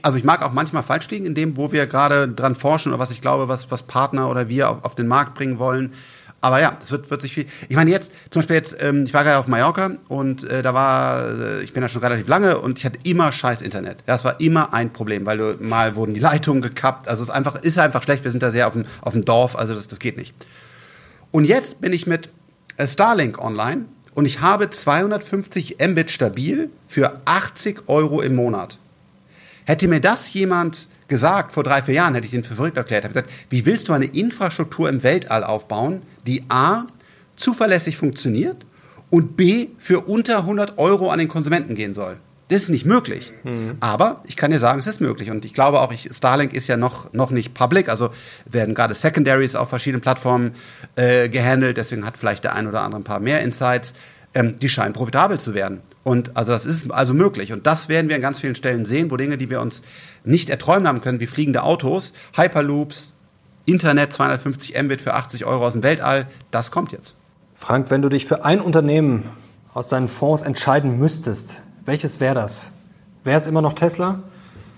also 0.02 0.18
ich 0.18 0.24
mag 0.24 0.42
auch 0.44 0.52
manchmal 0.52 0.82
falsch 0.82 1.08
liegen 1.08 1.26
in 1.26 1.34
dem, 1.34 1.56
wo 1.56 1.72
wir 1.72 1.86
gerade 1.86 2.28
dran 2.28 2.54
forschen 2.54 2.92
oder 2.92 2.98
was 2.98 3.10
ich 3.10 3.20
glaube, 3.20 3.48
was, 3.48 3.70
was 3.70 3.82
Partner 3.82 4.28
oder 4.28 4.48
wir 4.48 4.68
auf, 4.70 4.84
auf 4.84 4.94
den 4.94 5.06
Markt 5.06 5.34
bringen 5.34 5.58
wollen. 5.58 5.94
Aber 6.42 6.60
ja, 6.60 6.76
es 6.80 6.90
wird, 6.90 7.10
wird 7.10 7.20
sich 7.20 7.34
viel. 7.34 7.46
Ich 7.68 7.76
meine, 7.76 7.90
jetzt, 7.90 8.10
zum 8.30 8.40
Beispiel 8.40 8.56
jetzt, 8.56 8.76
ähm, 8.82 9.04
ich 9.04 9.12
war 9.12 9.24
gerade 9.24 9.38
auf 9.38 9.46
Mallorca 9.46 9.90
und 10.08 10.44
äh, 10.44 10.62
da 10.62 10.72
war, 10.72 11.28
äh, 11.28 11.62
ich 11.62 11.74
bin 11.74 11.82
da 11.82 11.88
schon 11.88 12.02
relativ 12.02 12.28
lange 12.28 12.58
und 12.58 12.78
ich 12.78 12.86
hatte 12.86 12.98
immer 13.02 13.30
scheiß 13.30 13.60
Internet. 13.60 13.98
Das 14.06 14.24
war 14.24 14.40
immer 14.40 14.72
ein 14.72 14.90
Problem, 14.90 15.26
weil 15.26 15.36
du, 15.36 15.56
mal 15.60 15.96
wurden 15.96 16.14
die 16.14 16.20
Leitungen 16.20 16.62
gekappt. 16.62 17.08
Also 17.08 17.22
es 17.22 17.28
ist 17.28 17.34
einfach, 17.34 17.56
ist 17.56 17.78
einfach 17.78 18.02
schlecht. 18.02 18.24
Wir 18.24 18.30
sind 18.30 18.42
da 18.42 18.50
sehr 18.50 18.66
auf 18.66 18.72
dem, 18.72 18.86
auf 19.02 19.12
dem 19.12 19.24
Dorf, 19.24 19.54
also 19.56 19.74
das, 19.74 19.88
das 19.88 19.98
geht 19.98 20.16
nicht. 20.16 20.34
Und 21.30 21.44
jetzt 21.44 21.80
bin 21.82 21.92
ich 21.92 22.06
mit 22.06 22.30
Starlink 22.78 23.38
online 23.38 23.84
und 24.14 24.26
ich 24.26 24.40
habe 24.40 24.70
250 24.70 25.76
Mbit 25.80 26.10
stabil 26.10 26.70
für 26.88 27.20
80 27.24 27.88
Euro 27.88 28.20
im 28.20 28.34
Monat. 28.34 28.78
Hätte 29.64 29.88
mir 29.88 30.00
das 30.00 30.32
jemand 30.32 30.88
gesagt, 31.08 31.52
vor 31.52 31.64
drei, 31.64 31.82
vier 31.82 31.94
Jahren 31.94 32.14
hätte 32.14 32.24
ich 32.24 32.32
den 32.32 32.44
für 32.44 32.54
verrückt 32.54 32.76
erklärt, 32.76 33.04
habe 33.04 33.14
gesagt, 33.14 33.30
wie 33.50 33.66
willst 33.66 33.88
du 33.88 33.92
eine 33.92 34.06
Infrastruktur 34.06 34.88
im 34.88 35.02
Weltall 35.02 35.44
aufbauen, 35.44 36.02
die 36.26 36.44
A, 36.48 36.86
zuverlässig 37.36 37.96
funktioniert 37.96 38.64
und 39.10 39.36
B, 39.36 39.68
für 39.78 40.00
unter 40.00 40.38
100 40.38 40.78
Euro 40.78 41.10
an 41.10 41.18
den 41.18 41.28
Konsumenten 41.28 41.74
gehen 41.74 41.94
soll. 41.94 42.16
Das 42.50 42.62
ist 42.62 42.68
nicht 42.68 42.84
möglich. 42.84 43.32
Mhm. 43.44 43.76
Aber 43.80 44.22
ich 44.26 44.36
kann 44.36 44.50
dir 44.50 44.58
sagen, 44.58 44.80
es 44.80 44.86
ist 44.86 45.00
möglich. 45.00 45.30
Und 45.30 45.44
ich 45.44 45.54
glaube 45.54 45.80
auch, 45.80 45.92
ich, 45.92 46.08
Starlink 46.12 46.52
ist 46.52 46.66
ja 46.66 46.76
noch, 46.76 47.12
noch 47.12 47.30
nicht 47.30 47.54
public. 47.54 47.88
Also 47.88 48.10
werden 48.44 48.74
gerade 48.74 48.94
Secondaries 48.94 49.54
auf 49.54 49.68
verschiedenen 49.68 50.00
Plattformen 50.00 50.52
äh, 50.96 51.28
gehandelt. 51.28 51.76
Deswegen 51.76 52.04
hat 52.04 52.16
vielleicht 52.16 52.44
der 52.44 52.54
ein 52.54 52.66
oder 52.66 52.82
andere 52.82 53.00
ein 53.00 53.04
paar 53.04 53.20
mehr 53.20 53.40
Insights. 53.42 53.94
Ähm, 54.34 54.58
die 54.58 54.68
scheinen 54.68 54.92
profitabel 54.92 55.38
zu 55.38 55.54
werden. 55.54 55.80
Und 56.02 56.36
also 56.36 56.52
das 56.52 56.66
ist 56.66 56.90
also 56.90 57.14
möglich. 57.14 57.52
Und 57.52 57.66
das 57.66 57.88
werden 57.88 58.08
wir 58.08 58.16
an 58.16 58.22
ganz 58.22 58.40
vielen 58.40 58.54
Stellen 58.54 58.84
sehen, 58.84 59.10
wo 59.10 59.16
Dinge, 59.16 59.38
die 59.38 59.48
wir 59.48 59.60
uns 59.60 59.82
nicht 60.24 60.50
erträumen 60.50 60.88
haben 60.88 61.00
können, 61.00 61.20
wie 61.20 61.26
fliegende 61.26 61.62
Autos, 61.62 62.12
Hyperloops, 62.36 63.12
Internet 63.66 64.12
250 64.12 64.80
Mbit 64.82 65.02
für 65.02 65.14
80 65.14 65.44
Euro 65.44 65.66
aus 65.66 65.72
dem 65.72 65.82
Weltall, 65.82 66.26
das 66.50 66.70
kommt 66.70 66.92
jetzt. 66.92 67.14
Frank, 67.54 67.90
wenn 67.90 68.02
du 68.02 68.08
dich 68.08 68.26
für 68.26 68.44
ein 68.44 68.60
Unternehmen 68.60 69.24
aus 69.74 69.88
deinen 69.88 70.08
Fonds 70.08 70.42
entscheiden 70.42 70.98
müsstest, 70.98 71.60
welches 71.90 72.20
wäre 72.20 72.36
das? 72.36 72.68
Wäre 73.24 73.36
es 73.36 73.48
immer 73.48 73.62
noch 73.62 73.72
Tesla? 73.72 74.22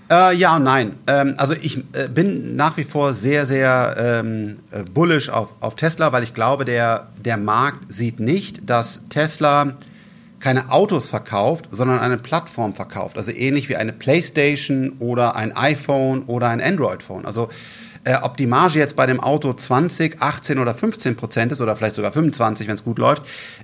Äh, 0.09 0.35
ja 0.35 0.55
und 0.55 0.63
nein. 0.63 0.95
Ähm, 1.05 1.35
also 1.37 1.53
ich 1.53 1.77
äh, 1.93 2.07
bin 2.07 2.55
nach 2.55 2.75
wie 2.77 2.85
vor 2.85 3.13
sehr, 3.13 3.45
sehr 3.45 3.95
ähm, 3.99 4.57
äh, 4.71 4.81
bullish 4.81 5.29
auf, 5.29 5.49
auf 5.59 5.75
Tesla, 5.75 6.11
weil 6.11 6.23
ich 6.23 6.33
glaube, 6.33 6.65
der, 6.65 7.09
der 7.23 7.37
Markt 7.37 7.93
sieht 7.93 8.19
nicht, 8.19 8.67
dass 8.67 9.01
Tesla 9.09 9.75
keine 10.39 10.71
Autos 10.71 11.07
verkauft, 11.07 11.67
sondern 11.69 11.99
eine 11.99 12.17
Plattform 12.17 12.73
verkauft. 12.73 13.19
Also 13.19 13.31
ähnlich 13.31 13.69
wie 13.69 13.75
eine 13.75 13.93
PlayStation 13.93 14.93
oder 14.97 15.35
ein 15.35 15.55
iPhone 15.55 16.23
oder 16.23 16.49
ein 16.49 16.61
Android-Phone. 16.61 17.27
Also 17.27 17.49
äh, 18.03 18.15
ob 18.21 18.37
die 18.37 18.47
Marge 18.47 18.79
jetzt 18.79 18.95
bei 18.95 19.05
dem 19.05 19.19
Auto 19.19 19.53
20, 19.53 20.21
18 20.21 20.59
oder 20.59 20.75
15 20.75 21.15
Prozent 21.15 21.51
ist 21.51 21.61
oder 21.61 21.75
vielleicht 21.75 21.95
sogar 21.95 22.11
25, 22.11 22.67
wenn 22.67 22.75
es 22.75 22.83
gut 22.83 22.99
läuft, 22.99 23.23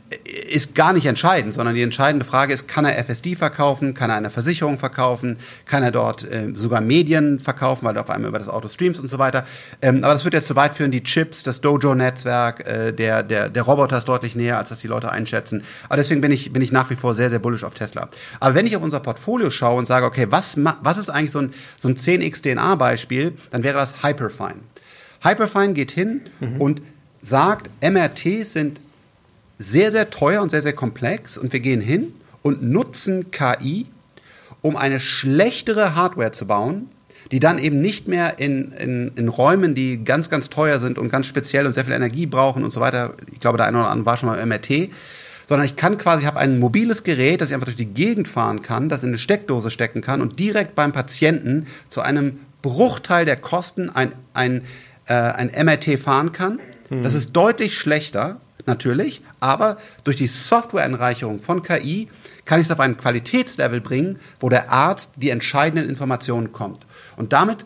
äh, 0.10 0.15
ist 0.49 0.75
gar 0.75 0.93
nicht 0.93 1.06
entscheidend, 1.06 1.54
sondern 1.54 1.75
die 1.75 1.82
entscheidende 1.82 2.25
Frage 2.25 2.54
ist, 2.54 2.67
kann 2.67 2.86
er 2.86 2.97
FSD 2.97 3.36
verkaufen, 3.36 3.93
kann 3.93 4.10
er 4.10 4.15
eine 4.15 4.32
Versicherung 4.32 4.78
verkaufen, 4.78 5.38
kann 5.65 5.84
er 5.84 5.91
dort 5.91 6.23
äh, 6.23 6.54
sogar 6.56 6.82
Medien 6.82 7.39
verkaufen, 7.39 7.86
weil 7.86 7.93
du 7.93 7.99
auf 7.99 8.10
einmal 8.10 8.30
über 8.30 8.39
das 8.39 8.47
Auto 8.47 8.69
streamst 8.69 9.02
und 9.02 9.10
so 9.10 9.19
weiter. 9.19 9.45
Ähm, 9.82 10.04
aber 10.04 10.13
das 10.13 10.23
wird 10.23 10.34
jetzt 10.34 10.47
zu 10.47 10.56
weit 10.56 10.73
führen, 10.73 10.91
die 10.91 11.04
Chips, 11.04 11.43
das 11.43 11.60
Dojo-Netzwerk, 11.62 12.65
äh, 12.67 12.93
der, 12.93 13.23
der, 13.23 13.49
der 13.49 13.63
Roboter 13.63 13.97
ist 13.97 14.08
deutlich 14.08 14.36
näher, 14.36 14.58
als 14.58 14.69
das 14.69 14.80
die 14.80 14.88
Leute 14.88 15.12
einschätzen. 15.12 15.63
Aber 15.88 15.97
deswegen 15.97 16.21
bin 16.21 16.32
ich, 16.32 16.54
bin 16.54 16.62
ich 16.62 16.71
nach 16.71 16.89
wie 16.89 16.95
vor 16.95 17.13
sehr, 17.13 17.30
sehr 17.30 17.39
bullish 17.39 17.63
auf 17.63 17.73
Tesla. 17.73 18.10
Aber 18.39 18.56
wenn 18.56 18.65
ich 18.65 18.78
auf 18.78 18.84
unser 18.84 19.02
Portfolio 19.02 19.52
schaue 19.52 19.78
und 19.78 19.86
sage, 19.86 20.06
okay, 20.06 20.28
was, 20.30 20.58
was 20.82 20.97
ist 20.97 21.10
eigentlich 21.10 21.32
so 21.32 21.39
ein, 21.39 21.54
so 21.75 21.89
ein 21.89 21.95
10x 21.95 22.41
DNA-Beispiel, 22.41 23.38
dann 23.52 23.63
wäre 23.63 23.78
das 23.78 24.02
Hyper 24.04 24.29
Hyperfine. 24.30 24.62
Hyperfine 25.22 25.74
geht 25.74 25.92
hin 25.92 26.22
mhm. 26.39 26.62
und 26.62 26.82
sagt, 27.22 27.70
MRTs 27.82 28.54
sind 28.54 28.80
sehr, 29.58 29.92
sehr 29.92 30.10
teuer 30.10 30.42
und 30.42 30.50
sehr, 30.50 30.62
sehr 30.62 30.74
komplex 30.74 31.38
und 31.38 31.52
wir 31.52 31.60
gehen 31.60 31.82
hin 31.82 32.13
und 32.42 32.63
nutzen 32.63 33.32
KI, 33.32 33.86
um 34.62 34.76
eine 34.76 35.00
schlechtere 35.00 35.96
Hardware 35.96 36.32
zu 36.32 36.48
bauen, 36.48 36.89
die 37.32 37.39
dann 37.39 37.60
eben 37.60 37.82
nicht 37.82 38.08
mehr 38.08 38.39
in, 38.39 38.72
in, 38.72 39.12
in 39.15 39.28
Räumen, 39.28 39.76
die 39.76 40.04
ganz, 40.04 40.30
ganz 40.30 40.50
teuer 40.50 40.80
sind 40.80 40.98
und 40.98 41.10
ganz 41.10 41.28
speziell 41.28 41.65
und 41.65 41.74
sehr 41.74 41.84
viel 41.84 41.94
Energie 41.94 42.26
brauchen 42.26 42.63
und 42.63 42.72
so 42.72 42.80
weiter, 42.80 43.13
ich 43.32 43.39
glaube, 43.39 43.58
der 43.58 43.68
eine 43.68 43.80
oder 43.80 43.89
andere 43.89 44.06
war 44.06 44.18
schon 44.18 44.30
mal 44.30 44.39
im 44.39 44.48
MRT, 44.48 44.89
sondern 45.48 45.65
ich 45.65 45.76
kann 45.76 45.98
quasi, 45.98 46.22
ich 46.22 46.28
habe 46.28 46.39
ein 46.39 46.60
mobiles 46.60 47.04
Gerät, 47.04 47.42
das 47.42 47.50
ich 47.50 47.54
einfach 47.54 47.65
durch 47.65 47.76
die 47.76 47.86
Gegend 47.86 48.28
fahren 48.28 48.62
kann, 48.62 48.88
das 48.88 49.04
in 49.04 49.10
eine 49.10 49.18
Steckdose 49.18 49.72
stecken 49.72 50.02
kann 50.02 50.22
und 50.22 50.39
direkt 50.39 50.76
beim 50.76 50.94
Patienten 50.94 51.68
zu 51.89 52.02
einem 52.02 52.39
Bruchteil 52.62 53.26
der 53.26 53.38
Kosten 53.38 53.89
ein, 53.89 54.13
ein, 54.34 54.63
äh, 55.06 55.13
ein 55.13 55.52
MRT 55.65 56.00
fahren 56.00 56.32
kann. 56.32 56.60
Mhm. 56.89 57.04
Das 57.04 57.13
ist 57.13 57.32
deutlich 57.34 57.78
schlechter, 57.78 58.39
natürlich, 58.65 59.22
aber 59.39 59.78
durch 60.04 60.17
die 60.17 60.28
Softwareanreicherung 60.28 61.39
von 61.39 61.63
KI 61.63 62.08
kann 62.45 62.60
ich 62.60 62.67
es 62.67 62.72
auf 62.72 62.80
ein 62.80 62.98
Qualitätslevel 62.98 63.82
bringen, 63.82 64.19
wo 64.39 64.50
der 64.50 64.72
Arzt 64.72 65.12
die 65.17 65.30
entscheidenden 65.30 65.89
Informationen 65.89 66.52
kommt. 66.52 66.86
Und 67.17 67.34
damit 67.34 67.65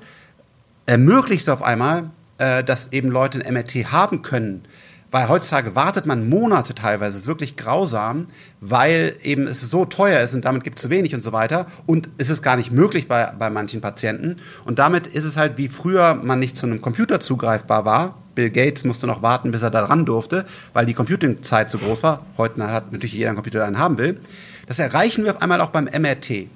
ermöglicht 0.86 1.44
es 1.44 1.50
auf 1.50 1.62
einmal, 1.62 2.10
äh, 2.38 2.64
dass 2.64 2.92
eben 2.92 3.10
Leute 3.10 3.40
ein 3.40 3.54
MRT 3.54 3.92
haben 3.92 4.22
können, 4.22 4.66
Weil 5.14 5.30
heutzutage 5.30 5.76
wartet 5.76 6.08
man 6.08 6.28
Monate 6.28 6.74
teilweise, 6.74 7.20
ist 7.20 7.28
wirklich 7.28 7.56
grausam, 7.56 8.26
weil 8.62 9.16
eben 9.22 9.46
es 9.46 9.62
so 9.62 9.86
teuer 9.86 10.20
ist 10.22 10.34
und 10.34 10.44
damit 10.44 10.64
gibt 10.64 10.80
es 10.80 10.82
zu 10.82 10.90
wenig 10.90 11.14
und 11.14 11.22
so 11.22 11.32
weiter. 11.32 11.68
Und 11.86 12.10
es 12.18 12.32
ist 12.32 12.42
gar 12.42 12.58
nicht 12.58 12.72
möglich 12.72 13.08
bei, 13.08 13.32
bei 13.38 13.52
manchen 13.52 13.80
Patienten. 13.80 14.38
Und 14.66 14.80
damit 14.80 15.06
ist 15.06 15.24
es 15.24 15.38
halt 15.38 15.60
wie 15.60 15.68
früher 15.68 16.16
man 16.16 16.40
nicht 16.40 16.58
zu 16.58 16.66
einem 16.66 16.82
Computer 16.82 17.20
zugreifbar 17.20 17.86
war. 17.86 18.18
Bill 18.34 18.50
Gates 18.50 18.86
musste 18.86 19.06
noch 19.06 19.22
warten, 19.22 19.52
bis 19.52 19.62
er 19.62 19.70
da 19.70 19.86
ran 19.86 20.04
durfte, 20.06 20.46
weil 20.74 20.88
die 20.88 20.96
Computingzeit 20.96 21.70
zu 21.70 21.78
groß 21.78 22.02
war. 22.02 22.26
Heute 22.40 22.64
hat 22.72 22.92
natürlich 22.92 23.14
jeder 23.14 23.30
einen 23.30 23.36
Computer, 23.36 23.60
der 23.60 23.68
einen 23.68 23.78
haben 23.78 24.00
will. 24.00 24.20
Das 24.66 24.80
erreichen 24.80 25.26
wir 25.26 25.36
auf 25.36 25.44
einmal 25.44 25.62
auch 25.62 25.70
beim 25.70 25.86
MRT. 25.86 26.48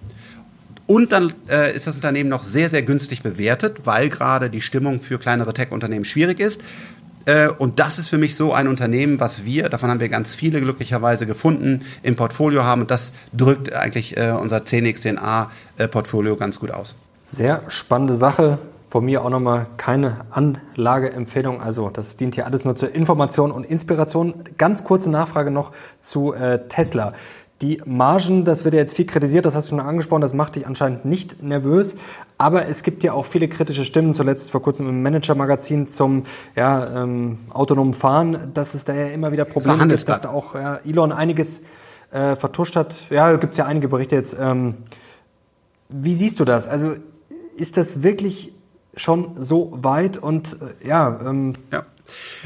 Und 0.87 1.11
dann 1.11 1.33
äh, 1.49 1.75
ist 1.75 1.85
das 1.85 1.95
Unternehmen 1.95 2.29
noch 2.29 2.45
sehr, 2.45 2.69
sehr 2.69 2.81
günstig 2.81 3.21
bewertet, 3.21 3.81
weil 3.83 4.07
gerade 4.07 4.49
die 4.49 4.61
Stimmung 4.61 5.01
für 5.01 5.19
kleinere 5.19 5.53
Tech-Unternehmen 5.53 6.05
schwierig 6.05 6.39
ist. 6.39 6.61
Äh, 7.27 7.49
und 7.49 7.79
das 7.79 7.99
ist 7.99 8.07
für 8.07 8.17
mich 8.17 8.35
so 8.35 8.53
ein 8.53 8.67
Unternehmen, 8.67 9.19
was 9.19 9.43
wir, 9.43 9.67
davon 9.67 9.89
haben 9.89 9.99
wir 9.99 10.07
ganz 10.07 10.33
viele 10.33 10.61
glücklicherweise 10.61 11.27
gefunden, 11.27 11.83
im 12.01 12.15
Portfolio 12.15 12.63
haben. 12.63 12.81
Und 12.81 12.91
das 12.91 13.11
drückt 13.33 13.73
eigentlich 13.73 14.15
äh, 14.15 14.31
unser 14.31 14.59
10xDNA-Portfolio 14.59 16.33
äh, 16.33 16.37
ganz 16.37 16.59
gut 16.59 16.71
aus. 16.71 16.95
Sehr 17.25 17.61
spannende 17.67 18.15
Sache. 18.15 18.59
Von 18.89 19.03
mir 19.03 19.25
auch 19.25 19.29
nochmal 19.29 19.67
keine 19.75 20.21
Anlageempfehlung. 20.29 21.61
Also 21.61 21.89
das 21.89 22.15
dient 22.15 22.35
hier 22.35 22.45
alles 22.45 22.63
nur 22.63 22.77
zur 22.77 22.95
Information 22.95 23.51
und 23.51 23.65
Inspiration. 23.65 24.33
Ganz 24.57 24.85
kurze 24.85 25.11
Nachfrage 25.11 25.51
noch 25.51 25.73
zu 25.99 26.33
äh, 26.33 26.69
Tesla. 26.69 27.11
Die 27.61 27.81
Margen, 27.85 28.43
das 28.43 28.65
wird 28.65 28.75
ja 28.75 28.81
jetzt 28.81 28.95
viel 28.95 29.07
kritisiert, 29.07 29.45
das 29.45 29.55
hast 29.55 29.71
du 29.71 29.75
schon 29.75 29.79
angesprochen, 29.79 30.21
das 30.21 30.33
macht 30.35 30.55
dich 30.55 30.67
anscheinend 30.67 31.05
nicht 31.05 31.41
nervös. 31.41 31.95
Aber 32.37 32.67
es 32.67 32.83
gibt 32.83 33.03
ja 33.03 33.13
auch 33.13 33.25
viele 33.25 33.47
kritische 33.47 33.83
Stimmen, 33.83 34.13
zuletzt 34.13 34.51
vor 34.51 34.61
kurzem 34.61 34.87
im 34.87 35.01
Manager-Magazin 35.01 35.87
zum 35.87 36.23
ja, 36.55 37.03
ähm, 37.03 37.39
autonomen 37.49 37.95
Fahren, 37.95 38.51
dass 38.53 38.75
es 38.75 38.85
da 38.85 38.93
ja 38.93 39.07
immer 39.07 39.31
wieder 39.31 39.45
Probleme 39.45 39.87
gibt, 39.87 40.07
dass 40.07 40.21
da 40.21 40.29
auch 40.29 40.53
ja, 40.53 40.75
Elon 40.85 41.11
einiges 41.11 41.63
äh, 42.11 42.35
vertuscht 42.35 42.75
hat. 42.75 42.95
Ja, 43.09 43.35
gibt 43.37 43.53
es 43.53 43.57
ja 43.57 43.65
einige 43.65 43.87
Berichte 43.87 44.15
jetzt. 44.15 44.35
Ähm, 44.39 44.75
wie 45.89 46.13
siehst 46.13 46.39
du 46.39 46.45
das? 46.45 46.67
Also 46.67 46.93
ist 47.57 47.77
das 47.77 48.03
wirklich 48.03 48.53
schon 48.95 49.31
so 49.41 49.77
weit 49.81 50.17
und 50.17 50.57
äh, 50.83 50.87
ja, 50.87 51.19
ähm, 51.25 51.53
ja. 51.71 51.85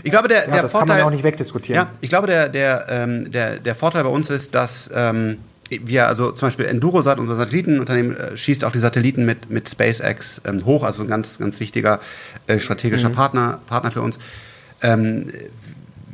Ich 0.03 0.11
glaube, 0.11 0.27
der, 0.27 0.45
ja, 0.45 0.51
der 0.51 0.61
das 0.63 0.71
Vorteil, 0.71 0.87
kann 0.89 0.97
man 0.97 1.07
auch 1.07 1.15
nicht 1.15 1.23
wegdiskutieren. 1.23 1.85
Ja, 1.85 1.91
ich 2.01 2.09
glaube, 2.09 2.27
der, 2.27 2.49
der, 2.49 2.85
ähm, 2.89 3.31
der, 3.31 3.59
der 3.59 3.75
Vorteil 3.75 4.03
bei 4.03 4.09
uns 4.09 4.29
ist, 4.29 4.55
dass 4.55 4.89
ähm, 4.93 5.37
wir, 5.69 6.07
also 6.07 6.31
zum 6.31 6.47
Beispiel 6.47 6.65
Endurosat, 6.65 7.19
unser 7.19 7.35
Satellitenunternehmen, 7.35 8.17
äh, 8.17 8.37
schießt 8.37 8.65
auch 8.65 8.71
die 8.71 8.79
Satelliten 8.79 9.25
mit, 9.25 9.49
mit 9.49 9.69
SpaceX 9.69 10.41
ähm, 10.45 10.65
hoch, 10.65 10.83
also 10.83 11.03
ein 11.03 11.07
ganz, 11.07 11.37
ganz 11.37 11.59
wichtiger 11.59 11.99
äh, 12.47 12.59
strategischer 12.59 13.09
mhm. 13.09 13.13
Partner, 13.13 13.59
Partner 13.67 13.91
für 13.91 14.01
uns. 14.01 14.19
Ähm, 14.81 15.27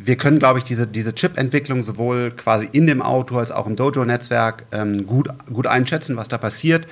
wir 0.07 0.15
können, 0.15 0.39
glaube 0.39 0.59
ich, 0.59 0.65
diese, 0.65 0.87
diese 0.87 1.13
Chip-Entwicklung 1.13 1.83
sowohl 1.83 2.31
quasi 2.31 2.69
in 2.71 2.87
dem 2.87 3.01
Auto 3.01 3.37
als 3.37 3.51
auch 3.51 3.67
im 3.67 3.75
Dojo-Netzwerk 3.75 4.63
ähm, 4.71 5.05
gut, 5.05 5.27
gut 5.51 5.67
einschätzen, 5.67 6.15
was 6.15 6.27
da 6.27 6.37
passiert. 6.37 6.87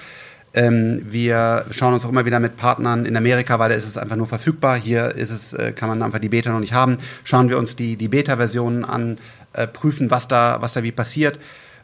Ähm, 0.55 1.01
wir 1.05 1.65
schauen 1.71 1.93
uns 1.93 2.05
auch 2.05 2.09
immer 2.09 2.25
wieder 2.25 2.39
mit 2.39 2.55
Partnern 2.55 3.05
in 3.05 3.17
Amerika, 3.17 3.59
weil 3.59 3.69
da 3.69 3.75
ist 3.75 3.85
es 3.85 3.97
einfach 3.97 4.15
nur 4.15 4.25
verfügbar. 4.25 4.77
Hier 4.77 5.13
ist 5.13 5.29
es, 5.29 5.51
äh, 5.51 5.73
kann 5.73 5.89
man 5.89 6.01
einfach 6.01 6.19
die 6.19 6.29
Beta 6.29 6.49
noch 6.49 6.61
nicht 6.61 6.73
haben. 6.73 6.97
Schauen 7.25 7.49
wir 7.49 7.59
uns 7.59 7.75
die, 7.75 7.97
die 7.97 8.07
Beta-Versionen 8.07 8.85
an, 8.85 9.17
äh, 9.51 9.67
prüfen, 9.67 10.09
was 10.11 10.29
da, 10.29 10.57
was 10.61 10.71
da 10.71 10.81
wie 10.81 10.93
passiert. 10.93 11.39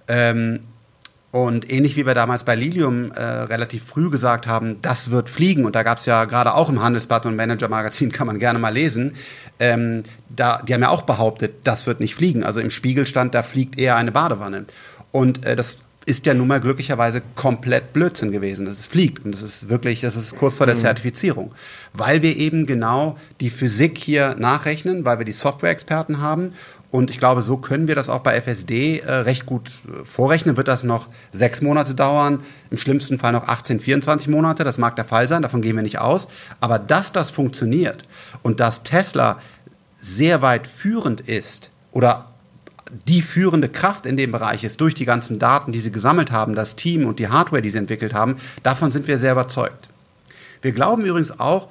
Ähm, 0.08 0.62
und 1.32 1.72
ähnlich 1.72 1.98
wie 1.98 2.06
wir 2.06 2.14
damals 2.14 2.44
bei 2.44 2.56
Lilium 2.56 3.12
äh, 3.12 3.22
relativ 3.22 3.84
früh 3.84 4.10
gesagt 4.10 4.48
haben, 4.48 4.82
das 4.82 5.12
wird 5.12 5.30
fliegen, 5.30 5.66
und 5.66 5.76
da 5.76 5.84
gab 5.84 5.98
es 5.98 6.06
ja 6.06 6.26
gerade 6.26 6.54
auch 6.54 6.70
im 6.70 6.82
Handelsblatt 6.82 7.26
und 7.26 7.36
Manager 7.36 7.68
Magazin, 7.68 8.12
kann 8.14 8.28
man 8.28 8.40
gerne 8.40 8.58
mal 8.58 8.74
lesen, 8.74 9.16
ähm, 9.60 10.04
da, 10.30 10.62
die 10.62 10.74
haben 10.74 10.82
ja 10.82 10.90
auch 10.90 11.04
behauptet, 11.04 11.56
das 11.66 11.88
wird 11.88 12.00
nicht 12.00 12.16
fliegen. 12.16 12.44
Also 12.46 12.62
im 12.62 12.70
Spiegel 12.70 13.06
stand, 13.06 13.36
da 13.36 13.44
fliegt 13.44 13.78
eher 13.78 13.98
eine 13.98 14.14
Badewanne. 14.14 14.66
Und 15.12 15.46
äh, 15.46 15.58
das 15.58 15.78
ist 16.06 16.26
ja 16.26 16.34
nun 16.34 16.48
mal 16.48 16.60
glücklicherweise 16.60 17.22
komplett 17.36 17.94
Blödsinn 17.94 18.32
gewesen. 18.32 18.66
Das 18.66 18.86
fliegt 18.86 19.24
und 19.24 19.34
das 19.34 19.42
ist 19.42 19.70
wirklich, 19.70 20.02
das 20.02 20.16
ist 20.16 20.36
kurz 20.36 20.56
vor 20.56 20.66
der 20.66 20.76
mhm. 20.76 20.82
Zertifizierung, 20.82 21.54
weil 21.94 22.22
wir 22.22 22.36
eben 22.38 22.66
genau 22.66 23.18
die 23.40 23.50
Physik 23.50 23.98
hier 23.98 24.36
nachrechnen, 24.38 25.06
weil 25.06 25.20
wir 25.20 25.26
die 25.26 25.34
Software-Experten 25.34 26.20
haben 26.20 26.54
und 26.92 27.10
ich 27.10 27.20
glaube, 27.20 27.42
so 27.42 27.56
können 27.56 27.88
wir 27.88 27.96
das 27.96 28.10
auch 28.10 28.20
bei 28.20 28.36
FSD 28.36 29.00
äh, 29.00 29.12
recht 29.12 29.46
gut 29.46 29.72
äh, 29.88 30.04
vorrechnen. 30.04 30.58
Wird 30.58 30.68
das 30.68 30.84
noch 30.84 31.08
sechs 31.32 31.62
Monate 31.62 31.96
dauern, 31.96 32.44
im 32.70 32.78
schlimmsten 32.78 33.18
Fall 33.18 33.32
noch 33.32 33.48
18, 33.48 33.80
24 33.80 34.28
Monate. 34.28 34.66
Das 34.66 34.78
mag 34.78 34.98
der 34.98 35.06
Fall 35.06 35.30
sein, 35.30 35.42
davon 35.42 35.62
gehen 35.62 35.78
wir 35.78 35.84
nicht 35.84 36.00
aus. 36.00 36.28
Aber 36.60 36.80
dass 36.80 37.14
das 37.14 37.30
funktioniert 37.30 38.04
und 38.44 38.60
dass 38.60 38.84
Tesla 38.84 39.40
sehr 40.02 40.42
weit 40.42 40.68
führend 40.68 41.22
ist 41.22 41.72
oder 41.94 42.31
die 43.08 43.22
führende 43.22 43.70
Kraft 43.70 44.06
in 44.06 44.18
dem 44.18 44.32
Bereich 44.32 44.64
ist 44.64 44.82
durch 44.82 44.94
die 44.94 45.06
ganzen 45.06 45.40
Daten, 45.40 45.72
die 45.72 45.80
sie 45.80 45.92
gesammelt 45.92 46.32
haben, 46.32 46.56
das 46.56 46.76
Team 46.76 47.06
und 47.06 47.20
die 47.20 47.30
Hardware, 47.30 47.62
die 47.62 47.70
sie 47.70 47.78
entwickelt 47.78 48.14
haben, 48.14 48.36
davon 48.64 48.92
sind 48.92 49.08
wir 49.08 49.18
sehr 49.18 49.32
überzeugt. 49.32 49.90
Wir 50.62 50.74
glauben 50.74 51.04
übrigens 51.06 51.40
auch, 51.40 51.70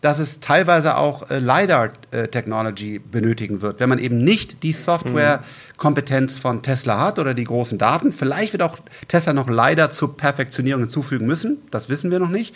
dass 0.00 0.18
es 0.18 0.40
teilweise 0.40 0.96
auch 0.96 1.30
äh, 1.30 1.38
LiDAR-Technology 1.40 2.96
äh, 2.96 2.98
benötigen 2.98 3.60
wird. 3.60 3.80
Wenn 3.80 3.88
man 3.88 3.98
eben 3.98 4.24
nicht 4.24 4.62
die 4.62 4.72
Software-Kompetenz 4.72 6.38
von 6.38 6.62
Tesla 6.62 7.00
hat 7.00 7.18
oder 7.18 7.34
die 7.34 7.44
großen 7.44 7.76
Daten, 7.76 8.12
vielleicht 8.12 8.52
wird 8.52 8.62
auch 8.62 8.78
Tesla 9.08 9.32
noch 9.32 9.48
LiDAR 9.48 9.90
zur 9.90 10.16
Perfektionierung 10.16 10.82
hinzufügen 10.82 11.26
müssen, 11.26 11.58
das 11.70 11.88
wissen 11.90 12.10
wir 12.10 12.18
noch 12.18 12.30
nicht. 12.30 12.54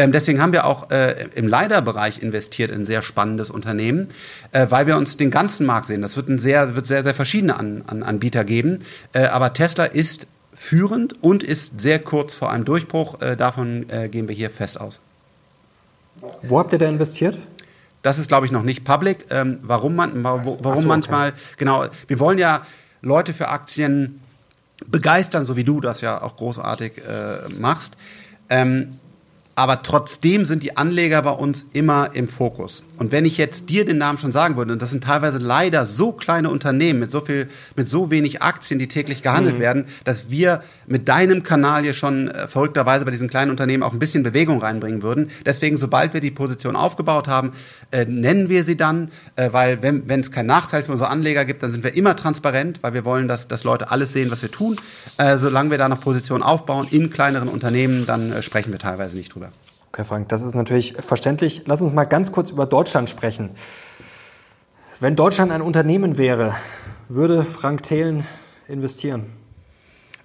Ähm, 0.00 0.12
deswegen 0.12 0.40
haben 0.40 0.54
wir 0.54 0.64
auch 0.64 0.90
äh, 0.90 1.26
im 1.34 1.46
LiDAR-Bereich 1.46 2.22
investiert 2.22 2.70
in 2.70 2.82
ein 2.82 2.86
sehr 2.86 3.02
spannendes 3.02 3.50
Unternehmen, 3.50 4.08
äh, 4.50 4.66
weil 4.70 4.86
wir 4.86 4.96
uns 4.96 5.18
den 5.18 5.30
ganzen 5.30 5.66
Markt 5.66 5.88
sehen. 5.88 6.00
Das 6.00 6.16
wird, 6.16 6.26
ein 6.30 6.38
sehr, 6.38 6.74
wird 6.74 6.86
sehr, 6.86 7.04
sehr 7.04 7.14
verschiedene 7.14 7.54
An 7.58 7.82
An 7.86 8.02
Anbieter 8.02 8.44
geben. 8.44 8.78
Äh, 9.12 9.26
aber 9.26 9.52
Tesla 9.52 9.84
ist 9.84 10.26
führend 10.54 11.22
und 11.22 11.42
ist 11.42 11.82
sehr 11.82 11.98
kurz 11.98 12.32
vor 12.32 12.50
einem 12.50 12.64
Durchbruch. 12.64 13.20
Äh, 13.20 13.36
davon 13.36 13.90
äh, 13.90 14.08
gehen 14.08 14.26
wir 14.26 14.34
hier 14.34 14.48
fest 14.48 14.80
aus. 14.80 15.00
Wo 16.42 16.58
habt 16.58 16.72
ihr 16.72 16.78
da 16.78 16.88
investiert? 16.88 17.38
Das 18.00 18.18
ist, 18.18 18.28
glaube 18.28 18.46
ich, 18.46 18.52
noch 18.52 18.62
nicht 18.62 18.86
public. 18.86 19.26
Ähm, 19.28 19.58
warum 19.60 19.96
man, 19.96 20.24
warum 20.24 20.46
so, 20.46 20.70
okay. 20.70 20.86
manchmal, 20.86 21.34
genau, 21.58 21.84
wir 22.06 22.18
wollen 22.18 22.38
ja 22.38 22.64
Leute 23.02 23.34
für 23.34 23.48
Aktien 23.48 24.22
begeistern, 24.86 25.44
so 25.44 25.56
wie 25.56 25.64
du 25.64 25.82
das 25.82 26.00
ja 26.00 26.22
auch 26.22 26.36
großartig 26.36 27.02
äh, 27.06 27.52
machst. 27.60 27.98
Ähm, 28.48 28.98
aber 29.60 29.82
trotzdem 29.82 30.46
sind 30.46 30.62
die 30.62 30.78
Anleger 30.78 31.20
bei 31.20 31.32
uns 31.32 31.66
immer 31.74 32.14
im 32.14 32.28
Fokus. 32.28 32.82
Und 33.00 33.12
wenn 33.12 33.24
ich 33.24 33.38
jetzt 33.38 33.70
dir 33.70 33.86
den 33.86 33.96
Namen 33.96 34.18
schon 34.18 34.30
sagen 34.30 34.58
würde, 34.58 34.74
und 34.74 34.82
das 34.82 34.90
sind 34.90 35.04
teilweise 35.04 35.38
leider 35.38 35.86
so 35.86 36.12
kleine 36.12 36.50
Unternehmen 36.50 37.00
mit 37.00 37.10
so 37.10 37.20
viel, 37.20 37.48
mit 37.74 37.88
so 37.88 38.10
wenig 38.10 38.42
Aktien, 38.42 38.78
die 38.78 38.88
täglich 38.88 39.22
gehandelt 39.22 39.56
mhm. 39.56 39.60
werden, 39.60 39.86
dass 40.04 40.28
wir 40.28 40.62
mit 40.86 41.08
deinem 41.08 41.42
Kanal 41.42 41.82
hier 41.82 41.94
schon 41.94 42.28
äh, 42.28 42.46
verrückterweise 42.46 43.06
bei 43.06 43.10
diesen 43.10 43.30
kleinen 43.30 43.50
Unternehmen 43.50 43.82
auch 43.84 43.94
ein 43.94 43.98
bisschen 43.98 44.22
Bewegung 44.22 44.60
reinbringen 44.60 45.02
würden. 45.02 45.30
Deswegen, 45.46 45.78
sobald 45.78 46.12
wir 46.12 46.20
die 46.20 46.30
Position 46.30 46.76
aufgebaut 46.76 47.26
haben, 47.26 47.52
äh, 47.90 48.04
nennen 48.04 48.50
wir 48.50 48.64
sie 48.64 48.76
dann, 48.76 49.10
äh, 49.36 49.48
weil 49.50 49.82
wenn 49.82 50.20
es 50.20 50.30
keinen 50.30 50.48
Nachteil 50.48 50.82
für 50.82 50.92
unsere 50.92 51.08
Anleger 51.08 51.46
gibt, 51.46 51.62
dann 51.62 51.72
sind 51.72 51.82
wir 51.82 51.96
immer 51.96 52.16
transparent, 52.16 52.80
weil 52.82 52.92
wir 52.92 53.06
wollen, 53.06 53.28
dass, 53.28 53.48
dass 53.48 53.64
Leute 53.64 53.90
alles 53.90 54.12
sehen, 54.12 54.30
was 54.30 54.42
wir 54.42 54.50
tun. 54.50 54.76
Äh, 55.16 55.38
solange 55.38 55.70
wir 55.70 55.78
da 55.78 55.88
noch 55.88 56.02
Positionen 56.02 56.42
aufbauen 56.42 56.86
in 56.90 57.08
kleineren 57.08 57.48
Unternehmen, 57.48 58.04
dann 58.04 58.30
äh, 58.30 58.42
sprechen 58.42 58.72
wir 58.72 58.78
teilweise 58.78 59.16
nicht 59.16 59.34
drüber. 59.34 59.52
Okay, 60.00 60.08
Frank, 60.08 60.30
das 60.30 60.40
ist 60.40 60.54
natürlich 60.54 60.94
verständlich. 60.98 61.64
Lass 61.66 61.82
uns 61.82 61.92
mal 61.92 62.04
ganz 62.04 62.32
kurz 62.32 62.48
über 62.48 62.64
Deutschland 62.64 63.10
sprechen. 63.10 63.50
Wenn 64.98 65.14
Deutschland 65.14 65.52
ein 65.52 65.60
Unternehmen 65.60 66.16
wäre, 66.16 66.54
würde 67.10 67.42
Frank 67.42 67.82
Thelen 67.82 68.26
investieren? 68.66 69.26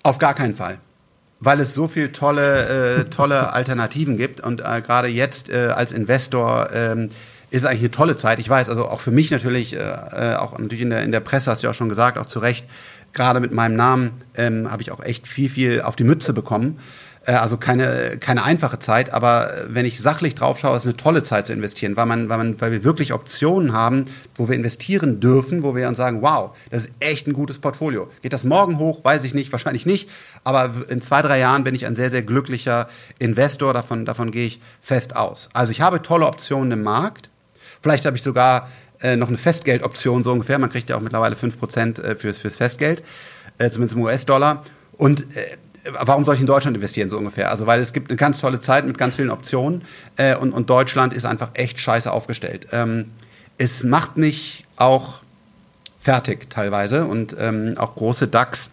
Auf 0.02 0.18
gar 0.18 0.34
keinen 0.34 0.56
Fall. 0.56 0.78
Weil 1.42 1.60
es 1.60 1.74
so 1.74 1.90
viele 1.90 2.14
tolle, 2.14 3.02
äh, 3.02 3.04
tolle 3.06 3.52
Alternativen 3.54 4.16
gibt 4.16 4.40
und 4.40 4.62
äh, 4.62 4.80
gerade 4.80 5.10
jetzt 5.10 5.50
äh, 5.50 5.68
als 5.76 5.92
Investor 5.92 6.70
ähm, 6.72 7.10
ist 7.50 7.66
eigentlich 7.66 7.82
eine 7.82 7.92
tolle 7.92 8.16
Zeit. 8.16 8.40
Ich 8.40 8.48
weiß, 8.48 8.70
also 8.70 8.88
auch 8.88 9.02
für 9.02 9.12
mich 9.12 9.30
natürlich, 9.30 9.76
äh, 9.76 9.80
äh, 9.80 10.36
auch 10.36 10.58
natürlich 10.58 10.84
in 10.84 10.90
der, 10.90 11.04
in 11.04 11.12
der 11.12 11.20
Presse 11.20 11.52
hast 11.52 11.64
du 11.64 11.68
ja 11.68 11.72
auch 11.72 11.76
schon 11.76 11.90
gesagt, 11.90 12.18
auch 12.18 12.28
zu 12.28 12.40
Recht, 12.40 12.66
gerade 13.12 13.42
mit 13.42 13.52
meinem 13.52 13.76
Namen 13.76 14.22
ähm, 14.36 14.72
habe 14.72 14.82
ich 14.82 14.92
auch 14.92 15.04
echt 15.04 15.28
viel, 15.28 15.50
viel 15.50 15.82
auf 15.82 15.98
die 15.98 16.06
Mütze 16.06 16.32
bekommen. 16.32 16.80
Äh, 17.26 17.34
also 17.34 17.58
keine, 17.58 18.18
keine 18.20 18.44
einfache 18.44 18.80
Zeit, 18.80 19.14
aber 19.14 19.66
wenn 19.68 19.86
ich 19.86 20.00
sachlich 20.00 20.36
drauf 20.36 20.60
schaue, 20.60 20.78
ist 20.78 20.84
es 20.84 20.86
eine 20.86 20.98
tolle 20.98 21.24
Zeit 21.24 21.48
zu 21.48 21.54
investieren, 21.54 21.98
weil, 21.98 22.06
man, 22.06 22.30
weil, 22.30 22.38
man, 22.38 22.62
weil 22.62 22.72
wir 22.72 22.84
wirklich 22.84 23.14
Optionen 23.14 23.74
haben, 23.74 24.06
wo 24.36 24.48
wir 24.48 24.56
investieren 24.56 25.20
dürfen, 25.20 25.64
wo 25.64 25.76
wir 25.76 25.88
uns 25.88 25.98
sagen, 25.98 26.22
wow, 26.22 26.56
das 26.70 26.84
ist 26.84 26.92
echt 27.00 27.28
ein 27.28 27.34
gutes 27.34 27.60
Portfolio. 27.60 28.10
Geht 28.22 28.34
das 28.34 28.44
morgen 28.44 28.78
hoch? 28.78 29.04
Weiß 29.04 29.24
ich 29.24 29.34
nicht, 29.34 29.52
wahrscheinlich 29.52 29.86
nicht, 29.86 30.10
aber 30.44 30.72
in 30.90 31.02
zwei, 31.02 31.22
drei 31.22 31.40
Jahren 31.40 31.64
bin 31.64 31.76
ich 31.76 31.86
ein 31.86 31.96
sehr, 31.96 32.12
sehr 32.12 32.22
glücklicher 32.22 32.88
Investor, 33.20 33.74
davon, 33.74 34.06
davon 34.06 34.32
gehe 34.32 34.48
ich 34.48 34.62
fest 34.82 35.16
aus. 35.16 35.50
Also 35.54 35.72
ich 35.72 35.82
habe 35.82 36.02
tolle 36.02 36.28
Optionen 36.28 36.72
im 36.72 36.84
Markt, 36.84 37.30
vielleicht 37.82 38.06
habe 38.06 38.16
ich 38.16 38.24
sogar 38.24 38.70
äh, 39.02 39.16
noch 39.16 39.28
eine 39.28 39.38
Festgeldoption 39.38 40.24
so 40.24 40.32
ungefähr, 40.32 40.60
man 40.60 40.70
kriegt 40.70 40.90
ja 40.90 40.96
auch 40.96 41.02
mittlerweile 41.02 41.36
5% 41.36 42.02
äh, 42.02 42.16
fürs, 42.16 42.38
fürs 42.38 42.56
Festgeld, 42.56 43.04
äh, 43.58 43.70
zumindest 43.70 43.98
im 43.98 44.04
US-Dollar 44.04 44.64
und 44.98 45.22
äh, 45.36 45.58
warum 45.92 46.26
soll 46.26 46.36
ich 46.36 46.42
in 46.42 46.48
Deutschland 46.48 46.76
investieren, 46.76 47.10
so 47.10 47.18
ungefähr? 47.18 47.52
Also, 47.52 47.68
weil 47.68 47.80
es 47.80 47.94
gibt 47.94 48.10
eine 48.10 48.18
ganz 48.18 48.40
tolle 48.40 48.62
Zeit 48.62 48.86
mit 48.86 48.98
ganz 48.98 49.16
vielen 49.16 49.30
Optionen 49.30 49.84
äh, 50.18 50.36
und, 50.36 50.52
und 50.52 50.70
Deutschland 50.70 51.14
ist 51.14 51.26
einfach 51.26 51.50
echt 51.54 51.80
scheiße 51.80 52.12
aufgestellt. 52.12 52.68
Ähm, 52.72 53.12
es 53.58 53.84
macht 53.84 54.18
mich 54.18 54.66
auch 54.76 55.22
fertig 56.06 56.50
teilweise. 56.50 57.06
Und 57.06 57.36
ähm, 57.40 57.74
auch 57.78 57.96
große 57.96 58.28
DAX. 58.28 58.70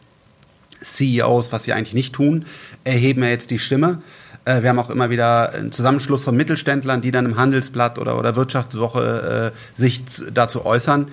CEOs, 0.84 1.52
was 1.52 1.62
sie 1.62 1.72
eigentlich 1.72 1.94
nicht 1.94 2.12
tun, 2.12 2.44
erheben 2.82 3.22
ja 3.22 3.28
jetzt 3.28 3.50
die 3.50 3.60
Stimme. 3.60 4.02
Äh, 4.44 4.62
wir 4.62 4.70
haben 4.70 4.80
auch 4.80 4.90
immer 4.90 5.10
wieder 5.10 5.52
einen 5.52 5.70
Zusammenschluss 5.70 6.24
von 6.24 6.36
Mittelständlern, 6.36 7.00
die 7.00 7.12
dann 7.12 7.24
im 7.24 7.36
Handelsblatt 7.36 8.00
oder, 8.00 8.18
oder 8.18 8.34
Wirtschaftswoche 8.34 9.52
äh, 9.54 9.80
sich 9.80 10.02
dazu 10.34 10.66
äußern. 10.66 11.08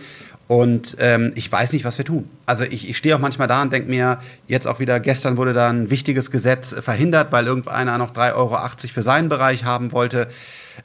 Und 0.49 0.97
ähm, 0.99 1.31
ich 1.35 1.51
weiß 1.51 1.73
nicht, 1.73 1.85
was 1.85 1.99
wir 1.99 2.05
tun. 2.05 2.27
Also 2.47 2.63
ich, 2.63 2.89
ich 2.89 2.97
stehe 2.97 3.15
auch 3.15 3.19
manchmal 3.19 3.47
da 3.47 3.61
und 3.61 3.71
denke 3.71 3.87
mir, 3.87 4.17
jetzt 4.47 4.65
auch 4.65 4.79
wieder, 4.79 4.99
gestern 4.99 5.37
wurde 5.37 5.53
da 5.53 5.69
ein 5.69 5.91
wichtiges 5.91 6.31
Gesetz 6.31 6.73
verhindert, 6.73 7.31
weil 7.31 7.45
irgendeiner 7.45 7.99
noch 7.99 8.15
3,80 8.15 8.33
Euro 8.35 8.57
für 8.91 9.03
seinen 9.03 9.29
Bereich 9.29 9.63
haben 9.63 9.91
wollte. 9.91 10.27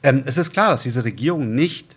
Ähm, 0.03 0.21
es 0.27 0.37
ist 0.37 0.53
klar, 0.53 0.69
dass 0.69 0.83
diese 0.83 1.03
Regierung 1.03 1.55
nicht 1.55 1.95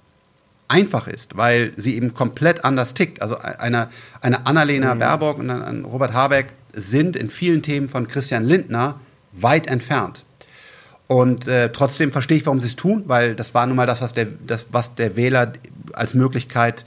einfach 0.67 1.09
ist, 1.09 1.37
weil 1.37 1.73
sie 1.77 1.95
eben 1.97 2.15
komplett 2.15 2.65
anders 2.65 2.95
tickt. 2.95 3.21
Also 3.21 3.37
eine, 3.37 3.89
eine 4.23 4.47
Annalena 4.47 4.95
mhm. 4.95 5.01
Baerbock 5.01 5.39
und 5.39 5.51
ein 5.51 5.85
Robert 5.85 6.15
Habeck 6.15 6.47
sind 6.73 7.17
in 7.17 7.29
vielen 7.29 7.61
Themen 7.61 7.91
von 7.91 8.09
Christian 8.09 8.45
Lindner 8.45 8.99
weit 9.33 9.67
entfernt. 9.67 10.25
Und 11.07 11.47
äh, 11.47 11.71
trotzdem 11.71 12.13
verstehe 12.13 12.39
ich, 12.39 12.47
warum 12.47 12.61
sie 12.61 12.69
es 12.69 12.77
tun, 12.77 13.03
weil 13.09 13.35
das 13.35 13.53
war 13.53 13.67
nun 13.67 13.77
mal 13.77 13.87
das, 13.87 14.01
was 14.01 14.15
der, 14.15 14.27
das, 14.47 14.69
was 14.73 14.95
der 14.95 15.17
Wähler 15.17 15.53
als 15.93 16.15
Möglichkeit 16.15 16.81
äh, 16.81 16.85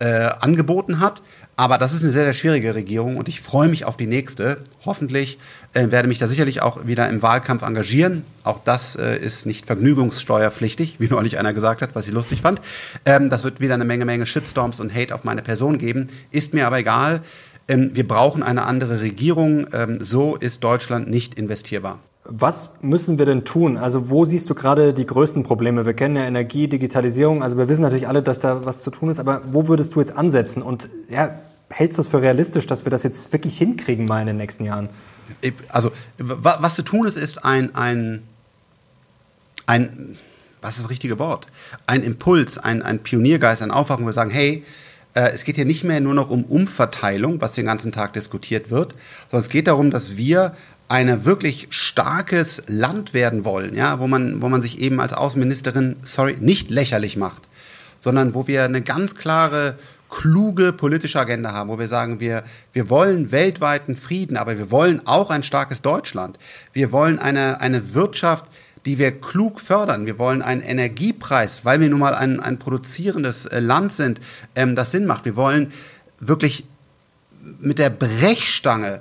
angeboten 0.00 1.00
hat. 1.00 1.22
Aber 1.56 1.78
das 1.78 1.92
ist 1.92 2.02
eine 2.02 2.10
sehr, 2.10 2.24
sehr 2.24 2.34
schwierige 2.34 2.74
Regierung 2.74 3.16
und 3.16 3.28
ich 3.28 3.40
freue 3.40 3.68
mich 3.68 3.84
auf 3.84 3.96
die 3.96 4.06
nächste. 4.06 4.58
Hoffentlich 4.84 5.38
äh, 5.72 5.90
werde 5.90 6.08
mich 6.08 6.18
da 6.18 6.26
sicherlich 6.26 6.62
auch 6.62 6.86
wieder 6.86 7.08
im 7.08 7.22
Wahlkampf 7.22 7.62
engagieren. 7.62 8.24
Auch 8.42 8.60
das 8.64 8.96
äh, 8.96 9.16
ist 9.16 9.46
nicht 9.46 9.64
vergnügungssteuerpflichtig, 9.66 10.96
wie 10.98 11.08
neulich 11.08 11.38
einer 11.38 11.52
gesagt 11.52 11.80
hat, 11.80 11.94
was 11.94 12.08
ich 12.08 12.12
lustig 12.12 12.40
fand. 12.40 12.60
Ähm, 13.04 13.30
das 13.30 13.44
wird 13.44 13.60
wieder 13.60 13.74
eine 13.74 13.84
Menge, 13.84 14.04
Menge 14.04 14.26
Shitstorms 14.26 14.80
und 14.80 14.92
Hate 14.92 15.14
auf 15.14 15.22
meine 15.22 15.42
Person 15.42 15.78
geben. 15.78 16.08
Ist 16.32 16.54
mir 16.54 16.66
aber 16.66 16.78
egal. 16.78 17.22
Ähm, 17.68 17.92
wir 17.94 18.06
brauchen 18.06 18.42
eine 18.42 18.64
andere 18.64 19.00
Regierung. 19.00 19.68
Ähm, 19.72 19.98
so 20.00 20.34
ist 20.34 20.64
Deutschland 20.64 21.08
nicht 21.08 21.34
investierbar. 21.34 22.00
Was 22.26 22.78
müssen 22.80 23.18
wir 23.18 23.26
denn 23.26 23.44
tun? 23.44 23.76
Also 23.76 24.08
wo 24.08 24.24
siehst 24.24 24.48
du 24.48 24.54
gerade 24.54 24.94
die 24.94 25.04
größten 25.04 25.42
Probleme? 25.42 25.84
Wir 25.84 25.92
kennen 25.92 26.16
ja 26.16 26.24
Energie, 26.24 26.68
Digitalisierung, 26.68 27.42
also 27.42 27.58
wir 27.58 27.68
wissen 27.68 27.82
natürlich 27.82 28.08
alle, 28.08 28.22
dass 28.22 28.38
da 28.38 28.64
was 28.64 28.82
zu 28.82 28.90
tun 28.90 29.10
ist, 29.10 29.20
aber 29.20 29.42
wo 29.52 29.68
würdest 29.68 29.94
du 29.94 30.00
jetzt 30.00 30.16
ansetzen? 30.16 30.62
Und 30.62 30.88
ja, 31.10 31.38
hältst 31.68 31.98
du 31.98 32.02
es 32.02 32.08
für 32.08 32.22
realistisch, 32.22 32.66
dass 32.66 32.86
wir 32.86 32.90
das 32.90 33.02
jetzt 33.02 33.32
wirklich 33.32 33.58
hinkriegen 33.58 34.06
mal 34.06 34.20
in 34.20 34.26
den 34.26 34.36
nächsten 34.38 34.64
Jahren? 34.64 34.88
Also 35.68 35.92
was 36.18 36.76
zu 36.76 36.82
tun 36.82 37.06
ist, 37.06 37.16
ist 37.16 37.44
ein, 37.44 37.74
ein, 37.74 38.22
ein 39.66 40.16
was 40.62 40.76
ist 40.76 40.84
das 40.84 40.90
richtige 40.90 41.18
Wort? 41.18 41.46
Ein 41.86 42.02
Impuls, 42.02 42.56
ein, 42.56 42.80
ein 42.80 43.00
Pioniergeist, 43.00 43.60
ein 43.60 43.70
Aufwachen, 43.70 44.04
wo 44.04 44.08
wir 44.08 44.14
sagen, 44.14 44.30
hey, 44.30 44.64
äh, 45.14 45.30
es 45.32 45.44
geht 45.44 45.56
hier 45.56 45.64
nicht 45.64 45.84
mehr 45.84 46.00
nur 46.00 46.14
noch 46.14 46.30
um 46.30 46.44
Umverteilung, 46.44 47.40
was 47.40 47.52
den 47.52 47.66
ganzen 47.66 47.92
Tag 47.92 48.12
diskutiert 48.14 48.70
wird, 48.70 48.94
sondern 49.30 49.44
es 49.44 49.50
geht 49.50 49.66
darum, 49.66 49.90
dass 49.90 50.16
wir 50.16 50.56
ein 50.88 51.24
wirklich 51.24 51.68
starkes 51.70 52.62
Land 52.66 53.14
werden 53.14 53.44
wollen, 53.44 53.74
ja, 53.74 53.98
wo 54.00 54.06
man, 54.06 54.42
wo 54.42 54.48
man 54.48 54.62
sich 54.62 54.80
eben 54.80 55.00
als 55.00 55.12
Außenministerin, 55.12 55.96
sorry, 56.02 56.36
nicht 56.40 56.70
lächerlich 56.70 57.16
macht, 57.16 57.42
sondern 58.00 58.34
wo 58.34 58.46
wir 58.46 58.64
eine 58.64 58.82
ganz 58.82 59.14
klare, 59.14 59.78
kluge 60.10 60.72
politische 60.72 61.18
Agenda 61.18 61.52
haben, 61.52 61.70
wo 61.70 61.78
wir 61.78 61.88
sagen, 61.88 62.20
wir, 62.20 62.44
wir 62.72 62.88
wollen 62.88 63.32
weltweiten 63.32 63.96
Frieden, 63.96 64.36
aber 64.36 64.58
wir 64.58 64.70
wollen 64.70 65.02
auch 65.06 65.30
ein 65.30 65.42
starkes 65.42 65.82
Deutschland. 65.82 66.38
Wir 66.72 66.92
wollen 66.92 67.18
eine, 67.18 67.60
eine 67.60 67.94
Wirtschaft, 67.94 68.50
die 68.86 68.98
wir 68.98 69.18
klug 69.20 69.60
fördern. 69.60 70.06
Wir 70.06 70.18
wollen 70.18 70.42
einen 70.42 70.60
Energiepreis, 70.60 71.64
weil 71.64 71.80
wir 71.80 71.88
nun 71.88 72.00
mal 72.00 72.14
ein, 72.14 72.38
ein 72.38 72.58
produzierendes 72.58 73.46
äh, 73.46 73.58
Land 73.60 73.92
sind, 73.92 74.20
ähm, 74.54 74.76
das 74.76 74.92
Sinn 74.92 75.06
macht. 75.06 75.24
Wir 75.24 75.36
wollen 75.36 75.72
wirklich 76.20 76.64
mit 77.60 77.78
der 77.78 77.90
Brechstange 77.90 79.00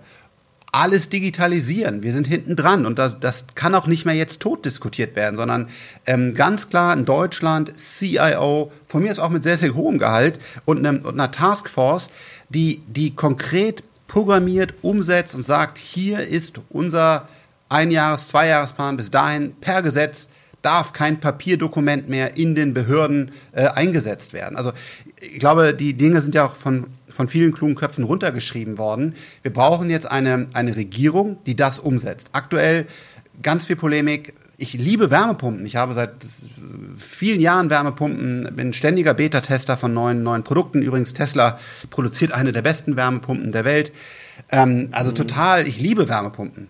alles 0.73 1.07
digitalisieren. 1.07 2.01
Wir 2.01 2.11
sind 2.11 2.27
hinten 2.27 2.55
dran 2.55 2.85
und 2.87 2.97
das, 2.97 3.19
das 3.19 3.45
kann 3.53 3.75
auch 3.75 3.85
nicht 3.85 4.05
mehr 4.05 4.15
jetzt 4.15 4.39
tot 4.41 4.65
diskutiert 4.65 5.15
werden, 5.15 5.37
sondern 5.37 5.69
ähm, 6.07 6.33
ganz 6.33 6.67
klar 6.69 6.93
in 6.93 7.05
Deutschland 7.05 7.71
CIO, 7.77 8.71
von 8.87 9.03
mir 9.03 9.11
ist 9.11 9.19
auch 9.19 9.29
mit 9.29 9.43
sehr, 9.43 9.59
sehr 9.59 9.75
hohem 9.75 9.99
Gehalt 9.99 10.39
und, 10.65 10.79
einem, 10.79 11.01
und 11.05 11.13
einer 11.13 11.31
Taskforce, 11.31 12.09
die, 12.49 12.81
die 12.87 13.15
konkret 13.15 13.83
programmiert, 14.07 14.73
umsetzt 14.81 15.35
und 15.35 15.43
sagt, 15.43 15.77
hier 15.77 16.27
ist 16.27 16.59
unser 16.69 17.27
Einjahres-, 17.69 18.29
Zweijahresplan 18.29 18.97
bis 18.97 19.11
dahin 19.11 19.55
per 19.61 19.83
Gesetz 19.83 20.27
darf 20.63 20.93
kein 20.93 21.19
Papierdokument 21.19 22.09
mehr 22.09 22.35
in 22.35 22.55
den 22.55 22.73
Behörden 22.73 23.31
äh, 23.51 23.67
eingesetzt 23.67 24.33
werden. 24.33 24.55
Also 24.55 24.71
ich 25.21 25.39
glaube, 25.39 25.75
die 25.75 25.93
Dinge 25.93 26.21
sind 26.21 26.33
ja 26.33 26.45
auch 26.45 26.55
von 26.55 26.87
von 27.13 27.27
vielen 27.27 27.53
klugen 27.53 27.75
Köpfen 27.75 28.03
runtergeschrieben 28.03 28.77
worden. 28.77 29.15
Wir 29.43 29.53
brauchen 29.53 29.89
jetzt 29.89 30.09
eine, 30.09 30.47
eine 30.53 30.75
Regierung, 30.75 31.37
die 31.45 31.55
das 31.55 31.79
umsetzt. 31.79 32.27
Aktuell 32.33 32.87
ganz 33.41 33.65
viel 33.65 33.75
Polemik. 33.75 34.33
Ich 34.57 34.73
liebe 34.73 35.11
Wärmepumpen. 35.11 35.65
Ich 35.65 35.75
habe 35.75 35.93
seit 35.93 36.11
vielen 36.97 37.39
Jahren 37.39 37.69
Wärmepumpen, 37.69 38.55
bin 38.55 38.73
ständiger 38.73 39.13
Beta-Tester 39.13 39.77
von 39.77 39.93
neuen, 39.93 40.23
neuen 40.23 40.43
Produkten. 40.43 40.81
Übrigens, 40.81 41.13
Tesla 41.13 41.59
produziert 41.89 42.31
eine 42.31 42.51
der 42.51 42.61
besten 42.61 42.95
Wärmepumpen 42.95 43.51
der 43.51 43.65
Welt. 43.65 43.91
Ähm, 44.49 44.89
also 44.91 45.11
mhm. 45.11 45.15
total, 45.15 45.67
ich 45.67 45.79
liebe 45.79 46.09
Wärmepumpen. 46.09 46.69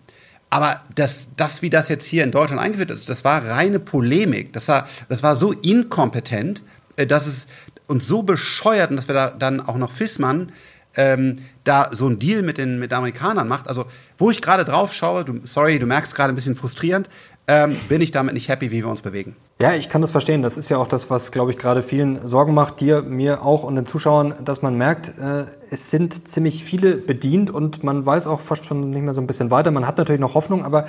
Aber 0.49 0.81
das, 0.93 1.29
das, 1.35 1.61
wie 1.61 1.69
das 1.69 1.89
jetzt 1.89 2.05
hier 2.05 2.23
in 2.23 2.31
Deutschland 2.31 2.61
eingeführt 2.61 2.91
ist, 2.91 3.09
das 3.09 3.25
war 3.25 3.43
reine 3.45 3.79
Polemik. 3.79 4.53
Das 4.53 4.67
war, 4.67 4.87
das 5.09 5.23
war 5.23 5.35
so 5.35 5.51
inkompetent, 5.51 6.63
äh, 6.95 7.07
dass 7.07 7.27
es, 7.27 7.47
und 7.87 8.03
so 8.03 8.23
bescheuert, 8.23 8.89
und 8.89 8.97
dass 8.97 9.07
wir 9.07 9.15
da 9.15 9.29
dann 9.29 9.59
auch 9.61 9.77
noch 9.77 9.91
Fissmann 9.91 10.51
ähm, 10.95 11.37
da 11.63 11.89
so 11.91 12.05
einen 12.05 12.19
Deal 12.19 12.43
mit 12.43 12.57
den, 12.57 12.79
mit 12.79 12.93
Amerikanern 12.93 13.47
macht. 13.47 13.67
Also, 13.67 13.85
wo 14.17 14.31
ich 14.31 14.41
gerade 14.41 14.65
drauf 14.65 14.93
schaue, 14.93 15.25
du, 15.25 15.41
sorry, 15.45 15.79
du 15.79 15.85
merkst 15.85 16.15
gerade 16.15 16.33
ein 16.33 16.35
bisschen 16.35 16.55
frustrierend, 16.55 17.09
ähm, 17.47 17.75
bin 17.89 18.01
ich 18.01 18.11
damit 18.11 18.33
nicht 18.35 18.47
happy, 18.47 18.71
wie 18.71 18.83
wir 18.83 18.87
uns 18.87 19.01
bewegen. 19.01 19.35
Ja, 19.61 19.73
ich 19.73 19.89
kann 19.89 20.01
das 20.01 20.11
verstehen. 20.11 20.41
Das 20.41 20.57
ist 20.57 20.69
ja 20.69 20.77
auch 20.77 20.87
das, 20.87 21.09
was, 21.09 21.31
glaube 21.31 21.51
ich, 21.51 21.57
gerade 21.57 21.81
vielen 21.83 22.25
Sorgen 22.25 22.53
macht, 22.53 22.79
dir, 22.79 23.01
mir 23.01 23.43
auch 23.43 23.63
und 23.63 23.75
den 23.75 23.85
Zuschauern, 23.85 24.33
dass 24.43 24.61
man 24.61 24.77
merkt, 24.77 25.09
äh, 25.19 25.45
es 25.69 25.91
sind 25.91 26.27
ziemlich 26.27 26.63
viele 26.63 26.97
bedient 26.97 27.51
und 27.51 27.83
man 27.83 28.05
weiß 28.05 28.27
auch 28.27 28.39
fast 28.39 28.65
schon 28.65 28.89
nicht 28.89 29.03
mehr 29.03 29.13
so 29.13 29.21
ein 29.21 29.27
bisschen 29.27 29.51
weiter. 29.51 29.71
Man 29.71 29.87
hat 29.87 29.97
natürlich 29.97 30.21
noch 30.21 30.35
Hoffnung, 30.35 30.63
aber 30.63 30.85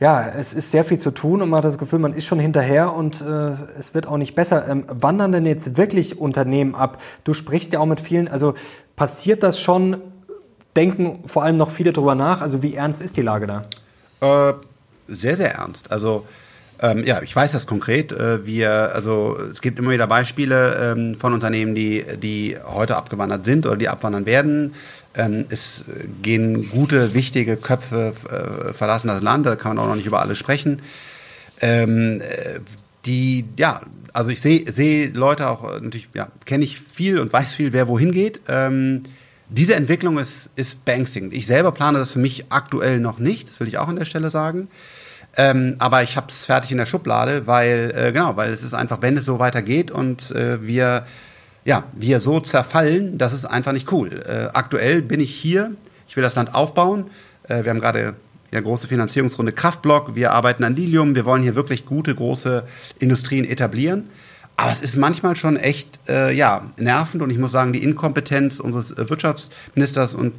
ja, 0.00 0.28
es 0.28 0.54
ist 0.54 0.70
sehr 0.70 0.84
viel 0.84 0.98
zu 0.98 1.10
tun 1.10 1.42
und 1.42 1.50
man 1.50 1.58
hat 1.58 1.64
das 1.64 1.78
Gefühl, 1.78 1.98
man 1.98 2.12
ist 2.12 2.26
schon 2.26 2.38
hinterher 2.38 2.94
und 2.94 3.20
äh, 3.20 3.52
es 3.78 3.94
wird 3.94 4.06
auch 4.06 4.16
nicht 4.16 4.34
besser. 4.34 4.68
Ähm, 4.68 4.84
wandern 4.88 5.32
denn 5.32 5.46
jetzt 5.46 5.76
wirklich 5.76 6.18
Unternehmen 6.18 6.74
ab? 6.74 7.00
Du 7.24 7.34
sprichst 7.34 7.72
ja 7.72 7.80
auch 7.80 7.86
mit 7.86 8.00
vielen, 8.00 8.28
also 8.28 8.54
passiert 8.96 9.42
das 9.42 9.60
schon? 9.60 9.98
Denken 10.74 11.20
vor 11.26 11.42
allem 11.42 11.58
noch 11.58 11.70
viele 11.70 11.92
drüber 11.92 12.14
nach? 12.14 12.40
Also 12.40 12.62
wie 12.62 12.74
ernst 12.74 13.02
ist 13.02 13.16
die 13.16 13.22
Lage 13.22 13.46
da? 13.46 14.50
Äh 14.50 14.54
sehr, 15.06 15.36
sehr 15.36 15.54
ernst. 15.54 15.90
Also 15.90 16.26
ähm, 16.80 17.04
ja, 17.04 17.22
ich 17.22 17.34
weiß 17.34 17.52
das 17.52 17.66
konkret. 17.66 18.12
Äh, 18.12 18.44
wir, 18.46 18.94
also 18.94 19.36
es 19.50 19.60
gibt 19.60 19.78
immer 19.78 19.90
wieder 19.90 20.06
Beispiele 20.06 20.94
ähm, 20.96 21.16
von 21.16 21.32
Unternehmen, 21.32 21.74
die, 21.74 22.04
die 22.20 22.56
heute 22.64 22.96
abgewandert 22.96 23.44
sind 23.44 23.66
oder 23.66 23.76
die 23.76 23.88
abwandern 23.88 24.26
werden. 24.26 24.74
Ähm, 25.14 25.46
es 25.50 25.84
gehen 26.22 26.70
gute, 26.70 27.14
wichtige 27.14 27.56
Köpfe 27.56 28.14
äh, 28.30 28.72
verlassen 28.72 29.08
das 29.08 29.22
Land, 29.22 29.46
da 29.46 29.56
kann 29.56 29.76
man 29.76 29.84
auch 29.84 29.88
noch 29.88 29.96
nicht 29.96 30.06
über 30.06 30.20
alle 30.20 30.34
sprechen. 30.34 30.80
Ähm, 31.60 32.20
äh, 32.20 32.60
die, 33.04 33.44
ja, 33.58 33.82
also 34.12 34.30
ich 34.30 34.40
sehe 34.40 34.70
seh 34.70 35.06
Leute 35.06 35.48
auch, 35.48 35.80
natürlich, 35.80 36.08
ja, 36.14 36.28
kenne 36.44 36.64
ich 36.64 36.80
viel 36.80 37.18
und 37.18 37.32
weiß 37.32 37.54
viel, 37.54 37.72
wer 37.72 37.88
wohin 37.88 38.12
geht. 38.12 38.40
Ähm, 38.48 39.02
diese 39.48 39.74
Entwicklung 39.74 40.18
ist, 40.18 40.50
ist 40.56 40.84
beängstigend. 40.84 41.34
Ich 41.34 41.46
selber 41.46 41.72
plane 41.72 41.98
das 41.98 42.12
für 42.12 42.18
mich 42.18 42.46
aktuell 42.48 43.00
noch 43.00 43.18
nicht, 43.18 43.48
das 43.48 43.60
will 43.60 43.68
ich 43.68 43.78
auch 43.78 43.88
an 43.88 43.96
der 43.96 44.06
Stelle 44.06 44.30
sagen. 44.30 44.68
Ähm, 45.36 45.76
aber 45.78 46.02
ich 46.02 46.16
habe 46.16 46.26
es 46.28 46.46
fertig 46.46 46.72
in 46.72 46.78
der 46.78 46.86
Schublade, 46.86 47.46
weil, 47.46 47.92
äh, 47.94 48.12
genau, 48.12 48.36
weil 48.36 48.50
es 48.50 48.62
ist 48.62 48.74
einfach, 48.74 49.00
wenn 49.00 49.16
es 49.16 49.24
so 49.24 49.38
weitergeht 49.38 49.90
und 49.90 50.30
äh, 50.32 50.66
wir, 50.66 51.06
ja, 51.64 51.84
wir 51.92 52.20
so 52.20 52.40
zerfallen, 52.40 53.18
das 53.18 53.32
ist 53.32 53.44
einfach 53.44 53.72
nicht 53.72 53.92
cool. 53.92 54.22
Äh, 54.26 54.48
aktuell 54.52 55.02
bin 55.02 55.20
ich 55.20 55.34
hier, 55.34 55.72
ich 56.08 56.16
will 56.16 56.22
das 56.22 56.34
Land 56.34 56.54
aufbauen. 56.54 57.10
Äh, 57.48 57.64
wir 57.64 57.70
haben 57.70 57.80
gerade 57.80 58.14
ja, 58.52 58.60
große 58.60 58.88
Finanzierungsrunde 58.88 59.52
Kraftblock, 59.52 60.14
wir 60.14 60.32
arbeiten 60.32 60.64
an 60.64 60.76
Lilium, 60.76 61.14
wir 61.14 61.24
wollen 61.24 61.42
hier 61.42 61.56
wirklich 61.56 61.86
gute, 61.86 62.14
große 62.14 62.64
Industrien 62.98 63.44
etablieren. 63.44 64.08
Aber 64.56 64.70
es 64.70 64.82
ist 64.82 64.96
manchmal 64.96 65.36
schon 65.36 65.56
echt 65.56 65.98
äh, 66.08 66.32
ja, 66.34 66.70
nervend 66.76 67.22
und 67.22 67.30
ich 67.30 67.38
muss 67.38 67.52
sagen, 67.52 67.72
die 67.72 67.82
Inkompetenz 67.82 68.60
unseres 68.60 68.90
äh, 68.90 69.08
Wirtschaftsministers 69.08 70.14
und 70.14 70.34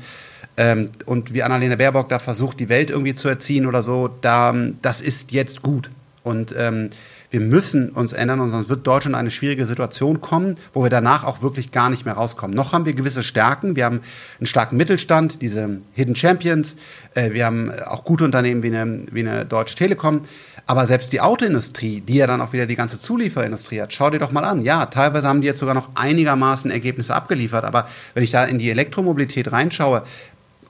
ähm, 0.56 0.90
und 1.08 1.34
wie 1.34 1.42
Annalena 1.42 1.76
Baerbock 1.76 2.10
da 2.10 2.20
versucht, 2.20 2.60
die 2.60 2.70
Welt 2.70 2.92
irgendwie 2.92 3.16
zu 3.16 3.28
erziehen 3.28 3.66
oder 3.66 3.82
so, 3.82 4.08
da, 4.22 4.54
das 4.84 5.02
ist 5.02 5.32
jetzt 5.32 5.64
gut. 5.64 5.90
Und 6.22 6.54
ähm, 6.56 6.92
Wir 7.34 7.40
müssen 7.40 7.90
uns 7.90 8.14
ändern 8.14 8.42
und 8.42 8.52
sonst 8.52 8.70
wird 8.70 8.86
Deutschland 8.86 9.16
in 9.16 9.20
eine 9.20 9.32
schwierige 9.32 9.66
Situation 9.66 10.22
kommen, 10.22 10.56
wo 10.72 10.84
wir 10.84 10.92
danach 10.92 11.24
auch 11.24 11.42
wirklich 11.42 11.72
gar 11.72 11.90
nicht 11.90 12.06
mehr 12.06 12.14
rauskommen. 12.14 12.56
Noch 12.56 12.74
haben 12.74 12.86
wir 12.86 12.94
gewisse 12.94 13.24
Stärken. 13.24 13.76
Wir 13.76 13.86
haben 13.86 14.02
einen 14.38 14.46
starken 14.46 14.78
Mittelstand, 14.78 15.42
diese 15.42 15.82
Hidden 15.94 16.16
Champions. 16.16 16.76
Äh, 17.16 17.32
wir 17.32 17.48
haben 17.48 17.72
auch 17.88 18.04
gute 18.04 18.24
Unternehmen 18.24 18.62
wie 18.62 18.68
eine, 18.68 19.06
wie 19.12 19.28
eine 19.28 19.46
Deutsche 19.46 19.74
Telekom. 19.74 20.28
Aber 20.68 20.86
selbst 20.86 21.12
die 21.12 21.22
Autoindustrie, 21.22 22.02
die 22.02 22.18
ja 22.18 22.28
dann 22.28 22.40
auch 22.40 22.54
wieder 22.54 22.68
die 22.68 22.76
ganze 22.76 23.00
Zulieferindustrie 23.00 23.82
hat, 23.82 23.92
schau 23.94 24.12
dir 24.12 24.20
doch 24.20 24.32
mal 24.32 24.46
an. 24.46 24.62
Ja, 24.62 24.86
teilweise 24.86 25.28
haben 25.28 25.42
die 25.42 25.48
jetzt 25.48 25.60
sogar 25.60 25.74
noch 25.74 25.90
einigermaßen 25.96 26.70
Ergebnisse 26.70 27.16
abgeliefert. 27.16 27.66
Aber 27.66 27.90
wenn 28.14 28.22
ich 28.22 28.30
da 28.30 28.44
in 28.44 28.60
die 28.60 28.70
Elektromobilität 28.70 29.52
reinschaue 29.52 30.04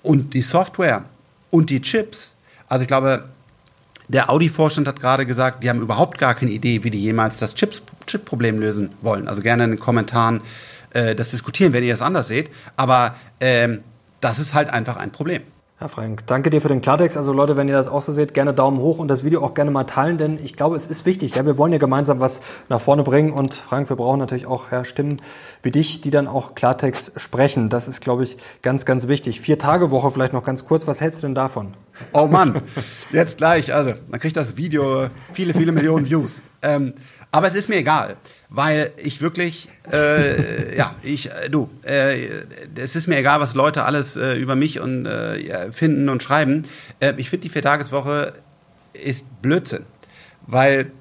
und 0.01 0.33
die 0.33 0.41
Software 0.41 1.03
und 1.51 1.69
die 1.69 1.81
Chips, 1.81 2.35
also 2.69 2.83
ich 2.83 2.87
glaube, 2.87 3.25
der 4.09 4.29
Audi-Vorstand 4.29 4.87
hat 4.87 4.99
gerade 4.99 5.25
gesagt, 5.25 5.63
die 5.63 5.69
haben 5.69 5.81
überhaupt 5.81 6.17
gar 6.17 6.35
keine 6.35 6.51
Idee, 6.51 6.83
wie 6.83 6.91
die 6.91 7.01
jemals 7.01 7.37
das 7.37 7.55
Chip-Problem 7.55 8.59
lösen 8.59 8.91
wollen. 9.01 9.27
Also 9.27 9.41
gerne 9.41 9.63
in 9.63 9.71
den 9.71 9.79
Kommentaren 9.79 10.41
äh, 10.93 11.15
das 11.15 11.29
diskutieren, 11.29 11.73
wenn 11.73 11.83
ihr 11.83 11.93
es 11.93 12.01
anders 12.01 12.27
seht. 12.27 12.49
Aber 12.75 13.15
ähm, 13.39 13.79
das 14.21 14.39
ist 14.39 14.53
halt 14.53 14.69
einfach 14.69 14.97
ein 14.97 15.11
Problem. 15.11 15.41
Herr 15.79 15.89
Frank, 15.89 16.27
danke 16.27 16.51
dir 16.51 16.61
für 16.61 16.67
den 16.67 16.81
Klartext. 16.81 17.17
Also 17.17 17.33
Leute, 17.33 17.57
wenn 17.57 17.67
ihr 17.67 17.73
das 17.73 17.87
auch 17.87 18.03
so 18.03 18.11
seht, 18.11 18.35
gerne 18.35 18.53
Daumen 18.53 18.77
hoch 18.77 18.99
und 18.99 19.07
das 19.07 19.23
Video 19.23 19.43
auch 19.43 19.55
gerne 19.55 19.71
mal 19.71 19.85
teilen, 19.85 20.19
denn 20.19 20.39
ich 20.41 20.55
glaube, 20.55 20.75
es 20.75 20.85
ist 20.85 21.07
wichtig. 21.07 21.33
Ja, 21.35 21.47
wir 21.47 21.57
wollen 21.57 21.73
ja 21.73 21.79
gemeinsam 21.79 22.19
was 22.19 22.41
nach 22.69 22.79
vorne 22.79 23.03
bringen 23.03 23.33
und 23.33 23.55
Frank, 23.55 23.89
wir 23.89 23.95
brauchen 23.95 24.19
natürlich 24.19 24.45
auch 24.45 24.71
ja, 24.71 24.85
Stimmen 24.85 25.17
wie 25.63 25.71
dich, 25.71 25.99
die 26.01 26.11
dann 26.11 26.27
auch 26.27 26.53
Klartext 26.53 27.19
sprechen. 27.19 27.69
Das 27.69 27.87
ist, 27.87 28.01
glaube 28.01 28.23
ich, 28.23 28.37
ganz, 28.61 28.85
ganz 28.85 29.07
wichtig. 29.07 29.41
Vier 29.41 29.57
Tage 29.57 29.89
Woche 29.89 30.11
vielleicht 30.11 30.31
noch 30.33 30.43
ganz 30.43 30.65
kurz. 30.65 30.85
Was 30.85 31.01
hältst 31.01 31.23
du 31.23 31.27
denn 31.27 31.35
davon? 31.35 31.73
Oh 32.13 32.27
Mann, 32.27 32.61
jetzt 33.11 33.37
gleich. 33.37 33.73
Also, 33.73 33.93
dann 34.09 34.19
kriegt 34.19 34.37
das 34.37 34.55
Video 34.55 35.07
viele, 35.33 35.53
viele 35.55 35.71
Millionen 35.71 36.05
Views. 36.05 36.41
Ähm, 36.61 36.93
aber 37.33 37.47
es 37.47 37.55
ist 37.55 37.67
mir 37.67 37.77
egal, 37.77 38.17
weil 38.49 38.91
ich 38.97 39.19
wirklich, 39.19 39.67
äh, 39.91 40.77
ja, 40.77 40.93
ich, 41.01 41.31
äh, 41.31 41.49
du, 41.49 41.67
äh, 41.81 42.27
es 42.75 42.95
ist 42.95 43.07
mir 43.07 43.17
egal, 43.17 43.39
was 43.39 43.55
Leute 43.55 43.85
alles 43.85 44.15
äh, 44.15 44.35
über 44.35 44.55
mich 44.55 44.79
und 44.79 45.07
äh, 45.07 45.71
finden 45.71 46.09
und 46.09 46.21
schreiben. 46.21 46.65
Äh, 46.99 47.13
ich 47.17 47.31
finde, 47.31 47.41
die 47.41 47.49
Viertageswoche 47.49 48.33
ist 48.93 49.25
Blödsinn, 49.41 49.83
weil 50.45 50.91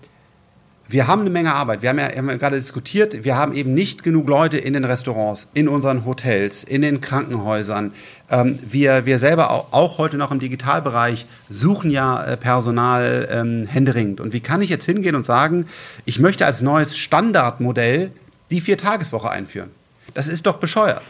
wir 0.93 1.07
haben 1.07 1.23
eine 1.23 1.31
Menge 1.31 1.55
Arbeit. 1.55 1.81
Wir 1.81 1.89
haben 1.89 1.99
ja, 1.99 2.15
haben 2.15 2.29
ja 2.29 2.37
gerade 2.37 2.59
diskutiert, 2.59 3.25
wir 3.25 3.35
haben 3.35 3.55
eben 3.55 3.73
nicht 3.73 4.03
genug 4.03 4.29
Leute 4.29 4.59
in 4.59 4.75
den 4.75 4.85
Restaurants, 4.85 5.49
in 5.55 5.67
unseren 5.67 6.05
Hotels, 6.05 6.65
in 6.65 6.83
den 6.83 7.01
Krankenhäusern. 7.01 7.95
Ähm, 8.29 8.59
wir, 8.63 9.07
wir 9.07 9.19
selber 9.19 9.51
auch, 9.51 9.73
auch, 9.73 9.97
heute 9.97 10.19
noch 10.19 10.31
im 10.31 10.39
Digitalbereich 10.39 11.25
suchen 11.49 11.91
ja 11.91 12.23
äh, 12.23 12.37
Personal 12.37 13.27
ähm, 13.33 13.67
händeringend. 13.67 14.21
Und 14.21 14.35
wie 14.35 14.41
kann 14.41 14.61
ich 14.61 14.69
jetzt 14.69 14.85
hingehen 14.85 15.15
und 15.15 15.25
sagen, 15.25 15.67
ich 16.05 16.19
möchte 16.19 16.45
als 16.45 16.61
neues 16.61 16.99
Standardmodell 16.99 18.13
die 18.51 18.61
Viertageswoche 18.61 19.31
einführen? 19.31 19.71
Das 20.13 20.29
ist 20.29 20.45
doch 20.47 20.59
bescheuert. 20.59 21.03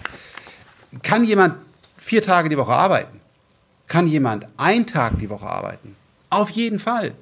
Kann 1.02 1.24
jemand 1.24 1.56
vier 1.98 2.22
Tage 2.22 2.48
die 2.48 2.56
Woche 2.56 2.72
arbeiten? 2.72 3.20
Kann 3.88 4.06
jemand 4.06 4.46
einen 4.58 4.86
Tag 4.86 5.18
die 5.18 5.28
Woche 5.28 5.46
arbeiten? 5.46 5.96
Auf 6.30 6.50
jeden 6.50 6.78
Fall. 6.78 7.12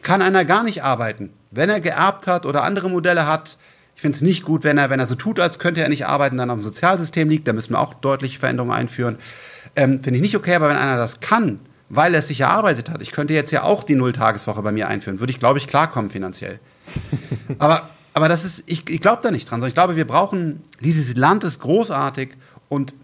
Kann 0.00 0.22
einer 0.22 0.46
gar 0.46 0.62
nicht 0.62 0.82
arbeiten? 0.82 1.34
Wenn 1.50 1.70
er 1.70 1.80
geerbt 1.80 2.26
hat 2.26 2.46
oder 2.46 2.64
andere 2.64 2.90
Modelle 2.90 3.26
hat, 3.26 3.58
ich 3.98 4.02
finde 4.02 4.16
es 4.16 4.22
nicht 4.22 4.44
gut, 4.44 4.62
wenn 4.62 4.78
er, 4.78 4.90
wenn 4.90 5.00
er 5.00 5.08
so 5.08 5.16
tut, 5.16 5.40
als 5.40 5.58
könnte 5.58 5.82
er 5.82 5.88
nicht 5.88 6.06
arbeiten, 6.06 6.36
dann 6.36 6.50
am 6.50 6.62
Sozialsystem 6.62 7.28
liegt. 7.28 7.48
Da 7.48 7.52
müssen 7.52 7.72
wir 7.72 7.80
auch 7.80 7.94
deutliche 7.94 8.38
Veränderungen 8.38 8.72
einführen. 8.72 9.18
Ähm, 9.74 10.02
finde 10.02 10.16
ich 10.16 10.22
nicht 10.22 10.36
okay, 10.36 10.54
aber 10.54 10.68
wenn 10.68 10.76
einer 10.76 10.96
das 10.96 11.18
kann, 11.18 11.58
weil 11.88 12.14
er 12.14 12.20
es 12.20 12.28
sich 12.28 12.40
erarbeitet 12.40 12.90
hat, 12.90 13.02
ich 13.02 13.10
könnte 13.10 13.34
jetzt 13.34 13.50
ja 13.50 13.64
auch 13.64 13.82
die 13.82 13.96
Nulltageswoche 13.96 14.62
bei 14.62 14.70
mir 14.70 14.86
einführen, 14.86 15.18
würde 15.18 15.32
ich, 15.32 15.40
glaube 15.40 15.58
ich, 15.58 15.66
klarkommen 15.66 16.10
finanziell. 16.10 16.60
aber, 17.58 17.88
aber 18.14 18.28
das 18.28 18.44
ist, 18.44 18.62
ich, 18.66 18.88
ich 18.88 19.00
glaube 19.00 19.22
da 19.22 19.30
nicht 19.30 19.50
dran, 19.50 19.60
sondern 19.60 19.70
ich 19.70 19.74
glaube, 19.74 19.96
wir 19.96 20.06
brauchen, 20.06 20.62
dieses 20.80 21.16
Land 21.16 21.42
ist 21.42 21.58
großartig 21.58 22.30
und 22.68 22.94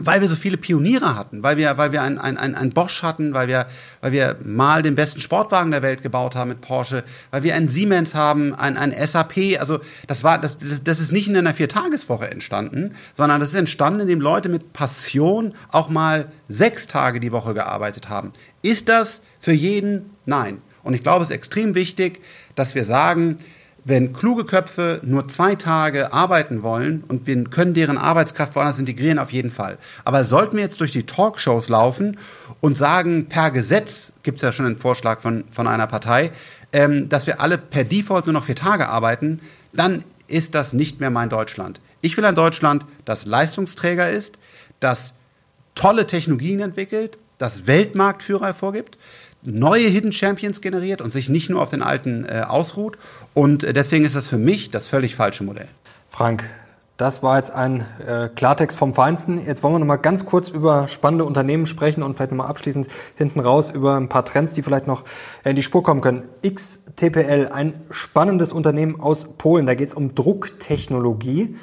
weil 0.00 0.20
wir 0.20 0.28
so 0.28 0.34
viele 0.34 0.56
Pioniere 0.56 1.16
hatten, 1.16 1.42
weil 1.42 1.56
wir, 1.56 1.78
weil 1.78 1.92
wir 1.92 2.02
ein, 2.02 2.18
ein, 2.18 2.36
ein, 2.36 2.70
Bosch 2.70 3.02
hatten, 3.02 3.32
weil 3.32 3.46
wir, 3.46 3.66
weil 4.00 4.10
wir 4.10 4.36
mal 4.44 4.82
den 4.82 4.96
besten 4.96 5.20
Sportwagen 5.20 5.70
der 5.70 5.82
Welt 5.82 6.02
gebaut 6.02 6.34
haben 6.34 6.48
mit 6.48 6.60
Porsche, 6.60 7.04
weil 7.30 7.44
wir 7.44 7.54
ein 7.54 7.68
Siemens 7.68 8.14
haben, 8.14 8.54
ein, 8.54 8.76
ein 8.76 8.92
SAP, 8.92 9.60
also 9.60 9.78
das 10.08 10.24
war, 10.24 10.40
das, 10.40 10.58
das 10.82 11.00
ist 11.00 11.12
nicht 11.12 11.28
in 11.28 11.36
einer 11.36 11.54
Viertageswoche 11.54 12.28
entstanden, 12.28 12.96
sondern 13.14 13.40
das 13.40 13.50
ist 13.50 13.58
entstanden, 13.58 14.00
indem 14.00 14.20
Leute 14.20 14.48
mit 14.48 14.72
Passion 14.72 15.54
auch 15.70 15.88
mal 15.88 16.32
sechs 16.48 16.88
Tage 16.88 17.20
die 17.20 17.30
Woche 17.30 17.54
gearbeitet 17.54 18.08
haben. 18.08 18.32
Ist 18.62 18.88
das 18.88 19.22
für 19.38 19.52
jeden? 19.52 20.10
Nein. 20.26 20.58
Und 20.82 20.94
ich 20.94 21.02
glaube, 21.02 21.22
es 21.22 21.30
ist 21.30 21.36
extrem 21.36 21.74
wichtig, 21.74 22.20
dass 22.56 22.74
wir 22.74 22.84
sagen, 22.84 23.38
wenn 23.84 24.12
kluge 24.12 24.44
Köpfe 24.44 25.00
nur 25.04 25.28
zwei 25.28 25.54
Tage 25.54 26.12
arbeiten 26.12 26.62
wollen 26.62 27.04
und 27.08 27.26
wir 27.26 27.44
können 27.44 27.74
deren 27.74 27.98
Arbeitskraft 27.98 28.56
woanders 28.56 28.78
integrieren, 28.78 29.18
auf 29.18 29.32
jeden 29.32 29.50
Fall. 29.50 29.78
Aber 30.04 30.24
sollten 30.24 30.56
wir 30.56 30.64
jetzt 30.64 30.80
durch 30.80 30.92
die 30.92 31.04
Talkshows 31.04 31.68
laufen 31.68 32.18
und 32.60 32.76
sagen, 32.76 33.26
per 33.26 33.50
Gesetz, 33.50 34.12
gibt 34.22 34.36
es 34.36 34.42
ja 34.42 34.52
schon 34.52 34.66
einen 34.66 34.76
Vorschlag 34.76 35.20
von, 35.20 35.44
von 35.50 35.66
einer 35.66 35.86
Partei, 35.86 36.30
ähm, 36.72 37.08
dass 37.08 37.26
wir 37.26 37.40
alle 37.40 37.58
per 37.58 37.84
Default 37.84 38.26
nur 38.26 38.32
noch 38.32 38.44
vier 38.44 38.56
Tage 38.56 38.88
arbeiten, 38.88 39.40
dann 39.72 40.04
ist 40.26 40.54
das 40.54 40.72
nicht 40.72 41.00
mehr 41.00 41.10
mein 41.10 41.28
Deutschland. 41.28 41.80
Ich 42.00 42.16
will 42.16 42.24
ein 42.24 42.34
Deutschland, 42.34 42.86
das 43.04 43.26
Leistungsträger 43.26 44.10
ist, 44.10 44.38
das 44.80 45.14
tolle 45.74 46.06
Technologien 46.06 46.60
entwickelt, 46.60 47.18
das 47.38 47.66
Weltmarktführer 47.66 48.46
hervorgibt, 48.46 48.98
neue 49.44 49.86
Hidden 49.88 50.12
Champions 50.12 50.60
generiert 50.60 51.00
und 51.00 51.12
sich 51.12 51.28
nicht 51.28 51.50
nur 51.50 51.62
auf 51.62 51.70
den 51.70 51.82
alten 51.82 52.24
äh, 52.24 52.42
ausruht. 52.46 52.98
Und 53.34 53.62
äh, 53.62 53.72
deswegen 53.72 54.04
ist 54.04 54.16
das 54.16 54.28
für 54.28 54.38
mich 54.38 54.70
das 54.70 54.86
völlig 54.86 55.14
falsche 55.16 55.44
Modell. 55.44 55.68
Frank, 56.08 56.44
das 56.96 57.24
war 57.24 57.36
jetzt 57.38 57.50
ein 57.50 57.84
äh, 58.06 58.28
Klartext 58.28 58.78
vom 58.78 58.94
Feinsten. 58.94 59.44
Jetzt 59.44 59.64
wollen 59.64 59.74
wir 59.74 59.78
noch 59.80 59.86
mal 59.86 59.96
ganz 59.96 60.26
kurz 60.26 60.48
über 60.48 60.86
spannende 60.86 61.24
Unternehmen 61.24 61.66
sprechen 61.66 62.04
und 62.04 62.16
vielleicht 62.16 62.30
noch 62.30 62.38
mal 62.38 62.46
abschließend 62.46 62.86
hinten 63.16 63.40
raus 63.40 63.72
über 63.72 63.96
ein 63.96 64.08
paar 64.08 64.24
Trends, 64.24 64.52
die 64.52 64.62
vielleicht 64.62 64.86
noch 64.86 65.02
in 65.44 65.56
die 65.56 65.64
Spur 65.64 65.82
kommen 65.82 66.00
können. 66.00 66.28
XTPL, 66.46 67.48
ein 67.52 67.74
spannendes 67.90 68.52
Unternehmen 68.52 69.00
aus 69.00 69.36
Polen. 69.36 69.66
Da 69.66 69.74
geht 69.74 69.88
es 69.88 69.94
um 69.94 70.14
Drucktechnologie. 70.14 71.56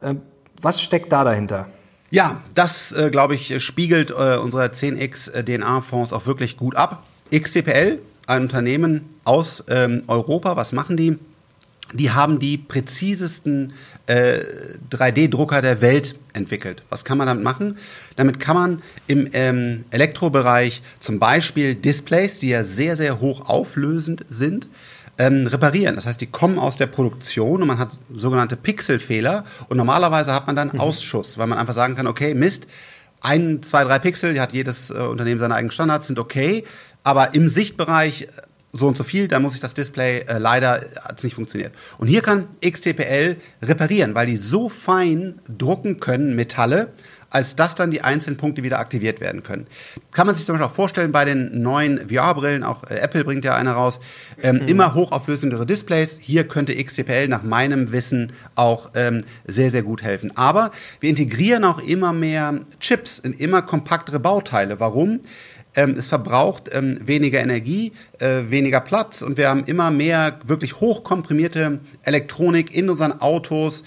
Äh, 0.00 0.14
was 0.62 0.80
steckt 0.80 1.10
da 1.12 1.24
dahinter? 1.24 1.66
Ja, 2.10 2.40
das, 2.54 2.92
äh, 2.92 3.10
glaube 3.10 3.34
ich, 3.34 3.62
spiegelt 3.62 4.10
äh, 4.10 4.38
unsere 4.38 4.66
10x 4.66 5.32
äh, 5.32 5.44
DNA-Fonds 5.44 6.12
auch 6.12 6.26
wirklich 6.26 6.56
gut 6.56 6.76
ab. 6.76 7.02
XTPL, 7.30 7.98
ein 8.26 8.42
Unternehmen 8.42 9.08
aus 9.24 9.64
ähm, 9.68 10.02
Europa, 10.06 10.56
was 10.56 10.72
machen 10.72 10.96
die? 10.96 11.18
Die 11.94 12.10
haben 12.10 12.38
die 12.38 12.58
präzisesten 12.58 13.72
äh, 14.06 14.40
3D-Drucker 14.90 15.62
der 15.62 15.80
Welt 15.80 16.16
entwickelt. 16.34 16.82
Was 16.90 17.04
kann 17.04 17.16
man 17.16 17.26
damit 17.26 17.42
machen? 17.42 17.78
Damit 18.16 18.40
kann 18.40 18.56
man 18.56 18.82
im 19.06 19.28
ähm, 19.32 19.84
Elektrobereich 19.90 20.82
zum 21.00 21.18
Beispiel 21.18 21.74
Displays, 21.74 22.38
die 22.38 22.50
ja 22.50 22.62
sehr, 22.64 22.96
sehr 22.96 23.20
hoch 23.20 23.48
auflösend 23.48 24.26
sind, 24.28 24.68
ähm, 25.18 25.46
reparieren. 25.46 25.96
Das 25.96 26.06
heißt, 26.06 26.20
die 26.20 26.26
kommen 26.26 26.58
aus 26.58 26.76
der 26.76 26.86
Produktion 26.86 27.62
und 27.62 27.68
man 27.68 27.78
hat 27.78 27.98
sogenannte 28.14 28.56
Pixelfehler 28.56 29.44
und 29.68 29.76
normalerweise 29.76 30.34
hat 30.34 30.46
man 30.46 30.56
dann 30.56 30.70
mhm. 30.72 30.80
Ausschuss, 30.80 31.38
weil 31.38 31.46
man 31.46 31.58
einfach 31.58 31.74
sagen 31.74 31.96
kann, 31.96 32.06
okay, 32.06 32.34
Mist, 32.34 32.66
ein, 33.20 33.62
zwei, 33.62 33.82
drei 33.84 33.98
Pixel, 33.98 34.38
hat 34.40 34.52
jedes 34.52 34.90
äh, 34.90 34.94
Unternehmen 34.94 35.40
seine 35.40 35.54
eigenen 35.54 35.72
Standards, 35.72 36.06
sind 36.06 36.18
okay, 36.18 36.64
aber 37.08 37.34
im 37.34 37.48
Sichtbereich 37.48 38.24
äh, 38.24 38.26
so 38.74 38.86
und 38.86 38.94
so 38.94 39.02
viel, 39.02 39.28
da 39.28 39.40
muss 39.40 39.54
ich 39.54 39.60
das 39.60 39.72
Display 39.72 40.26
äh, 40.28 40.36
leider 40.36 40.84
hat 41.00 41.24
nicht 41.24 41.34
funktioniert. 41.34 41.72
Und 41.96 42.06
hier 42.06 42.20
kann 42.20 42.48
XTPL 42.62 43.36
reparieren, 43.62 44.14
weil 44.14 44.26
die 44.26 44.36
so 44.36 44.68
fein 44.68 45.40
drucken 45.48 46.00
können 46.00 46.36
Metalle, 46.36 46.92
als 47.30 47.56
dass 47.56 47.74
dann 47.74 47.90
die 47.90 48.02
einzelnen 48.02 48.36
Punkte 48.36 48.62
wieder 48.62 48.78
aktiviert 48.78 49.22
werden 49.22 49.42
können. 49.42 49.66
Kann 50.12 50.26
man 50.26 50.36
sich 50.36 50.44
zum 50.44 50.54
Beispiel 50.54 50.68
auch 50.68 50.74
vorstellen 50.74 51.10
bei 51.10 51.24
den 51.24 51.62
neuen 51.62 52.10
VR-Brillen, 52.10 52.62
auch 52.62 52.84
äh, 52.90 52.96
Apple 52.96 53.24
bringt 53.24 53.46
ja 53.46 53.54
eine 53.54 53.70
raus, 53.70 54.00
ähm, 54.42 54.56
mhm. 54.56 54.66
immer 54.66 54.92
hochauflösendere 54.92 55.64
Displays. 55.64 56.18
Hier 56.20 56.46
könnte 56.46 56.76
XTPL 56.76 57.28
nach 57.28 57.42
meinem 57.42 57.90
Wissen 57.90 58.34
auch 58.54 58.90
ähm, 58.94 59.24
sehr, 59.46 59.70
sehr 59.70 59.82
gut 59.82 60.02
helfen. 60.02 60.36
Aber 60.36 60.72
wir 61.00 61.08
integrieren 61.08 61.64
auch 61.64 61.80
immer 61.80 62.12
mehr 62.12 62.60
Chips 62.80 63.18
in 63.18 63.32
immer 63.32 63.62
kompaktere 63.62 64.20
Bauteile. 64.20 64.78
Warum? 64.78 65.20
Ähm, 65.78 65.94
es 65.96 66.08
verbraucht 66.08 66.70
ähm, 66.72 66.98
weniger 67.04 67.38
Energie, 67.38 67.92
äh, 68.18 68.50
weniger 68.50 68.80
Platz 68.80 69.22
und 69.22 69.36
wir 69.36 69.48
haben 69.48 69.62
immer 69.66 69.92
mehr 69.92 70.40
wirklich 70.42 70.80
hochkomprimierte 70.80 71.78
Elektronik 72.02 72.74
in 72.74 72.90
unseren 72.90 73.20
Autos, 73.20 73.84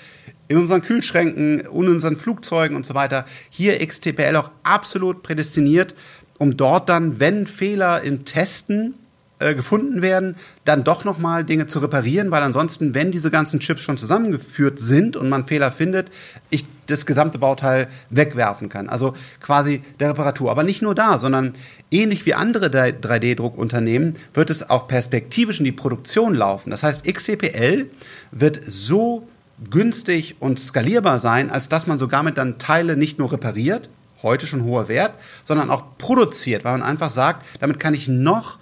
in 0.47 0.55
unseren 0.55 0.83
Kühlschränken, 0.83 1.59
in 1.59 1.67
unseren 1.67 2.15
Flugzeugen 2.15 2.77
und 2.77 2.85
so 2.85 2.93
weiter. 2.93 3.25
Hier 3.49 3.85
XTPL 3.85 4.37
auch 4.37 4.51
absolut 4.63 5.21
prädestiniert, 5.21 5.93
um 6.37 6.55
dort 6.55 6.87
dann, 6.87 7.19
wenn 7.19 7.45
Fehler 7.45 8.03
im 8.03 8.23
Testen 8.23 8.93
äh, 9.39 9.55
gefunden 9.55 10.01
werden, 10.01 10.35
dann 10.65 10.83
doch 10.83 11.03
nochmal 11.03 11.43
Dinge 11.43 11.65
zu 11.65 11.79
reparieren, 11.79 12.29
weil 12.29 12.43
ansonsten, 12.43 12.93
wenn 12.93 13.11
diese 13.11 13.31
ganzen 13.31 13.59
Chips 13.59 13.81
schon 13.81 13.97
zusammengeführt 13.97 14.79
sind 14.79 15.17
und 15.17 15.29
man 15.29 15.45
Fehler 15.45 15.71
findet, 15.71 16.11
ich 16.51 16.63
das 16.85 17.07
gesamte 17.07 17.39
Bauteil 17.39 17.87
wegwerfen 18.11 18.69
kann. 18.69 18.87
Also 18.87 19.15
quasi 19.39 19.81
der 19.99 20.09
Reparatur. 20.09 20.51
Aber 20.51 20.61
nicht 20.61 20.83
nur 20.83 20.93
da, 20.93 21.17
sondern 21.17 21.53
ähnlich 21.91 22.25
wie 22.25 22.33
andere 22.33 22.67
3D-Druckunternehmen 22.67 24.15
wird 24.33 24.49
es 24.49 24.69
auch 24.69 24.87
perspektivisch 24.87 25.59
in 25.59 25.65
die 25.65 25.71
Produktion 25.71 26.33
laufen. 26.33 26.71
Das 26.71 26.83
heißt, 26.83 27.03
XTPL 27.03 27.89
wird 28.31 28.61
so 28.65 29.27
günstig 29.69 30.37
und 30.39 30.59
skalierbar 30.59 31.19
sein, 31.19 31.51
als 31.51 31.69
dass 31.69 31.85
man 31.85 31.99
sogar 31.99 32.23
mit 32.23 32.37
dann 32.37 32.57
Teile 32.57 32.97
nicht 32.97 33.19
nur 33.19 33.31
repariert, 33.31 33.89
heute 34.23 34.47
schon 34.47 34.63
hoher 34.63 34.87
Wert, 34.87 35.13
sondern 35.43 35.69
auch 35.69 35.97
produziert, 35.97 36.63
weil 36.63 36.73
man 36.73 36.83
einfach 36.83 37.11
sagt, 37.11 37.45
damit 37.59 37.79
kann 37.79 37.93
ich 37.93 38.07
noch 38.07 38.57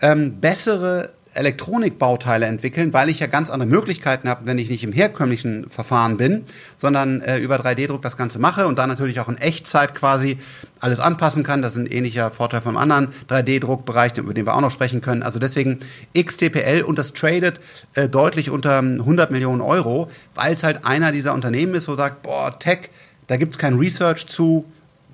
ähm, 0.00 0.40
bessere 0.40 1.12
Elektronikbauteile 1.34 2.46
entwickeln, 2.46 2.92
weil 2.92 3.08
ich 3.08 3.20
ja 3.20 3.26
ganz 3.26 3.50
andere 3.50 3.68
Möglichkeiten 3.68 4.28
habe, 4.28 4.46
wenn 4.46 4.58
ich 4.58 4.70
nicht 4.70 4.82
im 4.82 4.92
herkömmlichen 4.92 5.68
Verfahren 5.68 6.16
bin, 6.16 6.44
sondern 6.76 7.20
äh, 7.20 7.38
über 7.38 7.56
3D-Druck 7.56 8.02
das 8.02 8.16
Ganze 8.16 8.38
mache 8.38 8.66
und 8.66 8.78
dann 8.78 8.88
natürlich 8.88 9.20
auch 9.20 9.28
in 9.28 9.36
Echtzeit 9.38 9.94
quasi 9.94 10.38
alles 10.80 11.00
anpassen 11.00 11.44
kann. 11.44 11.62
Das 11.62 11.72
ist 11.72 11.78
ein 11.78 11.86
ähnlicher 11.86 12.30
Vorteil 12.30 12.60
vom 12.60 12.76
anderen 12.76 13.12
3D-Druckbereich, 13.28 14.16
über 14.18 14.34
den 14.34 14.46
wir 14.46 14.54
auch 14.54 14.60
noch 14.60 14.70
sprechen 14.70 15.00
können. 15.00 15.22
Also 15.22 15.38
deswegen 15.38 15.80
XTPL 16.16 16.82
und 16.82 16.98
das 16.98 17.12
tradet 17.12 17.60
äh, 17.94 18.08
deutlich 18.08 18.50
unter 18.50 18.78
100 18.78 19.30
Millionen 19.30 19.60
Euro, 19.60 20.10
weil 20.34 20.54
es 20.54 20.62
halt 20.62 20.84
einer 20.84 21.12
dieser 21.12 21.34
Unternehmen 21.34 21.74
ist, 21.74 21.88
wo 21.88 21.94
sagt, 21.94 22.22
boah, 22.22 22.58
Tech, 22.58 22.90
da 23.26 23.36
gibt 23.36 23.54
es 23.54 23.58
kein 23.58 23.74
Research 23.74 24.26
zu, 24.26 24.64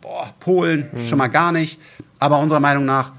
boah, 0.01 0.33
Polen 0.41 0.89
mhm. 0.93 1.07
schon 1.07 1.19
mal 1.19 1.29
gar 1.29 1.53
nicht. 1.53 1.79
Aber 2.19 2.39
unserer 2.39 2.61
Meinung 2.61 2.85
nach 2.85 3.13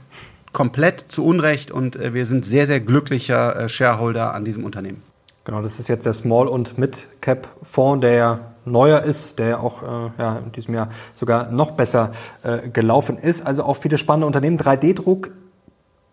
komplett 0.55 1.05
zu 1.09 1.25
Unrecht 1.25 1.69
und 1.69 1.97
äh, 1.97 2.13
wir 2.13 2.25
sind 2.25 2.45
sehr, 2.45 2.65
sehr 2.65 2.79
glücklicher 2.79 3.55
äh, 3.59 3.69
Shareholder 3.69 4.33
an 4.33 4.45
diesem 4.45 4.63
Unternehmen. 4.63 5.03
Genau, 5.43 5.61
das 5.61 5.79
ist 5.79 5.89
jetzt 5.89 6.05
der 6.05 6.13
Small- 6.13 6.47
und 6.47 6.77
Mid-Cap-Fonds, 6.77 8.01
der 8.01 8.13
ja 8.13 8.39
neuer 8.63 9.01
ist, 9.03 9.37
der 9.37 9.47
ja 9.47 9.59
auch 9.59 9.83
äh, 9.83 10.11
ja, 10.17 10.37
in 10.37 10.53
diesem 10.53 10.73
Jahr 10.73 10.89
sogar 11.13 11.51
noch 11.51 11.71
besser 11.71 12.13
äh, 12.43 12.69
gelaufen 12.69 13.17
ist. 13.17 13.45
Also 13.45 13.63
auch 13.63 13.75
viele 13.75 13.97
spannende 13.97 14.27
Unternehmen. 14.27 14.57
3D-Druck 14.57 15.29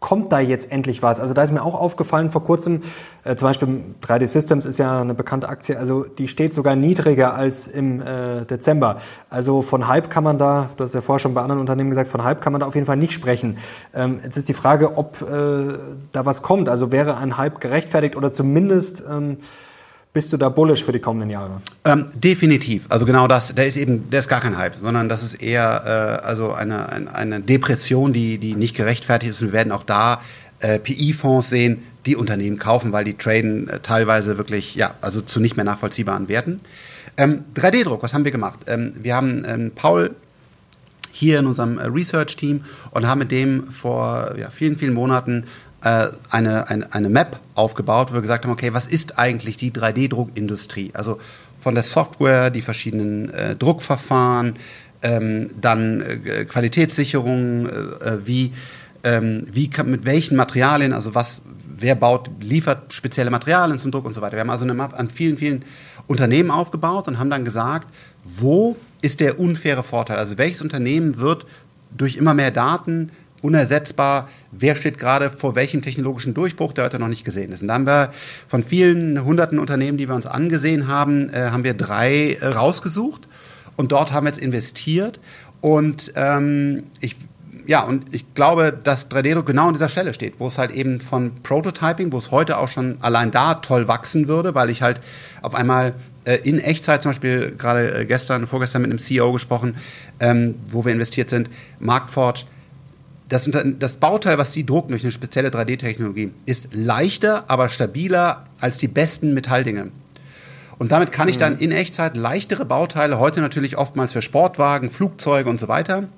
kommt 0.02 0.32
da 0.32 0.40
jetzt 0.40 0.70
endlich 0.70 1.02
was? 1.02 1.18
Also 1.18 1.32
da 1.32 1.42
ist 1.42 1.52
mir 1.52 1.62
auch 1.62 1.74
aufgefallen 1.74 2.30
vor 2.30 2.44
kurzem, 2.44 2.82
äh, 3.24 3.36
zum 3.36 3.48
Beispiel 3.48 3.80
3D 4.02 4.26
Systems 4.26 4.66
ist 4.66 4.78
ja 4.78 5.00
eine 5.00 5.14
bekannte 5.14 5.48
Aktie, 5.48 5.78
also 5.78 6.04
die 6.04 6.28
steht 6.28 6.52
sogar 6.52 6.76
niedriger 6.76 7.34
als 7.34 7.68
im 7.68 8.02
äh, 8.02 8.44
Dezember. 8.44 8.98
Also 9.30 9.62
von 9.62 9.88
Hype 9.88 10.10
kann 10.10 10.24
man 10.24 10.38
da, 10.38 10.68
du 10.76 10.84
hast 10.84 10.94
ja 10.94 11.00
vorher 11.00 11.20
schon 11.20 11.32
bei 11.32 11.40
anderen 11.40 11.60
Unternehmen 11.60 11.88
gesagt, 11.88 12.08
von 12.08 12.22
Hype 12.22 12.42
kann 12.42 12.52
man 12.52 12.60
da 12.60 12.66
auf 12.66 12.74
jeden 12.74 12.86
Fall 12.86 12.98
nicht 12.98 13.14
sprechen. 13.14 13.56
Ähm, 13.94 14.18
jetzt 14.22 14.36
ist 14.36 14.48
die 14.48 14.54
Frage, 14.54 14.98
ob 14.98 15.22
äh, 15.22 15.78
da 16.10 16.26
was 16.26 16.42
kommt. 16.42 16.68
Also 16.68 16.92
wäre 16.92 17.16
ein 17.16 17.38
Hype 17.38 17.60
gerechtfertigt 17.60 18.16
oder 18.16 18.32
zumindest 18.32 19.04
ähm, 19.08 19.38
bist 20.12 20.32
du 20.32 20.36
da 20.36 20.48
bullish 20.48 20.84
für 20.84 20.92
die 20.92 20.98
kommenden 20.98 21.30
Jahre? 21.30 21.62
Ähm, 21.84 22.08
definitiv. 22.14 22.84
Also 22.88 23.06
genau 23.06 23.26
das. 23.26 23.54
Der 23.54 23.66
ist 23.66 23.76
eben, 23.76 24.10
der 24.10 24.20
ist 24.20 24.28
gar 24.28 24.40
kein 24.40 24.58
Hype, 24.58 24.76
sondern 24.80 25.08
das 25.08 25.22
ist 25.22 25.34
eher 25.42 26.20
äh, 26.22 26.26
also 26.26 26.52
eine, 26.52 26.88
eine, 26.90 27.14
eine 27.14 27.40
Depression, 27.40 28.12
die, 28.12 28.38
die 28.38 28.54
nicht 28.54 28.76
gerechtfertigt 28.76 29.32
ist. 29.32 29.40
Und 29.40 29.48
wir 29.48 29.54
werden 29.54 29.72
auch 29.72 29.84
da 29.84 30.20
äh, 30.60 30.78
PI-Fonds 30.78 31.48
sehen, 31.48 31.82
die 32.04 32.16
Unternehmen 32.16 32.58
kaufen, 32.58 32.92
weil 32.92 33.04
die 33.04 33.14
traden 33.14 33.68
äh, 33.68 33.80
teilweise 33.80 34.36
wirklich, 34.36 34.74
ja, 34.74 34.94
also 35.00 35.22
zu 35.22 35.40
nicht 35.40 35.56
mehr 35.56 35.64
nachvollziehbaren 35.64 36.28
Werten. 36.28 36.58
Ähm, 37.16 37.44
3D-Druck, 37.54 38.02
was 38.02 38.12
haben 38.12 38.24
wir 38.24 38.32
gemacht? 38.32 38.60
Ähm, 38.66 38.94
wir 39.00 39.14
haben 39.14 39.44
ähm, 39.46 39.72
Paul 39.74 40.14
hier 41.10 41.38
in 41.38 41.46
unserem 41.46 41.78
äh, 41.78 41.84
Research-Team 41.84 42.64
und 42.90 43.06
haben 43.06 43.18
mit 43.18 43.30
dem 43.30 43.68
vor 43.68 44.34
ja, 44.38 44.50
vielen, 44.50 44.76
vielen 44.76 44.94
Monaten 44.94 45.46
äh, 45.82 46.08
eine, 46.30 46.68
eine, 46.68 46.92
eine 46.92 47.08
Map 47.08 47.38
aufgebaut, 47.54 48.10
wo 48.10 48.14
wir 48.14 48.20
gesagt 48.20 48.44
haben, 48.44 48.52
okay, 48.52 48.72
was 48.72 48.86
ist 48.86 49.18
eigentlich 49.18 49.56
die 49.56 49.72
3D-Druckindustrie? 49.72 50.90
Also 50.94 51.18
von 51.58 51.74
der 51.74 51.84
Software, 51.84 52.50
die 52.50 52.62
verschiedenen 52.62 53.30
äh, 53.30 53.56
Druckverfahren, 53.56 54.56
ähm, 55.02 55.50
dann 55.60 56.00
äh, 56.00 56.44
Qualitätssicherung, 56.44 57.66
äh, 57.66 57.70
äh, 57.70 58.26
wie, 58.26 58.52
ähm, 59.04 59.46
wie 59.50 59.70
kann, 59.70 59.90
mit 59.90 60.04
welchen 60.04 60.36
Materialien, 60.36 60.92
also 60.92 61.14
was, 61.14 61.40
wer 61.76 61.94
baut, 61.94 62.30
liefert 62.40 62.92
spezielle 62.92 63.30
Materialien 63.30 63.78
zum 63.78 63.90
Druck 63.90 64.06
und 64.06 64.14
so 64.14 64.20
weiter. 64.20 64.36
Wir 64.36 64.40
haben 64.40 64.50
also 64.50 64.64
eine 64.64 64.74
Map 64.74 64.98
an 64.98 65.10
vielen, 65.10 65.36
vielen 65.36 65.64
Unternehmen 66.06 66.50
aufgebaut 66.50 67.08
und 67.08 67.18
haben 67.18 67.30
dann 67.30 67.44
gesagt, 67.44 67.88
wo 68.24 68.76
ist 69.00 69.20
der 69.20 69.40
unfaire 69.40 69.82
Vorteil? 69.82 70.18
Also 70.18 70.38
welches 70.38 70.62
Unternehmen 70.62 71.18
wird 71.18 71.46
durch 71.96 72.16
immer 72.16 72.34
mehr 72.34 72.50
Daten 72.50 73.10
unersetzbar, 73.42 74.28
wer 74.50 74.76
steht 74.76 74.98
gerade 74.98 75.30
vor 75.30 75.54
welchem 75.54 75.82
technologischen 75.82 76.32
Durchbruch, 76.32 76.72
der 76.72 76.84
heute 76.84 76.98
noch 76.98 77.08
nicht 77.08 77.24
gesehen 77.24 77.52
ist. 77.52 77.62
Und 77.62 77.68
da 77.68 77.74
haben 77.74 77.86
wir 77.86 78.12
von 78.48 78.64
vielen 78.64 79.24
hunderten 79.24 79.58
Unternehmen, 79.58 79.98
die 79.98 80.08
wir 80.08 80.14
uns 80.14 80.26
angesehen 80.26 80.88
haben, 80.88 81.28
äh, 81.28 81.50
haben 81.50 81.64
wir 81.64 81.74
drei 81.74 82.38
äh, 82.40 82.46
rausgesucht 82.46 83.28
und 83.76 83.92
dort 83.92 84.12
haben 84.12 84.24
wir 84.24 84.30
jetzt 84.30 84.40
investiert. 84.40 85.20
Und 85.60 86.12
ähm, 86.16 86.84
ich 87.00 87.16
ja, 87.66 87.84
und 87.84 88.12
ich 88.12 88.34
glaube, 88.34 88.76
dass 88.82 89.08
3D-Druck 89.08 89.46
genau 89.46 89.68
an 89.68 89.74
dieser 89.74 89.88
Stelle 89.88 90.14
steht, 90.14 90.40
wo 90.40 90.48
es 90.48 90.58
halt 90.58 90.72
eben 90.72 91.00
von 91.00 91.32
Prototyping, 91.42 92.12
wo 92.12 92.18
es 92.18 92.32
heute 92.32 92.58
auch 92.58 92.66
schon 92.66 92.96
allein 93.00 93.30
da 93.30 93.54
toll 93.54 93.86
wachsen 93.86 94.26
würde, 94.26 94.54
weil 94.56 94.68
ich 94.68 94.82
halt 94.82 95.00
auf 95.42 95.54
einmal 95.54 95.94
äh, 96.24 96.38
in 96.42 96.58
Echtzeit, 96.58 97.02
zum 97.02 97.10
Beispiel 97.10 97.54
gerade 97.56 98.00
äh, 98.00 98.04
gestern, 98.04 98.46
vorgestern 98.46 98.82
mit 98.82 98.90
einem 98.90 98.98
CEO 98.98 99.32
gesprochen, 99.32 99.76
ähm, 100.20 100.56
wo 100.70 100.84
wir 100.84 100.92
investiert 100.92 101.30
sind, 101.30 101.50
Marktforge, 101.78 102.42
das, 103.32 103.48
das 103.78 103.96
Bauteil, 103.96 104.36
was 104.36 104.52
die 104.52 104.66
drucken 104.66 104.90
durch 104.90 105.02
eine 105.02 105.12
spezielle 105.12 105.48
3D-Technologie, 105.48 106.32
ist 106.44 106.68
leichter, 106.72 107.44
aber 107.48 107.70
stabiler 107.70 108.46
als 108.60 108.76
die 108.76 108.88
besten 108.88 109.32
Metalldinge. 109.32 109.88
Und 110.78 110.92
damit 110.92 111.12
kann 111.12 111.28
ich 111.28 111.38
dann 111.38 111.54
mhm. 111.54 111.60
in 111.60 111.72
Echtzeit 111.72 112.16
leichtere 112.16 112.66
Bauteile, 112.66 113.18
heute 113.18 113.40
natürlich 113.40 113.78
oftmals 113.78 114.12
für 114.12 114.20
Sportwagen, 114.20 114.90
Flugzeuge 114.90 115.48
und 115.48 115.58
so 115.58 115.68
weiter, 115.68 116.08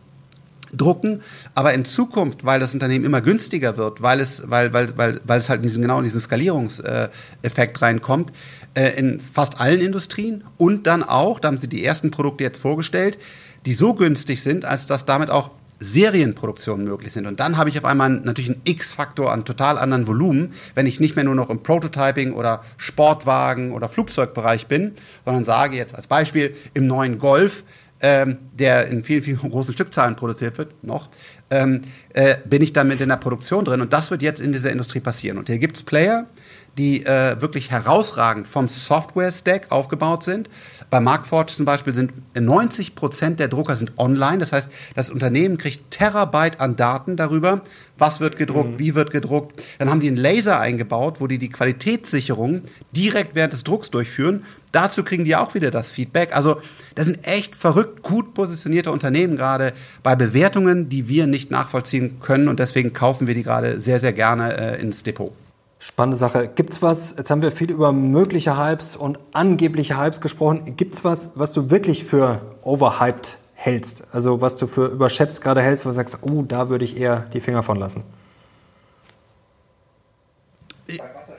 drucken. 0.73 1.23
Aber 1.55 1.73
in 1.73 1.85
Zukunft, 1.85 2.45
weil 2.45 2.59
das 2.59 2.75
Unternehmen 2.75 3.05
immer 3.05 3.21
günstiger 3.21 3.77
wird, 3.77 4.03
weil 4.03 4.19
es, 4.19 4.43
weil, 4.47 4.73
weil, 4.73 4.97
weil, 4.97 5.21
weil 5.25 5.39
es 5.39 5.49
halt 5.49 5.59
in 5.59 5.69
diesen, 5.69 5.83
genau 5.83 5.99
in 5.99 6.05
diesen 6.05 6.21
Skalierungseffekt 6.21 7.81
reinkommt, 7.81 8.33
äh, 8.75 8.99
in 8.99 9.21
fast 9.21 9.61
allen 9.61 9.81
Industrien 9.81 10.43
und 10.57 10.89
dann 10.89 11.05
auch, 11.05 11.39
da 11.39 11.49
haben 11.49 11.59
sie 11.59 11.69
die 11.69 11.85
ersten 11.85 12.11
Produkte 12.11 12.43
jetzt 12.43 12.61
vorgestellt, 12.61 13.19
die 13.67 13.73
so 13.73 13.95
günstig 13.95 14.43
sind, 14.43 14.65
als 14.65 14.87
dass 14.87 15.05
damit 15.05 15.31
auch 15.31 15.51
Serienproduktionen 15.81 16.87
möglich 16.87 17.13
sind. 17.13 17.27
Und 17.27 17.41
dann 17.41 17.57
habe 17.57 17.69
ich 17.69 17.79
auf 17.79 17.85
einmal 17.85 18.11
natürlich 18.11 18.51
einen 18.51 18.63
X-Faktor 18.65 19.33
an 19.33 19.45
total 19.45 19.79
anderen 19.79 20.07
Volumen, 20.07 20.53
wenn 20.75 20.87
ich 20.87 21.01
nicht 21.01 21.17
mehr 21.17 21.25
nur 21.25 21.35
noch 21.35 21.51
im 21.51 21.63
Prototyping 21.63 22.33
oder 22.33 22.63
Sportwagen 22.77 23.73
oder 23.73 23.89
Flugzeugbereich 23.89 24.67
bin, 24.67 24.93
sondern 25.25 25.45
sage 25.45 25.77
jetzt 25.77 25.95
als 25.95 26.07
Beispiel 26.07 26.55
im 26.75 26.87
neuen 26.87 27.19
Golf, 27.19 27.65
ähm, 28.01 28.37
der 28.53 28.89
in 28.89 29.05
vielen, 29.05 29.23
vielen 29.23 29.39
großen 29.51 29.73
Stückzahlen 29.73 30.17
produziert 30.17 30.59
wird, 30.59 30.85
noch, 30.85 31.09
ähm, 31.51 31.83
äh, 32.11 32.37
bin 32.45 32.63
ich 32.63 32.73
damit 32.73 33.01
in 33.01 33.09
der 33.09 33.17
Produktion 33.17 33.65
drin. 33.65 33.81
Und 33.81 33.93
das 33.93 34.11
wird 34.11 34.23
jetzt 34.23 34.41
in 34.41 34.53
dieser 34.53 34.71
Industrie 34.71 35.01
passieren. 35.01 35.39
Und 35.39 35.49
hier 35.49 35.59
gibt 35.59 35.77
es 35.77 35.83
Player, 35.83 36.27
die 36.77 37.07
äh, 37.07 37.41
wirklich 37.41 37.71
herausragend 37.71 38.47
vom 38.47 38.69
Software-Stack 38.69 39.71
aufgebaut 39.71 40.25
sind. 40.25 40.51
Bei 40.91 41.01
Markforge 41.01 41.53
zum 41.53 41.65
Beispiel 41.65 41.95
sind 41.95 42.13
90 42.39 42.95
Prozent 42.95 43.41
der 43.41 43.49
Drucker 43.49 43.77
sind 43.77 43.93
online. 43.97 44.39
Das 44.39 44.53
heißt, 44.53 44.69
das 44.95 45.11
Unternehmen 45.11 45.59
kriegt 45.59 45.91
Terabyte 45.91 46.61
an 46.61 46.77
Daten 46.77 47.17
darüber, 47.17 47.63
was 47.97 48.21
wird 48.21 48.37
gedruckt, 48.37 48.73
mhm. 48.73 48.79
wie 48.79 48.95
wird 48.95 49.11
gedruckt. 49.11 49.63
Dann 49.79 49.91
haben 49.91 50.01
die 50.01 50.09
einen 50.09 50.17
Laser 50.17 50.59
eingebaut, 50.59 51.21
wo 51.21 51.27
die 51.27 51.39
die 51.39 51.49
Qualitätssicherung 51.49 52.63
direkt 52.93 53.35
während 53.35 53.53
des 53.53 53.65
Drucks 53.65 53.91
durchführen. 53.91 54.45
Dazu 54.73 55.05
kriegen 55.05 55.25
die 55.25 55.37
auch 55.37 55.55
wieder 55.55 55.71
das 55.71 55.93
Feedback. 55.93 56.35
Also 56.35 56.61
das 56.97 57.07
sind 57.07 57.25
echt 57.27 57.55
verrückt 57.55 58.03
gut 58.03 58.35
positionierte 58.35 58.91
Unternehmen 58.91 59.37
gerade 59.37 59.73
bei 60.03 60.17
Bewertungen, 60.17 60.89
die 60.89 61.09
wir 61.09 61.29
nicht 61.29 61.53
nachvollziehen 61.53 62.19
können. 62.21 62.49
Und 62.49 62.59
deswegen 62.59 62.93
kaufen 62.93 63.29
wir 63.29 63.35
die 63.35 63.45
gerade 63.45 63.81
sehr, 63.81 64.01
sehr 64.01 64.13
gerne 64.13 64.57
äh, 64.59 64.81
ins 64.81 65.05
Depot. 65.05 65.33
Spannende 65.87 66.17
Sache. 66.17 66.49
Gibt's 66.49 66.81
was, 66.81 67.15
jetzt 67.15 67.31
haben 67.31 67.43
wir 67.43 67.53
viel 67.53 67.71
über 67.71 67.93
mögliche 67.93 68.57
Hypes 68.57 68.97
und 68.97 69.19
angebliche 69.35 69.99
Hypes 69.99 70.23
gesprochen. 70.23 70.77
Gibt's 70.79 71.05
was, 71.05 71.33
was 71.35 71.53
du 71.53 71.69
wirklich 71.69 72.05
für 72.05 72.41
overhyped 72.63 73.37
hältst? 73.53 74.05
Also 74.11 74.41
was 74.41 74.57
du 74.57 74.67
für 74.67 74.87
überschätzt 74.87 75.43
gerade 75.43 75.61
hältst, 75.61 75.85
wo 75.85 75.91
du 75.91 75.95
sagst, 75.95 76.21
oh, 76.23 76.41
da 76.41 76.71
würde 76.71 76.87
ich 76.87 76.99
eher 76.99 77.27
die 77.35 77.41
Finger 77.43 77.63
von 77.63 77.77
lassen? 77.77 78.03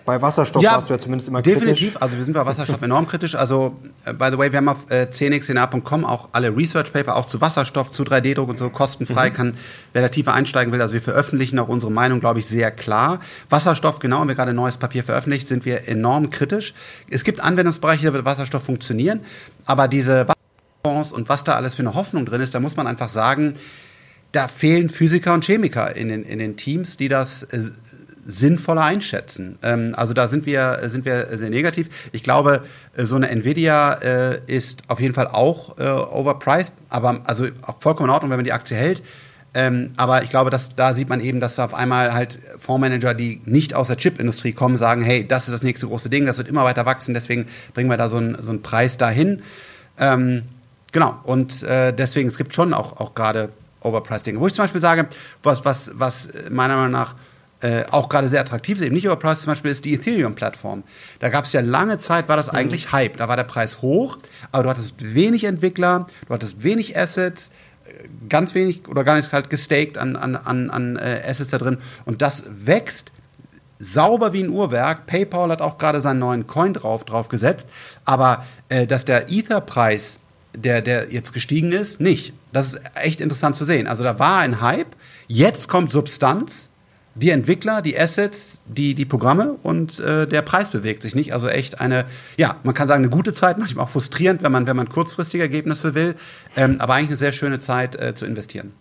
Bei 0.06 0.22
Wasserstoff 0.22 0.62
ja, 0.62 0.74
warst 0.74 0.90
du 0.90 0.94
ja 0.94 1.00
zumindest 1.00 1.30
immer 1.30 1.42
definitiv. 1.42 1.66
kritisch. 1.66 1.80
Definitiv, 1.80 2.02
also 2.02 2.18
wir 2.18 2.24
sind 2.24 2.34
bei 2.36 2.46
Wasserstoff 2.46 2.82
enorm 2.84 3.08
kritisch. 3.08 3.34
Also, 3.34 3.76
uh, 4.08 4.14
by 4.14 4.28
the 4.32 4.38
way, 4.38 4.52
wir 4.52 4.58
haben 4.58 4.70
auf 4.70 4.90
äh, 4.92 5.10
cnxna.com 5.10 6.06
auch 6.06 6.30
alle 6.32 6.56
Research 6.56 6.94
Paper, 6.94 7.16
auch 7.16 7.26
zu 7.26 7.42
Wasserstoff, 7.42 7.92
zu 7.92 8.04
3D-Druck 8.04 8.48
und 8.48 8.60
so 8.60 8.70
kostenfrei, 8.70 9.32
mhm. 9.32 9.34
kann, 9.34 9.58
wer 9.94 10.04
da 10.04 10.10
tiefer 10.10 10.34
einsteigen 10.34 10.72
will. 10.72 10.82
Also 10.82 10.94
wir 10.94 11.02
veröffentlichen 11.02 11.58
auch 11.58 11.70
unsere 11.70 11.92
Meinung, 11.92 12.20
glaube 12.20 12.40
ich, 12.40 12.46
sehr 12.46 12.70
klar. 12.70 13.20
Wasserstoff, 13.50 13.98
genau, 13.98 14.20
haben 14.20 14.28
wir 14.28 14.36
gerade 14.36 14.52
ein 14.52 14.56
neues 14.56 14.78
Papier 14.78 15.04
veröffentlicht, 15.04 15.48
sind 15.48 15.66
wir 15.66 15.88
enorm 15.88 16.30
kritisch. 16.30 16.76
Es 17.10 17.24
gibt 17.24 17.40
Anwendungsbereiche, 17.40 18.06
da 18.06 18.14
wird 18.14 18.26
Wasserstoff 18.26 18.64
funktionieren, 18.64 19.22
aber 19.66 19.88
diese 19.88 20.28
Wasserfonds 20.28 21.14
und 21.14 21.30
was 21.30 21.44
da 21.44 21.56
alles 21.56 21.74
für 21.74 21.82
eine 21.82 21.96
Hoffnung 21.96 22.26
drin 22.26 22.42
ist, 22.42 22.54
da 22.54 22.60
muss 22.60 22.76
man 22.76 22.86
einfach 22.86 23.10
sagen, 23.10 23.54
da 24.32 24.48
fehlen 24.48 24.90
Physiker 24.90 25.34
und 25.34 25.46
Chemiker 25.46 25.96
in 25.96 26.10
den, 26.10 26.24
in 26.24 26.40
den 26.40 26.58
Teams, 26.58 26.98
die 26.98 27.08
das 27.08 27.44
äh, 27.44 27.72
sinnvoller 28.26 28.84
einschätzen. 28.84 29.58
Ähm, 29.62 29.94
also 29.96 30.14
da 30.14 30.28
sind 30.28 30.46
wir, 30.46 30.80
sind 30.84 31.06
wir 31.06 31.38
sehr 31.38 31.50
negativ. 31.50 31.90
Ich 32.12 32.24
glaube, 32.24 32.64
äh, 32.98 33.04
so 33.04 33.16
eine 33.16 33.30
Nvidia 33.30 33.94
äh, 33.94 34.40
ist 34.48 34.82
auf 34.88 35.00
jeden 35.00 35.14
Fall 35.14 35.28
auch 35.28 35.78
äh, 35.78 35.84
overpriced, 35.84 36.74
aber 36.90 37.22
also 37.26 37.46
auch 37.62 37.76
vollkommen 37.80 38.10
in 38.10 38.14
Ordnung, 38.14 38.32
wenn 38.32 38.40
man 38.40 38.46
die 38.46 38.54
Aktie 38.54 38.76
hält. 38.76 39.04
Ähm, 39.54 39.94
aber 39.96 40.24
ich 40.24 40.30
glaube, 40.30 40.50
dass 40.50 40.76
da 40.76 40.94
sieht 40.94 41.08
man 41.08 41.22
eben, 41.22 41.40
dass 41.40 41.56
da 41.56 41.66
auf 41.66 41.74
einmal 41.74 42.14
halt 42.14 42.40
Fondsmanager, 42.60 43.14
die 43.14 43.42
nicht 43.46 43.74
aus 43.74 43.88
der 43.88 43.96
Chipindustrie 43.96 44.52
kommen, 44.52 44.76
sagen, 44.76 45.02
hey, 45.02 45.26
das 45.26 45.48
ist 45.48 45.54
das 45.54 45.64
nächste 45.64 45.88
große 45.88 46.10
Ding, 46.10 46.26
das 46.26 46.38
wird 46.38 46.50
immer 46.50 46.66
weiter 46.66 46.86
wachsen, 46.86 47.14
deswegen 47.14 47.48
bringen 47.74 47.90
wir 47.90 47.96
da 47.96 48.10
so 48.10 48.18
einen 48.18 48.42
so 48.42 48.50
einen 48.50 48.64
Preis 48.64 48.98
dahin. 48.98 49.44
Ähm, 49.98 50.42
genau, 50.92 51.18
und 51.24 51.64
äh, 51.64 51.94
deswegen, 51.94 52.28
es 52.28 52.38
gibt 52.38 52.54
schon 52.54 52.74
auch, 52.74 53.00
auch 53.00 53.16
gerade 53.16 53.50
Overpriced-Dinge. 53.80 54.42
Wo 54.42 54.48
ich 54.48 54.54
zum 54.54 54.64
Beispiel 54.64 54.82
sage, 54.82 55.08
was, 55.42 55.64
was, 55.64 55.92
was 55.94 56.28
meiner 56.50 56.76
Meinung 56.76 56.92
nach 56.92 57.16
äh, 57.62 57.84
auch 57.92 58.10
gerade 58.10 58.28
sehr 58.28 58.42
attraktiv 58.42 58.80
ist, 58.80 58.86
eben 58.86 58.96
nicht 58.96 59.08
overpriced, 59.08 59.44
zum 59.44 59.52
Beispiel 59.52 59.72
ist 59.72 59.86
die 59.86 59.94
Ethereum-Plattform. 59.94 60.84
Da 61.20 61.30
gab 61.30 61.46
es 61.46 61.54
ja 61.54 61.62
lange 61.62 61.98
Zeit, 61.98 62.28
war 62.28 62.38
das 62.38 62.48
mhm. 62.48 62.58
eigentlich 62.58 62.92
Hype. 62.92 63.18
Da 63.18 63.28
war 63.28 63.38
der 63.38 63.44
Preis 63.44 63.82
hoch, 63.82 64.18
aber 64.52 64.64
du 64.64 64.70
hattest 64.70 65.16
wenig 65.16 65.46
Entwickler, 65.46 66.06
du 66.28 66.34
hattest 66.34 66.64
wenig 66.64 66.98
Assets, 66.98 67.52
äh, 67.86 68.08
ganz 68.30 68.56
wenig 68.56 68.88
oder 68.88 69.04
gar 69.04 69.16
nichts 69.16 69.32
halt 69.32 69.50
gestaked 69.50 69.98
an, 69.98 70.16
an, 70.16 70.36
an, 70.36 70.70
an 70.70 70.96
äh, 70.98 71.22
Assets 71.28 71.50
da 71.50 71.58
drin. 71.58 71.78
Und 72.04 72.22
das 72.22 72.44
wächst 72.50 73.12
sauber 73.80 74.34
wie 74.34 74.44
ein 74.44 74.50
Uhrwerk. 74.50 75.06
PayPal 75.06 75.50
hat 75.50 75.62
auch 75.62 75.78
gerade 75.78 76.02
seinen 76.02 76.20
neuen 76.20 76.48
Coin 76.48 76.74
drauf, 76.74 77.06
drauf 77.06 77.30
gesetzt. 77.30 77.68
Aber 78.04 78.46
äh, 78.70 78.86
dass 78.88 79.06
der 79.06 79.32
Ether-Preis, 79.32 80.20
der, 80.56 80.82
der 80.82 81.12
jetzt 81.12 81.34
gestiegen 81.34 81.72
ist, 81.72 82.00
nicht. 82.00 82.34
Das 82.54 82.74
ist 82.74 82.82
echt 82.96 83.22
interessant 83.22 83.56
zu 83.56 83.66
sehen. 83.66 83.88
Also 83.88 84.04
da 84.04 84.20
war 84.20 84.40
ein 84.40 84.62
Hype. 84.62 84.96
Jetzt 85.28 85.68
kommt 85.68 85.92
Substanz 85.92 86.70
die 87.16 87.30
Entwickler, 87.30 87.82
die 87.82 87.98
Assets, 87.98 88.58
die, 88.66 88.94
die 88.94 89.06
Programme 89.06 89.56
und 89.64 90.00
äh, 90.00 90.28
der 90.28 90.42
Preis 90.42 90.70
bewegt 90.70 91.02
sich 91.02 91.16
nicht. 91.16 91.34
Also 91.34 91.48
echt 91.48 91.80
eine, 91.80 92.06
ja, 92.38 92.58
man 92.64 92.74
kann 92.74 92.88
sagen, 92.88 93.04
eine 93.04 93.10
gute 93.10 93.34
Zeit, 93.34 93.58
manchmal 93.58 93.86
auch 93.86 93.90
frustrierend, 93.90 94.44
wenn 94.44 94.52
man, 94.52 94.68
wenn 94.68 94.76
man 94.76 94.90
kurzfristige 94.90 95.44
Ergebnisse 95.44 95.96
will, 95.96 96.16
ähm, 96.58 96.76
aber 96.80 96.94
eigentlich 96.94 97.10
eine 97.10 97.18
sehr 97.18 97.32
schöne 97.32 97.60
Zeit 97.60 98.00
äh, 98.00 98.14
zu 98.14 98.26
investieren. 98.26 98.74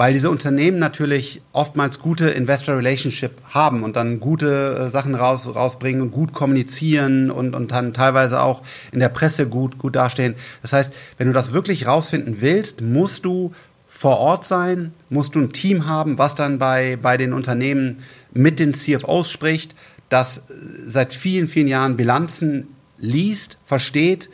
weil 0.00 0.14
diese 0.14 0.30
Unternehmen 0.30 0.78
natürlich 0.78 1.42
oftmals 1.52 1.98
gute 1.98 2.30
Investor 2.30 2.74
Relationship 2.78 3.32
haben 3.50 3.82
und 3.82 3.96
dann 3.96 4.18
gute 4.18 4.86
äh, 4.86 4.88
Sachen 4.88 5.14
raus, 5.14 5.46
rausbringen 5.54 6.00
und 6.00 6.10
gut 6.10 6.32
kommunizieren 6.32 7.30
und, 7.30 7.54
und 7.54 7.70
dann 7.70 7.92
teilweise 7.92 8.40
auch 8.40 8.62
in 8.92 9.00
der 9.00 9.10
Presse 9.10 9.46
gut, 9.46 9.76
gut 9.76 9.96
dastehen. 9.96 10.36
Das 10.62 10.72
heißt, 10.72 10.90
wenn 11.18 11.26
du 11.26 11.34
das 11.34 11.52
wirklich 11.52 11.86
rausfinden 11.86 12.40
willst, 12.40 12.80
musst 12.80 13.26
du 13.26 13.52
vor 13.86 14.16
Ort 14.20 14.46
sein, 14.46 14.94
musst 15.10 15.34
du 15.34 15.40
ein 15.40 15.52
Team 15.52 15.86
haben, 15.86 16.16
was 16.16 16.34
dann 16.34 16.58
bei, 16.58 16.96
bei 16.96 17.18
den 17.18 17.34
Unternehmen 17.34 18.02
mit 18.32 18.58
den 18.58 18.72
CFOs 18.72 19.30
spricht, 19.30 19.74
das 20.08 20.44
seit 20.82 21.12
vielen, 21.12 21.46
vielen 21.46 21.68
Jahren 21.68 21.98
Bilanzen 21.98 22.68
liest, 22.96 23.58
versteht, 23.66 24.30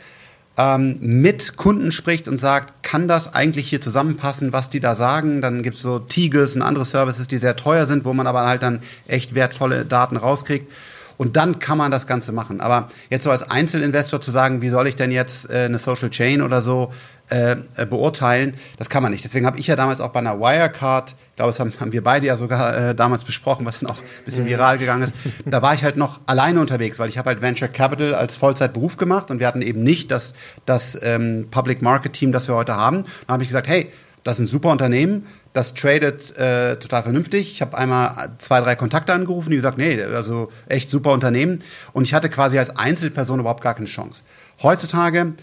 ähm, 0.57 0.97
mit 0.99 1.55
Kunden 1.55 1.91
spricht 1.91 2.27
und 2.27 2.39
sagt, 2.39 2.83
kann 2.83 3.07
das 3.07 3.33
eigentlich 3.33 3.69
hier 3.69 3.81
zusammenpassen, 3.81 4.53
was 4.53 4.69
die 4.69 4.79
da 4.79 4.95
sagen? 4.95 5.41
Dann 5.41 5.61
gibt 5.61 5.77
es 5.77 5.83
so 5.83 5.99
Tigers 5.99 6.55
und 6.55 6.63
andere 6.63 6.85
Services, 6.85 7.27
die 7.27 7.37
sehr 7.37 7.55
teuer 7.55 7.85
sind, 7.85 8.05
wo 8.05 8.13
man 8.13 8.27
aber 8.27 8.45
halt 8.45 8.63
dann 8.63 8.81
echt 9.07 9.35
wertvolle 9.35 9.85
Daten 9.85 10.17
rauskriegt. 10.17 10.71
Und 11.17 11.35
dann 11.35 11.59
kann 11.59 11.77
man 11.77 11.91
das 11.91 12.05
Ganze 12.05 12.31
machen. 12.31 12.61
Aber 12.61 12.89
jetzt 13.09 13.23
so 13.23 13.31
als 13.31 13.49
Einzelinvestor 13.49 14.21
zu 14.21 14.31
sagen, 14.31 14.61
wie 14.61 14.69
soll 14.69 14.87
ich 14.87 14.95
denn 14.95 15.11
jetzt 15.11 15.49
äh, 15.49 15.65
eine 15.65 15.79
Social 15.79 16.09
Chain 16.09 16.41
oder 16.41 16.61
so 16.61 16.93
äh, 17.29 17.55
äh 17.75 17.85
beurteilen, 17.85 18.55
das 18.77 18.89
kann 18.89 19.03
man 19.03 19.11
nicht. 19.11 19.23
Deswegen 19.23 19.45
habe 19.45 19.59
ich 19.59 19.67
ja 19.67 19.75
damals 19.75 20.01
auch 20.01 20.09
bei 20.09 20.19
einer 20.19 20.39
Wirecard 20.39 21.15
ich 21.37 21.39
glaube, 21.39 21.51
das 21.51 21.59
haben, 21.59 21.71
haben 21.79 21.91
wir 21.91 22.03
beide 22.03 22.25
ja 22.25 22.35
sogar 22.35 22.75
äh, 22.75 22.95
damals 22.95 23.23
besprochen, 23.23 23.63
was 23.63 23.81
dann 23.81 23.91
auch 23.91 23.99
ein 23.99 24.25
bisschen 24.25 24.47
viral 24.47 24.79
gegangen 24.79 25.03
ist. 25.03 25.13
Da 25.45 25.61
war 25.61 25.75
ich 25.75 25.83
halt 25.83 25.95
noch 25.95 26.19
alleine 26.25 26.59
unterwegs, 26.59 26.97
weil 26.97 27.09
ich 27.09 27.19
habe 27.19 27.29
halt 27.29 27.43
Venture 27.43 27.67
Capital 27.67 28.15
als 28.15 28.35
Vollzeitberuf 28.35 28.97
gemacht 28.97 29.29
und 29.29 29.39
wir 29.39 29.45
hatten 29.45 29.61
eben 29.61 29.83
nicht 29.83 30.09
das, 30.09 30.33
das 30.65 30.97
ähm, 30.99 31.47
Public 31.51 31.83
Market 31.83 32.13
Team, 32.13 32.31
das 32.31 32.47
wir 32.47 32.55
heute 32.55 32.75
haben. 32.75 33.03
Da 33.27 33.33
habe 33.33 33.43
ich 33.43 33.49
gesagt, 33.49 33.67
hey, 33.67 33.91
das 34.23 34.39
ist 34.39 34.45
ein 34.45 34.47
super 34.47 34.71
Unternehmen, 34.71 35.27
das 35.53 35.75
tradet 35.75 36.35
äh, 36.37 36.77
total 36.77 37.03
vernünftig. 37.03 37.51
Ich 37.51 37.61
habe 37.61 37.77
einmal 37.77 38.29
zwei, 38.39 38.59
drei 38.59 38.75
Kontakte 38.75 39.13
angerufen, 39.13 39.51
die 39.51 39.57
gesagt, 39.57 39.77
nee, 39.77 40.01
also 40.01 40.51
echt 40.67 40.89
super 40.89 41.11
Unternehmen. 41.11 41.59
Und 41.93 42.05
ich 42.05 42.15
hatte 42.15 42.29
quasi 42.29 42.57
als 42.57 42.75
Einzelperson 42.75 43.39
überhaupt 43.39 43.61
gar 43.61 43.75
keine 43.75 43.85
Chance. 43.85 44.23
Heutzutage 44.63 45.33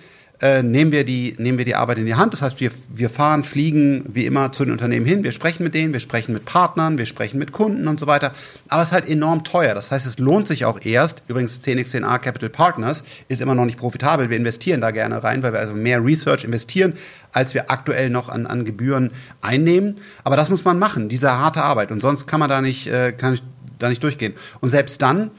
äh, 0.41 0.63
nehmen, 0.63 0.91
wir 0.91 1.05
die, 1.05 1.35
nehmen 1.39 1.59
wir 1.59 1.65
die 1.65 1.77
Arbeit 1.77 1.99
in 1.99 2.07
die 2.07 2.15
Hand. 2.15 2.33
Das 2.33 2.43
heißt, 2.43 2.61
wir, 2.61 2.71
wir 2.89 3.09
fahren, 3.09 3.45
fliegen 3.45 4.05
wie 4.09 4.27
immer 4.27 4.53
zu 4.53 4.65
den 4.65 4.73
Unternehmen 4.73 5.07
hin, 5.07 5.23
wir 5.23 5.33
sprechen 5.33 5.63
mit 5.63 5.75
denen, 5.75 5.93
wir 5.93 6.01
sprechen 6.01 6.33
mit 6.33 6.45
Partnern, 6.45 6.99
wir 6.99 7.07
sprechen 7.07 7.39
mit 7.39 7.53
Kunden 7.53 7.87
und 7.87 7.99
so 7.99 8.07
weiter. 8.07 8.33
Aber 8.69 8.83
es 8.83 8.89
ist 8.89 8.93
halt 8.93 9.09
enorm 9.09 9.45
teuer. 9.45 9.75
Das 9.75 9.91
heißt, 9.91 10.07
es 10.07 10.19
lohnt 10.19 10.49
sich 10.49 10.65
auch 10.65 10.81
erst, 10.85 11.23
übrigens 11.29 11.63
10x10a 11.63 12.19
Capital 12.19 12.51
Partners 12.51 13.05
ist 13.29 13.41
immer 13.41 13.55
noch 13.55 13.65
nicht 13.65 13.79
profitabel. 13.79 14.29
Wir 14.29 14.37
investieren 14.37 14.81
da 14.81 14.91
gerne 14.91 15.23
rein, 15.23 15.43
weil 15.43 15.53
wir 15.53 15.61
also 15.61 15.75
mehr 15.75 16.05
Research 16.05 16.45
investieren, 16.45 16.95
als 17.33 17.55
wir 17.55 17.71
aktuell 17.71 18.11
noch 18.11 18.29
an, 18.29 18.47
an 18.47 18.65
Gebühren 18.65 19.13
einnehmen. 19.41 19.97
Aber 20.25 20.37
das 20.37 20.51
muss 20.51 20.65
man 20.65 20.79
machen, 20.79 21.09
diese 21.09 21.31
harte 21.31 21.63
Arbeit. 21.63 21.91
Und 21.93 22.01
sonst 22.01 22.27
kann 22.27 22.41
man 22.41 22.51
da 22.51 22.61
nicht, 22.61 22.89
äh, 22.89 23.13
kann 23.13 23.39
da 23.79 23.89
nicht 23.89 24.03
durchgehen. 24.03 24.35
Und 24.61 24.71
selbst 24.71 25.01
dann, 25.03 25.31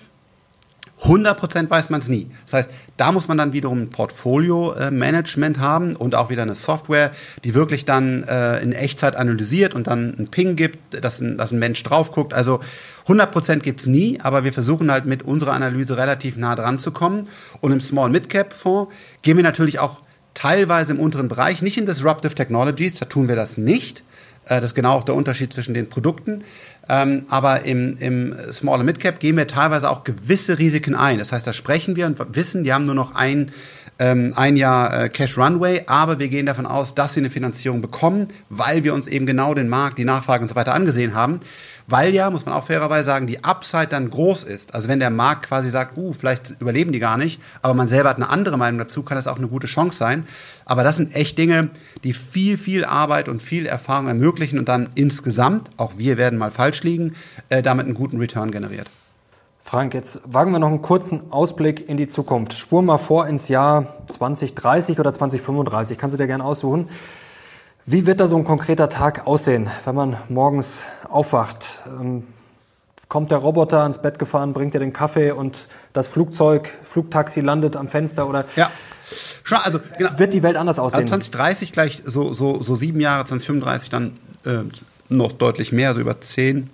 100% 1.04 1.70
weiß 1.70 1.90
man 1.90 2.00
es 2.00 2.08
nie. 2.08 2.28
Das 2.46 2.54
heißt, 2.54 2.70
da 2.98 3.12
muss 3.12 3.28
man 3.28 3.38
dann 3.38 3.54
wiederum 3.54 3.82
ein 3.82 3.90
Portfolio-Management 3.90 5.60
haben 5.60 5.96
und 5.96 6.16
auch 6.16 6.30
wieder 6.30 6.44
eine 6.44 6.56
Software, 6.56 7.12
die 7.44 7.54
wirklich 7.54 7.86
dann 7.86 8.24
äh, 8.24 8.60
in 8.60 8.72
Echtzeit 8.72 9.16
analysiert 9.16 9.74
und 9.74 9.88
dann 9.88 10.16
einen 10.16 10.28
Ping 10.30 10.56
gibt, 10.56 11.04
dass 11.04 11.20
ein, 11.20 11.38
dass 11.38 11.52
ein 11.52 11.60
Mensch 11.60 11.84
drauf 11.84 12.12
guckt. 12.12 12.34
Also 12.34 12.62
100% 13.08 13.60
gibt 13.60 13.82
es 13.82 13.88
nie, 13.88 14.20
aber 14.22 14.46
wir 14.46 14.54
versuchen 14.54 14.90
halt 14.90 15.06
mit 15.06 15.24
unserer 15.24 15.54
Analyse 15.54 15.98
relativ 15.98 16.38
nah 16.38 16.56
dran 16.56 16.80
zu 16.80 16.92
kommen. 16.92 17.28
Und 17.60 17.74
im 17.74 17.82
Small-Mid-Cap-Fonds 17.82 18.92
gehen 19.22 19.36
wir 19.36 19.44
natürlich 19.44 19.80
auch 19.80 20.02
teilweise 20.34 20.94
im 20.94 21.00
unteren 21.00 21.28
Bereich, 21.28 21.62
nicht 21.62 21.78
in 21.78 21.86
Disruptive 21.86 22.36
Technologies, 22.36 22.96
da 22.96 23.06
tun 23.06 23.28
wir 23.28 23.36
das 23.36 23.58
nicht. 23.58 24.04
Äh, 24.46 24.62
das 24.62 24.72
ist 24.72 24.76
genau 24.76 24.92
auch 24.92 25.04
der 25.04 25.16
Unterschied 25.16 25.54
zwischen 25.54 25.74
den 25.74 25.90
Produkten. 25.90 26.44
Ähm, 26.88 27.26
aber 27.30 27.64
im, 27.64 27.98
im 27.98 28.36
Small- 28.52 28.80
und 28.80 28.86
Mid-Cap 28.86 29.20
gehen 29.20 29.38
wir 29.38 29.48
teilweise 29.48 29.90
auch 29.90 30.04
gewisse 30.04 30.60
Risiken 30.60 30.96
ein. 30.96 31.18
Das 31.18 31.32
heißt, 31.32 31.46
da 31.46 31.54
sprechen 31.54 31.96
wir 31.96 32.06
und 32.06 32.20
wissen, 32.36 32.64
die 32.64 32.74
haben 32.74 32.86
nur 32.86 32.94
noch 32.94 33.16
ein, 33.16 33.52
ähm, 33.98 34.34
ein 34.36 34.56
Jahr 34.56 35.06
äh, 35.06 35.10
Cash 35.10 35.38
Runway, 35.38 35.84
aber 35.88 36.20
wir 36.20 36.28
gehen 36.28 36.46
davon 36.46 36.68
aus, 36.68 36.94
dass 36.94 37.14
sie 37.14 37.22
eine 37.22 37.32
Finanzierung 37.32 37.82
bekommen, 37.82 38.28
weil 38.50 38.84
wir 38.84 38.94
uns 38.94 39.08
eben 39.08 39.26
genau 39.26 39.54
den 39.56 39.68
Markt, 39.68 39.98
die 39.98 40.06
Nachfrage 40.06 40.44
und 40.44 40.50
so 40.50 40.56
weiter 40.56 40.74
angesehen 40.76 41.16
haben 41.16 41.40
weil 41.88 42.14
ja, 42.14 42.30
muss 42.30 42.46
man 42.46 42.54
auch 42.54 42.66
fairerweise 42.66 43.06
sagen, 43.06 43.28
die 43.28 43.44
Upside 43.44 43.88
dann 43.88 44.10
groß 44.10 44.44
ist. 44.44 44.74
Also 44.74 44.88
wenn 44.88 45.00
der 45.00 45.10
Markt 45.10 45.48
quasi 45.48 45.70
sagt, 45.70 45.98
uh, 45.98 46.14
vielleicht 46.14 46.60
überleben 46.60 46.92
die 46.92 47.00
gar 47.00 47.18
nicht, 47.18 47.42
aber 47.62 47.74
man 47.74 47.88
selber 47.88 48.10
hat 48.10 48.18
eine 48.18 48.30
andere 48.30 48.58
Meinung 48.58 48.80
dazu, 48.80 49.04
kann 49.04 49.18
das 49.18 49.28
auch 49.28 49.38
eine 49.38 49.48
gute 49.48 49.68
Chance 49.68 49.98
sein. 49.98 50.28
Aber 50.66 50.84
das 50.84 50.98
sind 50.98 51.16
echt 51.16 51.38
Dinge, 51.38 51.70
die 52.04 52.14
viel, 52.14 52.58
viel 52.58 52.86
Arbeit 52.86 53.30
und 53.30 53.42
viel 53.42 53.66
Erfahrung 53.66 54.08
ermöglichen 54.08 54.58
und 54.58 54.68
dann 54.68 54.90
insgesamt, 54.96 55.70
auch 55.78 55.98
wir 55.98 56.18
werden 56.18 56.40
mal 56.40 56.52
falsch 56.52 56.84
liegen, 56.84 57.16
äh, 57.50 57.62
damit 57.62 57.86
einen 57.86 57.96
guten 57.96 58.18
Return 58.18 58.52
generiert. 58.52 58.88
Frank, 59.60 59.96
jetzt 59.96 60.22
wagen 60.26 60.52
wir 60.52 60.60
noch 60.60 60.68
einen 60.68 60.84
kurzen 60.84 61.32
Ausblick 61.32 61.90
in 61.90 61.98
die 61.98 62.06
Zukunft. 62.06 62.54
Spur 62.54 62.84
mal 62.84 63.00
vor 63.00 63.28
ins 63.28 63.48
Jahr 63.48 64.06
2030 64.08 65.00
oder 65.00 65.12
2035. 65.12 65.98
Kannst 65.98 66.14
du 66.14 66.18
dir 66.18 66.28
gerne 66.28 66.44
aussuchen. 66.44 66.88
Wie 67.88 68.08
wird 68.08 68.20
da 68.20 68.28
so 68.28 68.36
ein 68.36 68.46
konkreter 68.46 68.90
Tag 68.90 69.28
aussehen, 69.28 69.70
wenn 69.86 69.94
man 69.94 70.18
morgens 70.28 70.86
aufwacht? 71.08 71.82
Ähm, 71.88 72.24
kommt 73.10 73.30
der 73.30 73.38
Roboter 73.38 73.84
ans 73.84 74.02
Bett 74.02 74.18
gefahren, 74.18 74.54
bringt 74.54 74.74
dir 74.74 74.80
den 74.80 74.92
Kaffee 74.92 75.30
und 75.30 75.68
das 75.94 76.08
Flugzeug, 76.08 76.68
Flugtaxi 76.68 77.42
landet 77.42 77.76
am 77.76 77.88
Fenster 77.88 78.28
oder 78.28 78.46
ja. 78.56 78.72
Schon, 79.44 79.60
also, 79.60 79.80
genau. 80.00 80.18
wird 80.18 80.34
die 80.34 80.42
Welt 80.42 80.58
anders 80.58 80.80
aussehen. 80.80 81.02
Also 81.02 81.14
2030 81.14 81.72
gleich 81.74 82.02
so, 82.04 82.34
so, 82.34 82.64
so 82.64 82.76
sieben 82.76 83.00
Jahre, 83.00 83.24
2035 83.26 83.92
dann 83.92 84.18
äh, 84.46 84.64
noch 85.10 85.34
deutlich 85.34 85.72
mehr, 85.72 85.94
so 85.94 86.00
über 86.00 86.20
zehn. 86.22 86.72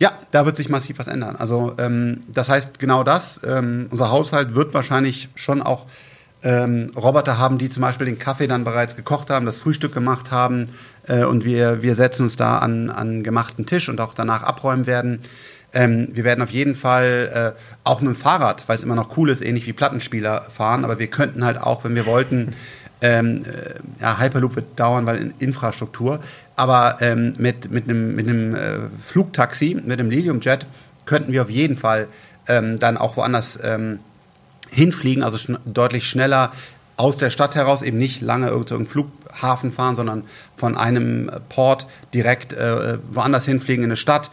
Ja, 0.00 0.10
da 0.32 0.44
wird 0.44 0.56
sich 0.56 0.68
massiv 0.68 0.98
was 0.98 1.06
ändern. 1.06 1.36
Also 1.36 1.74
ähm, 1.78 2.22
das 2.26 2.48
heißt 2.48 2.80
genau 2.80 3.04
das. 3.04 3.40
Ähm, 3.46 3.86
unser 3.92 4.10
Haushalt 4.10 4.56
wird 4.56 4.74
wahrscheinlich 4.74 5.28
schon 5.36 5.62
auch 5.62 5.86
ähm, 6.46 6.92
Roboter 6.96 7.38
haben, 7.38 7.58
die 7.58 7.68
zum 7.68 7.80
Beispiel 7.80 8.06
den 8.06 8.18
Kaffee 8.18 8.46
dann 8.46 8.62
bereits 8.62 8.94
gekocht 8.94 9.30
haben, 9.30 9.46
das 9.46 9.58
Frühstück 9.58 9.92
gemacht 9.92 10.30
haben 10.30 10.70
äh, 11.08 11.24
und 11.24 11.44
wir, 11.44 11.82
wir 11.82 11.96
setzen 11.96 12.22
uns 12.22 12.36
da 12.36 12.58
an, 12.58 12.88
an 12.88 13.24
gemachten 13.24 13.66
Tisch 13.66 13.88
und 13.88 14.00
auch 14.00 14.14
danach 14.14 14.44
abräumen 14.44 14.86
werden. 14.86 15.22
Ähm, 15.72 16.06
wir 16.12 16.22
werden 16.22 16.42
auf 16.42 16.50
jeden 16.50 16.76
Fall 16.76 17.54
äh, 17.56 17.60
auch 17.82 18.00
mit 18.00 18.14
dem 18.14 18.16
Fahrrad, 18.16 18.62
weil 18.68 18.76
es 18.76 18.84
immer 18.84 18.94
noch 18.94 19.16
cool 19.16 19.28
ist, 19.28 19.44
ähnlich 19.44 19.66
wie 19.66 19.72
Plattenspieler 19.72 20.42
fahren, 20.42 20.84
aber 20.84 21.00
wir 21.00 21.08
könnten 21.08 21.44
halt 21.44 21.60
auch, 21.60 21.82
wenn 21.82 21.96
wir 21.96 22.06
wollten, 22.06 22.54
ähm, 23.00 23.42
äh, 23.44 24.00
ja, 24.00 24.20
Hyperloop 24.20 24.54
wird 24.54 24.78
dauern, 24.78 25.04
weil 25.04 25.16
in 25.16 25.34
Infrastruktur, 25.40 26.20
aber 26.54 26.98
ähm, 27.00 27.32
mit, 27.38 27.72
mit 27.72 27.90
einem, 27.90 28.14
mit 28.14 28.28
einem 28.28 28.54
äh, 28.54 28.78
Flugtaxi, 29.02 29.76
mit 29.84 29.98
einem 29.98 30.10
Liliumjet, 30.10 30.66
könnten 31.06 31.32
wir 31.32 31.42
auf 31.42 31.50
jeden 31.50 31.76
Fall 31.76 32.06
ähm, 32.46 32.78
dann 32.78 32.96
auch 32.96 33.16
woanders 33.16 33.58
ähm, 33.64 33.98
hinfliegen, 34.70 35.22
also 35.22 35.38
schn 35.38 35.58
deutlich 35.64 36.08
schneller 36.08 36.52
aus 36.96 37.18
der 37.18 37.30
Stadt 37.30 37.54
heraus, 37.54 37.82
eben 37.82 37.98
nicht 37.98 38.22
lange 38.22 38.48
irgendeinen 38.48 38.86
Flughafen 38.86 39.70
fahren, 39.70 39.96
sondern 39.96 40.24
von 40.56 40.76
einem 40.76 41.30
Port 41.48 41.86
direkt 42.14 42.52
äh, 42.54 42.98
woanders 43.10 43.44
hinfliegen 43.44 43.84
in 43.84 43.90
eine 43.90 43.96
Stadt. 43.96 44.30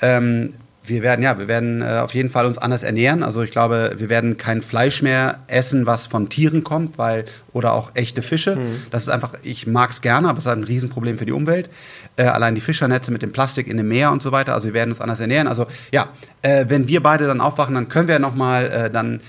Ähm, 0.00 0.54
wir 0.88 1.02
werden, 1.02 1.22
ja, 1.22 1.38
wir 1.38 1.48
werden 1.48 1.82
äh, 1.82 2.00
auf 2.02 2.14
jeden 2.14 2.30
Fall 2.30 2.46
uns 2.46 2.58
anders 2.58 2.82
ernähren. 2.82 3.22
Also 3.22 3.42
ich 3.42 3.50
glaube, 3.50 3.94
wir 3.96 4.08
werden 4.08 4.36
kein 4.36 4.62
Fleisch 4.62 5.02
mehr 5.02 5.40
essen, 5.48 5.86
was 5.86 6.06
von 6.06 6.28
Tieren 6.28 6.64
kommt, 6.64 6.98
weil, 6.98 7.24
oder 7.52 7.72
auch 7.72 7.90
echte 7.94 8.22
Fische. 8.22 8.56
Mhm. 8.56 8.82
Das 8.90 9.02
ist 9.02 9.08
einfach, 9.08 9.32
ich 9.42 9.66
mag 9.66 9.90
es 9.90 10.00
gerne, 10.00 10.28
aber 10.28 10.38
es 10.38 10.46
ist 10.46 10.52
ein 10.52 10.64
Riesenproblem 10.64 11.18
für 11.18 11.26
die 11.26 11.32
Umwelt. 11.32 11.70
Äh, 12.16 12.24
allein 12.24 12.54
die 12.54 12.60
Fischernetze 12.60 13.10
mit 13.10 13.22
dem 13.22 13.32
Plastik 13.32 13.66
in 13.68 13.76
dem 13.76 13.88
Meer 13.88 14.12
und 14.12 14.22
so 14.22 14.32
weiter. 14.32 14.54
Also 14.54 14.68
wir 14.68 14.74
werden 14.74 14.90
uns 14.90 15.00
anders 15.00 15.20
ernähren. 15.20 15.48
Also 15.48 15.66
ja, 15.92 16.08
äh, 16.42 16.66
wenn 16.68 16.88
wir 16.88 17.02
beide 17.02 17.26
dann 17.26 17.40
aufwachen, 17.40 17.74
dann 17.74 17.88
können 17.88 18.08
wir 18.08 18.18
nochmal 18.18 18.66
äh, 18.66 18.90
dann 18.90 19.20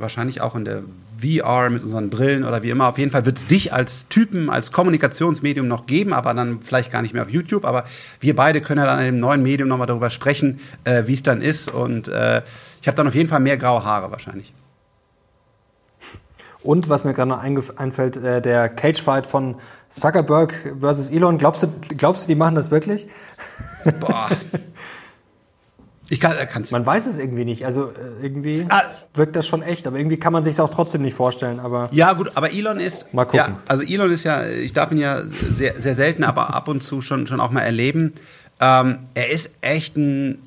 wahrscheinlich 0.00 0.40
auch 0.40 0.54
in 0.54 0.64
der 0.64 0.82
VR 1.20 1.70
mit 1.70 1.82
unseren 1.82 2.10
Brillen 2.10 2.44
oder 2.44 2.62
wie 2.62 2.70
immer. 2.70 2.88
Auf 2.88 2.98
jeden 2.98 3.10
Fall 3.10 3.24
wird 3.26 3.38
es 3.38 3.46
dich 3.46 3.72
als 3.72 4.08
Typen, 4.08 4.50
als 4.50 4.72
Kommunikationsmedium 4.72 5.68
noch 5.68 5.86
geben, 5.86 6.12
aber 6.12 6.34
dann 6.34 6.60
vielleicht 6.62 6.90
gar 6.90 7.02
nicht 7.02 7.14
mehr 7.14 7.22
auf 7.22 7.30
YouTube. 7.30 7.64
Aber 7.64 7.84
wir 8.20 8.34
beide 8.34 8.60
können 8.60 8.80
ja 8.80 8.86
dann 8.86 9.00
in 9.00 9.06
dem 9.06 9.20
neuen 9.20 9.42
Medium 9.42 9.68
nochmal 9.68 9.86
darüber 9.86 10.10
sprechen, 10.10 10.60
äh, 10.84 11.04
wie 11.06 11.14
es 11.14 11.22
dann 11.22 11.42
ist. 11.42 11.70
Und 11.70 12.08
äh, 12.08 12.42
ich 12.80 12.88
habe 12.88 12.96
dann 12.96 13.06
auf 13.08 13.14
jeden 13.14 13.28
Fall 13.28 13.40
mehr 13.40 13.56
graue 13.56 13.84
Haare 13.84 14.10
wahrscheinlich. 14.10 14.52
Und 16.62 16.88
was 16.90 17.04
mir 17.04 17.14
gerade 17.14 17.30
noch 17.30 17.42
einfällt, 17.42 18.16
äh, 18.16 18.42
der 18.42 18.68
Cage-Fight 18.68 19.26
von 19.26 19.56
Zuckerberg 19.88 20.54
versus 20.78 21.10
Elon. 21.10 21.38
Glaubst 21.38 21.62
du, 21.62 21.68
glaubst 21.96 22.24
du, 22.24 22.28
die 22.28 22.34
machen 22.34 22.54
das 22.54 22.70
wirklich? 22.70 23.06
Boah. 23.98 24.30
Ich 26.10 26.18
kann, 26.18 26.34
kann's. 26.52 26.72
Man 26.72 26.84
weiß 26.84 27.06
es 27.06 27.18
irgendwie 27.18 27.44
nicht. 27.44 27.64
Also 27.64 27.90
äh, 27.90 28.22
irgendwie 28.22 28.66
ah. 28.68 28.82
wirkt 29.14 29.36
das 29.36 29.46
schon 29.46 29.62
echt, 29.62 29.86
aber 29.86 29.96
irgendwie 29.96 30.18
kann 30.18 30.32
man 30.32 30.42
sich 30.42 30.60
auch 30.60 30.68
trotzdem 30.68 31.02
nicht 31.02 31.14
vorstellen. 31.14 31.60
Aber 31.60 31.88
ja 31.92 32.12
gut, 32.12 32.32
aber 32.34 32.52
Elon 32.52 32.80
ist 32.80 33.14
mal 33.14 33.24
gucken. 33.24 33.38
Ja, 33.38 33.62
also 33.68 33.84
Elon 33.84 34.10
ist 34.10 34.24
ja, 34.24 34.46
ich 34.46 34.72
darf 34.72 34.90
ihn 34.90 34.98
ja 34.98 35.22
sehr, 35.22 35.80
sehr 35.80 35.94
selten, 35.94 36.24
aber 36.24 36.52
ab 36.54 36.66
und 36.66 36.82
zu 36.82 37.00
schon 37.00 37.28
schon 37.28 37.40
auch 37.40 37.52
mal 37.52 37.60
erleben. 37.60 38.14
Ähm, 38.60 38.98
er 39.14 39.30
ist 39.30 39.52
echt 39.60 39.96
ein 39.96 40.42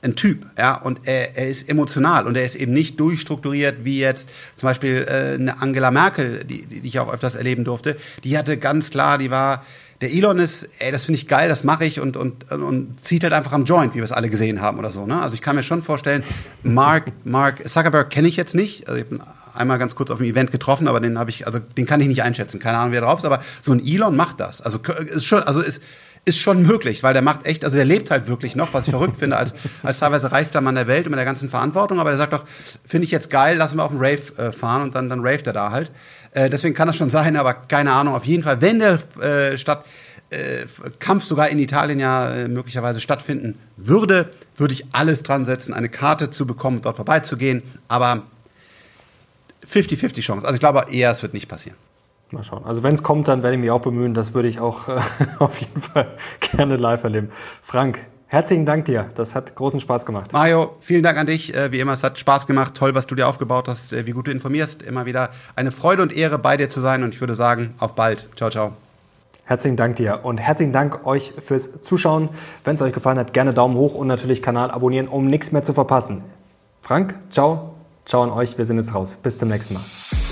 ein 0.00 0.14
Typ, 0.14 0.46
ja, 0.56 0.76
und 0.76 1.00
er, 1.08 1.36
er 1.36 1.48
ist 1.48 1.68
emotional 1.68 2.28
und 2.28 2.36
er 2.36 2.44
ist 2.44 2.54
eben 2.54 2.72
nicht 2.72 3.00
durchstrukturiert 3.00 3.78
wie 3.84 3.98
jetzt 3.98 4.28
zum 4.56 4.68
Beispiel 4.68 5.04
äh, 5.08 5.34
eine 5.34 5.60
Angela 5.60 5.90
Merkel, 5.90 6.44
die, 6.44 6.66
die 6.66 6.86
ich 6.86 7.00
auch 7.00 7.12
öfters 7.12 7.34
erleben 7.34 7.64
durfte. 7.64 7.96
Die 8.22 8.38
hatte 8.38 8.58
ganz 8.58 8.90
klar, 8.90 9.18
die 9.18 9.30
war 9.32 9.64
der 10.00 10.12
Elon 10.12 10.38
ist, 10.38 10.68
ey, 10.78 10.92
das 10.92 11.04
finde 11.04 11.18
ich 11.18 11.26
geil, 11.26 11.48
das 11.48 11.64
mache 11.64 11.84
ich 11.84 12.00
und, 12.00 12.16
und, 12.16 12.52
und 12.52 13.00
zieht 13.00 13.24
halt 13.24 13.32
einfach 13.32 13.52
am 13.52 13.64
Joint, 13.64 13.94
wie 13.94 13.98
wir 13.98 14.04
es 14.04 14.12
alle 14.12 14.30
gesehen 14.30 14.60
haben 14.60 14.78
oder 14.78 14.92
so. 14.92 15.06
Ne? 15.06 15.20
Also 15.20 15.34
ich 15.34 15.40
kann 15.40 15.56
mir 15.56 15.64
schon 15.64 15.82
vorstellen, 15.82 16.22
Mark, 16.62 17.12
Mark 17.24 17.68
Zuckerberg 17.68 18.08
kenne 18.08 18.28
ich 18.28 18.36
jetzt 18.36 18.54
nicht. 18.54 18.88
Also 18.88 19.00
ich 19.00 19.06
bin 19.06 19.20
einmal 19.54 19.78
ganz 19.78 19.96
kurz 19.96 20.10
auf 20.10 20.20
einem 20.20 20.30
Event 20.30 20.52
getroffen, 20.52 20.86
aber 20.86 21.00
den 21.00 21.18
habe 21.18 21.30
ich, 21.30 21.46
also 21.46 21.58
den 21.58 21.86
kann 21.86 22.00
ich 22.00 22.06
nicht 22.06 22.22
einschätzen. 22.22 22.60
Keine 22.60 22.78
Ahnung, 22.78 22.92
wer 22.92 23.00
drauf 23.00 23.18
ist, 23.18 23.24
aber 23.24 23.42
so 23.60 23.72
ein 23.72 23.84
Elon 23.84 24.14
macht 24.14 24.38
das. 24.38 24.60
Also 24.60 24.78
ist 24.78 25.24
schon, 25.24 25.42
also 25.42 25.60
ist, 25.60 25.82
ist 26.24 26.38
schon 26.38 26.62
möglich, 26.62 27.02
weil 27.02 27.12
der 27.12 27.22
macht 27.22 27.46
echt, 27.46 27.64
also 27.64 27.76
der 27.76 27.84
lebt 27.84 28.10
halt 28.10 28.28
wirklich 28.28 28.54
noch, 28.54 28.74
was 28.74 28.86
ich 28.86 28.90
verrückt 28.90 29.16
finde, 29.18 29.36
als, 29.36 29.54
als 29.82 29.98
teilweise 29.98 30.30
reichster 30.30 30.60
Mann 30.60 30.76
der 30.76 30.86
Welt 30.86 31.06
und 31.06 31.10
mit 31.10 31.18
der 31.18 31.24
ganzen 31.24 31.48
Verantwortung, 31.48 31.98
aber 31.98 32.10
der 32.10 32.18
sagt 32.18 32.32
doch, 32.32 32.44
finde 32.84 33.06
ich 33.06 33.10
jetzt 33.10 33.30
geil, 33.30 33.56
lassen 33.56 33.78
wir 33.78 33.84
auf 33.84 33.90
den 33.90 33.98
Rave 33.98 34.20
äh, 34.36 34.52
fahren 34.52 34.82
und 34.82 34.94
dann, 34.94 35.08
dann 35.08 35.20
raved 35.20 35.46
er 35.46 35.52
da 35.54 35.72
halt. 35.72 35.90
Äh, 36.32 36.50
deswegen 36.50 36.74
kann 36.74 36.86
das 36.86 36.96
schon 36.96 37.10
sein, 37.10 37.36
aber 37.36 37.54
keine 37.54 37.92
Ahnung. 37.92 38.14
Auf 38.14 38.24
jeden 38.24 38.42
Fall, 38.42 38.60
wenn 38.60 38.78
der 38.78 38.98
äh, 39.20 39.58
Stadt 39.58 39.84
äh, 40.30 40.66
Kampf 40.98 41.24
sogar 41.24 41.48
in 41.48 41.58
Italien 41.58 41.98
ja 41.98 42.28
äh, 42.30 42.48
möglicherweise 42.48 43.00
stattfinden 43.00 43.58
würde, 43.76 44.30
würde 44.56 44.74
ich 44.74 44.86
alles 44.92 45.22
dran 45.22 45.44
setzen, 45.44 45.72
eine 45.72 45.88
Karte 45.88 46.30
zu 46.30 46.46
bekommen, 46.46 46.82
dort 46.82 46.96
vorbeizugehen. 46.96 47.62
Aber 47.88 48.22
50-50 49.70 50.20
Chance. 50.20 50.44
Also 50.44 50.54
ich 50.54 50.60
glaube 50.60 50.84
eher, 50.90 51.10
es 51.10 51.22
wird 51.22 51.34
nicht 51.34 51.48
passieren. 51.48 51.76
Mal 52.30 52.44
schauen. 52.44 52.64
Also 52.66 52.82
wenn 52.82 52.92
es 52.92 53.02
kommt, 53.02 53.26
dann 53.28 53.42
werde 53.42 53.56
ich 53.56 53.60
mich 53.60 53.70
auch 53.70 53.80
bemühen. 53.80 54.12
Das 54.12 54.34
würde 54.34 54.48
ich 54.48 54.60
auch 54.60 54.88
äh, 54.88 55.00
auf 55.38 55.60
jeden 55.60 55.80
Fall 55.80 56.14
gerne 56.40 56.76
live 56.76 57.04
erleben. 57.04 57.30
Frank, 57.62 58.00
Herzlichen 58.30 58.66
Dank 58.66 58.84
dir. 58.84 59.10
Das 59.14 59.34
hat 59.34 59.54
großen 59.54 59.80
Spaß 59.80 60.04
gemacht. 60.04 60.34
Mario, 60.34 60.76
vielen 60.80 61.02
Dank 61.02 61.16
an 61.16 61.26
dich. 61.26 61.54
Äh, 61.54 61.72
wie 61.72 61.80
immer, 61.80 61.92
es 61.92 62.04
hat 62.04 62.18
Spaß 62.18 62.46
gemacht. 62.46 62.74
Toll, 62.74 62.94
was 62.94 63.06
du 63.06 63.14
dir 63.14 63.26
aufgebaut 63.26 63.68
hast, 63.68 63.94
äh, 63.94 64.06
wie 64.06 64.10
gut 64.10 64.26
du 64.26 64.30
informierst. 64.30 64.82
Immer 64.82 65.06
wieder 65.06 65.30
eine 65.56 65.70
Freude 65.70 66.02
und 66.02 66.14
Ehre, 66.14 66.38
bei 66.38 66.58
dir 66.58 66.68
zu 66.68 66.80
sein. 66.80 67.02
Und 67.02 67.14
ich 67.14 67.20
würde 67.20 67.34
sagen, 67.34 67.74
auf 67.78 67.94
bald. 67.94 68.28
Ciao, 68.36 68.50
ciao. 68.50 68.72
Herzlichen 69.46 69.76
Dank 69.76 69.96
dir 69.96 70.26
und 70.26 70.36
herzlichen 70.36 70.74
Dank 70.74 71.06
euch 71.06 71.32
fürs 71.42 71.80
Zuschauen. 71.80 72.28
Wenn 72.64 72.74
es 72.74 72.82
euch 72.82 72.92
gefallen 72.92 73.18
hat, 73.18 73.32
gerne 73.32 73.54
Daumen 73.54 73.76
hoch 73.76 73.94
und 73.94 74.06
natürlich 74.06 74.42
Kanal 74.42 74.70
abonnieren, 74.70 75.08
um 75.08 75.26
nichts 75.26 75.52
mehr 75.52 75.64
zu 75.64 75.72
verpassen. 75.72 76.22
Frank, 76.82 77.14
ciao. 77.30 77.74
Ciao 78.04 78.22
an 78.22 78.30
euch. 78.30 78.58
Wir 78.58 78.66
sind 78.66 78.76
jetzt 78.76 78.94
raus. 78.94 79.16
Bis 79.22 79.38
zum 79.38 79.48
nächsten 79.48 79.72
Mal. 79.72 80.27